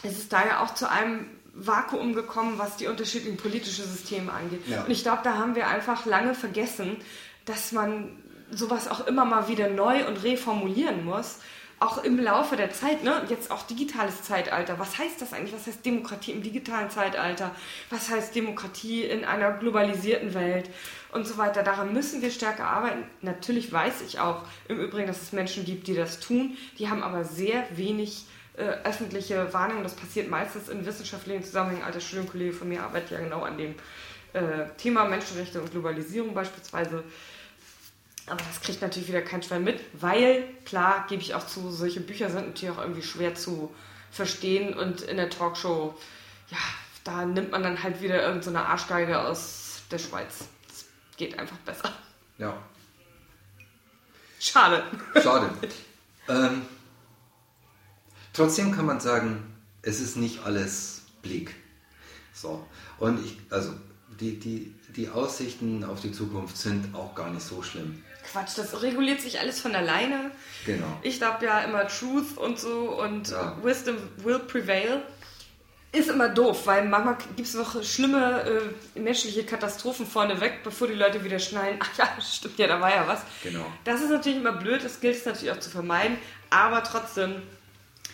es 0.02 0.18
ist 0.18 0.32
da 0.32 0.46
ja 0.46 0.62
auch 0.62 0.74
zu 0.74 0.90
einem 0.90 1.26
Vakuum 1.54 2.14
gekommen, 2.14 2.58
was 2.58 2.76
die 2.76 2.86
unterschiedlichen 2.86 3.36
politischen 3.36 3.84
Systeme 3.84 4.32
angeht. 4.32 4.66
Ja. 4.68 4.84
Und 4.84 4.90
ich 4.90 5.02
glaube, 5.02 5.20
da 5.24 5.36
haben 5.36 5.54
wir 5.54 5.68
einfach 5.68 6.06
lange 6.06 6.34
vergessen, 6.34 6.96
dass 7.44 7.72
man 7.72 8.16
sowas 8.50 8.88
auch 8.88 9.06
immer 9.06 9.24
mal 9.24 9.48
wieder 9.48 9.68
neu 9.68 10.06
und 10.06 10.22
reformulieren 10.22 11.04
muss. 11.04 11.38
Auch 11.80 12.02
im 12.02 12.18
Laufe 12.18 12.56
der 12.56 12.72
Zeit, 12.72 13.04
ne? 13.04 13.22
jetzt 13.28 13.52
auch 13.52 13.62
digitales 13.62 14.24
Zeitalter. 14.24 14.80
Was 14.80 14.98
heißt 14.98 15.22
das 15.22 15.32
eigentlich? 15.32 15.54
Was 15.54 15.68
heißt 15.68 15.86
Demokratie 15.86 16.32
im 16.32 16.42
digitalen 16.42 16.90
Zeitalter? 16.90 17.54
Was 17.88 18.10
heißt 18.10 18.34
Demokratie 18.34 19.04
in 19.04 19.24
einer 19.24 19.52
globalisierten 19.52 20.34
Welt? 20.34 20.70
Und 21.12 21.26
so 21.26 21.38
weiter. 21.38 21.62
Daran 21.62 21.92
müssen 21.92 22.20
wir 22.20 22.32
stärker 22.32 22.66
arbeiten. 22.66 23.04
Natürlich 23.22 23.72
weiß 23.72 24.02
ich 24.06 24.18
auch 24.18 24.42
im 24.66 24.80
Übrigen, 24.80 25.06
dass 25.06 25.22
es 25.22 25.32
Menschen 25.32 25.64
gibt, 25.64 25.86
die 25.86 25.94
das 25.94 26.18
tun. 26.18 26.56
Die 26.78 26.88
haben 26.90 27.02
aber 27.02 27.24
sehr 27.24 27.64
wenig 27.76 28.24
äh, 28.24 28.37
öffentliche 28.62 29.52
Wahrnehmung. 29.52 29.82
Das 29.82 29.94
passiert 29.94 30.28
meistens 30.28 30.68
in 30.68 30.84
wissenschaftlichen 30.84 31.44
Zusammenhängen. 31.44 31.84
Alter 31.84 32.00
Studienkollege 32.00 32.52
von 32.52 32.68
mir 32.68 32.82
arbeitet 32.82 33.10
ja 33.10 33.20
genau 33.20 33.42
an 33.42 33.56
dem 33.58 33.74
äh, 34.32 34.66
Thema 34.76 35.04
Menschenrechte 35.04 35.60
und 35.60 35.70
Globalisierung 35.70 36.34
beispielsweise. 36.34 37.04
Aber 38.26 38.42
das 38.46 38.60
kriegt 38.60 38.82
natürlich 38.82 39.08
wieder 39.08 39.22
kein 39.22 39.42
Schwein 39.42 39.64
mit, 39.64 39.80
weil, 39.94 40.44
klar, 40.64 41.06
gebe 41.08 41.22
ich 41.22 41.34
auch 41.34 41.46
zu, 41.46 41.70
solche 41.70 42.00
Bücher 42.00 42.28
sind 42.28 42.48
natürlich 42.48 42.76
auch 42.76 42.82
irgendwie 42.82 43.02
schwer 43.02 43.34
zu 43.34 43.74
verstehen 44.10 44.74
und 44.74 45.00
in 45.02 45.16
der 45.16 45.30
Talkshow, 45.30 45.96
ja, 46.48 46.58
da 47.04 47.24
nimmt 47.24 47.52
man 47.52 47.62
dann 47.62 47.82
halt 47.82 48.02
wieder 48.02 48.22
irgendeine 48.22 48.58
so 48.58 48.64
Arschgeige 48.64 49.20
aus 49.20 49.82
der 49.90 49.98
Schweiz. 49.98 50.46
Das 50.68 50.84
geht 51.16 51.38
einfach 51.38 51.56
besser. 51.58 51.92
Ja. 52.36 52.54
Schade. 54.38 54.84
Schade. 55.22 55.50
ähm, 56.28 56.66
Trotzdem 58.32 58.72
kann 58.72 58.86
man 58.86 59.00
sagen, 59.00 59.42
es 59.82 60.00
ist 60.00 60.16
nicht 60.16 60.44
alles 60.44 61.02
Blick. 61.22 61.54
So. 62.32 62.64
Und 62.98 63.24
ich, 63.24 63.36
also 63.50 63.72
die, 64.20 64.38
die, 64.38 64.74
die 64.96 65.08
Aussichten 65.08 65.84
auf 65.84 66.00
die 66.00 66.12
Zukunft 66.12 66.56
sind 66.56 66.94
auch 66.94 67.14
gar 67.14 67.30
nicht 67.30 67.44
so 67.44 67.62
schlimm. 67.62 68.02
Quatsch, 68.30 68.56
das 68.56 68.82
reguliert 68.82 69.20
sich 69.20 69.40
alles 69.40 69.60
von 69.60 69.74
alleine. 69.74 70.30
Genau. 70.66 70.98
Ich 71.02 71.18
glaube 71.18 71.44
ja 71.46 71.60
immer 71.60 71.86
Truth 71.88 72.36
und 72.36 72.58
so 72.58 73.00
und 73.00 73.30
ja. 73.30 73.56
Wisdom 73.62 73.96
will 74.18 74.38
prevail. 74.40 75.02
Ist 75.90 76.10
immer 76.10 76.28
doof, 76.28 76.66
weil 76.66 76.86
manchmal 76.86 77.16
gibt 77.34 77.48
es 77.48 77.54
noch 77.54 77.82
schlimme 77.82 78.42
äh, 78.94 79.00
menschliche 79.00 79.44
Katastrophen 79.44 80.06
vorneweg, 80.06 80.62
bevor 80.62 80.86
die 80.86 80.94
Leute 80.94 81.24
wieder 81.24 81.38
schnallen, 81.38 81.78
ach 81.80 81.96
ja, 81.96 82.08
stimmt 82.20 82.58
ja, 82.58 82.66
da 82.66 82.78
war 82.78 82.94
ja 82.94 83.08
was. 83.08 83.22
Genau. 83.42 83.64
Das 83.84 84.02
ist 84.02 84.10
natürlich 84.10 84.38
immer 84.38 84.52
blöd, 84.52 84.84
das 84.84 85.00
gilt 85.00 85.16
es 85.16 85.24
natürlich 85.24 85.50
auch 85.50 85.60
zu 85.60 85.70
vermeiden, 85.70 86.18
aber 86.50 86.84
trotzdem 86.84 87.36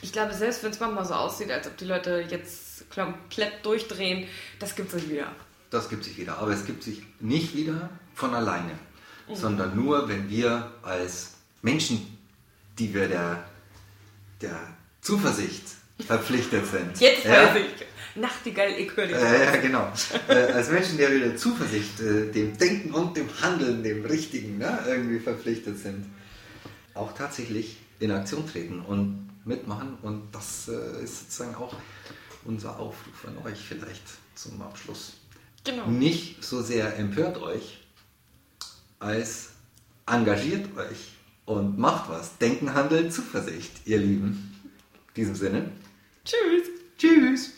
ich 0.05 0.13
glaube, 0.13 0.35
selbst 0.35 0.63
wenn 0.63 0.71
es 0.71 0.81
manchmal 0.81 1.07
so 1.07 1.15
aussieht, 1.15 1.51
als 1.51 1.67
ob 1.67 1.79
die 1.79 1.87
Leute 1.87 2.27
jetzt 2.29 2.91
komplett 2.91 3.65
durchdrehen, 3.65 4.29
das 4.59 4.77
gibt 4.77 4.93
es 4.93 5.01
sich 5.01 5.11
wieder. 5.11 5.35
Das 5.71 5.89
gibt 5.89 6.05
sich 6.05 6.19
wieder. 6.19 6.37
Aber 6.39 6.53
es 6.53 6.67
gibt 6.67 6.83
sich 6.83 7.03
nicht 7.21 7.57
wieder 7.57 7.89
von 8.15 8.35
alleine, 8.35 8.79
mhm. 9.27 9.35
sondern 9.35 9.75
nur, 9.75 10.07
wenn 10.07 10.29
wir 10.29 10.73
als 10.83 11.37
Menschen, 11.63 12.19
die 12.79 12.93
wir 12.93 13.09
der, 13.09 13.45
der 14.43 14.61
Zuversicht 15.01 15.65
verpflichtet 16.07 16.67
sind. 16.67 17.01
Jetzt 17.01 17.25
weiß 17.25 17.55
ja? 17.55 17.57
ich. 17.57 18.21
Nachtigall, 18.21 18.73
ich 18.73 18.95
höre 18.95 19.07
dich. 19.07 19.17
Äh, 19.17 19.45
ja, 19.45 19.57
genau. 19.57 19.91
äh, 20.29 20.53
als 20.53 20.71
Menschen, 20.71 20.99
die 20.99 21.09
wir 21.09 21.19
der 21.19 21.37
Zuversicht, 21.37 21.99
äh, 22.01 22.31
dem 22.31 22.59
Denken 22.59 22.93
und 22.93 23.17
dem 23.17 23.29
Handeln, 23.41 23.83
dem 23.83 24.05
Richtigen, 24.05 24.59
ne, 24.59 24.79
irgendwie 24.87 25.19
verpflichtet 25.19 25.79
sind, 25.79 26.05
auch 26.93 27.13
tatsächlich 27.15 27.79
in 27.99 28.13
Aktion 28.13 28.47
treten. 28.47 28.81
Und 28.81 29.34
mitmachen. 29.45 29.99
Und 30.03 30.33
das 30.33 30.69
äh, 30.69 31.03
ist 31.03 31.21
sozusagen 31.21 31.55
auch 31.57 31.75
unser 32.45 32.79
Aufruf 32.79 33.27
an 33.27 33.39
euch 33.47 33.59
vielleicht 33.59 34.03
zum 34.35 34.61
Abschluss. 34.63 35.15
Genau. 35.65 35.87
Nicht 35.87 36.45
so 36.45 36.63
sehr 36.63 36.99
empört 36.99 37.41
euch, 37.41 37.81
als 38.99 39.51
engagiert 40.07 40.77
euch 40.77 41.13
und 41.47 41.79
macht 41.79 42.11
was. 42.11 42.37
Denken, 42.39 42.75
handeln, 42.75 43.11
Zuversicht, 43.11 43.87
ihr 43.87 43.99
Lieben. 43.99 44.55
In 45.09 45.15
diesem 45.15 45.35
Sinne. 45.35 45.71
Tschüss. 46.25 46.69
Tschüss. 46.99 47.53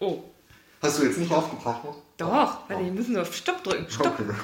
Oh. 0.00 0.24
Hast 0.80 0.98
du 0.98 1.04
jetzt 1.04 1.18
nicht 1.18 1.30
aufgezeichnet? 1.30 1.94
Doch, 2.16 2.68
warte, 2.68 2.84
wir 2.84 2.92
müssen 2.92 3.12
nur 3.12 3.22
auf 3.22 3.34
Stopp 3.34 3.62
drücken. 3.62 3.86
Stopp. 3.88 4.18
Okay. 4.18 4.34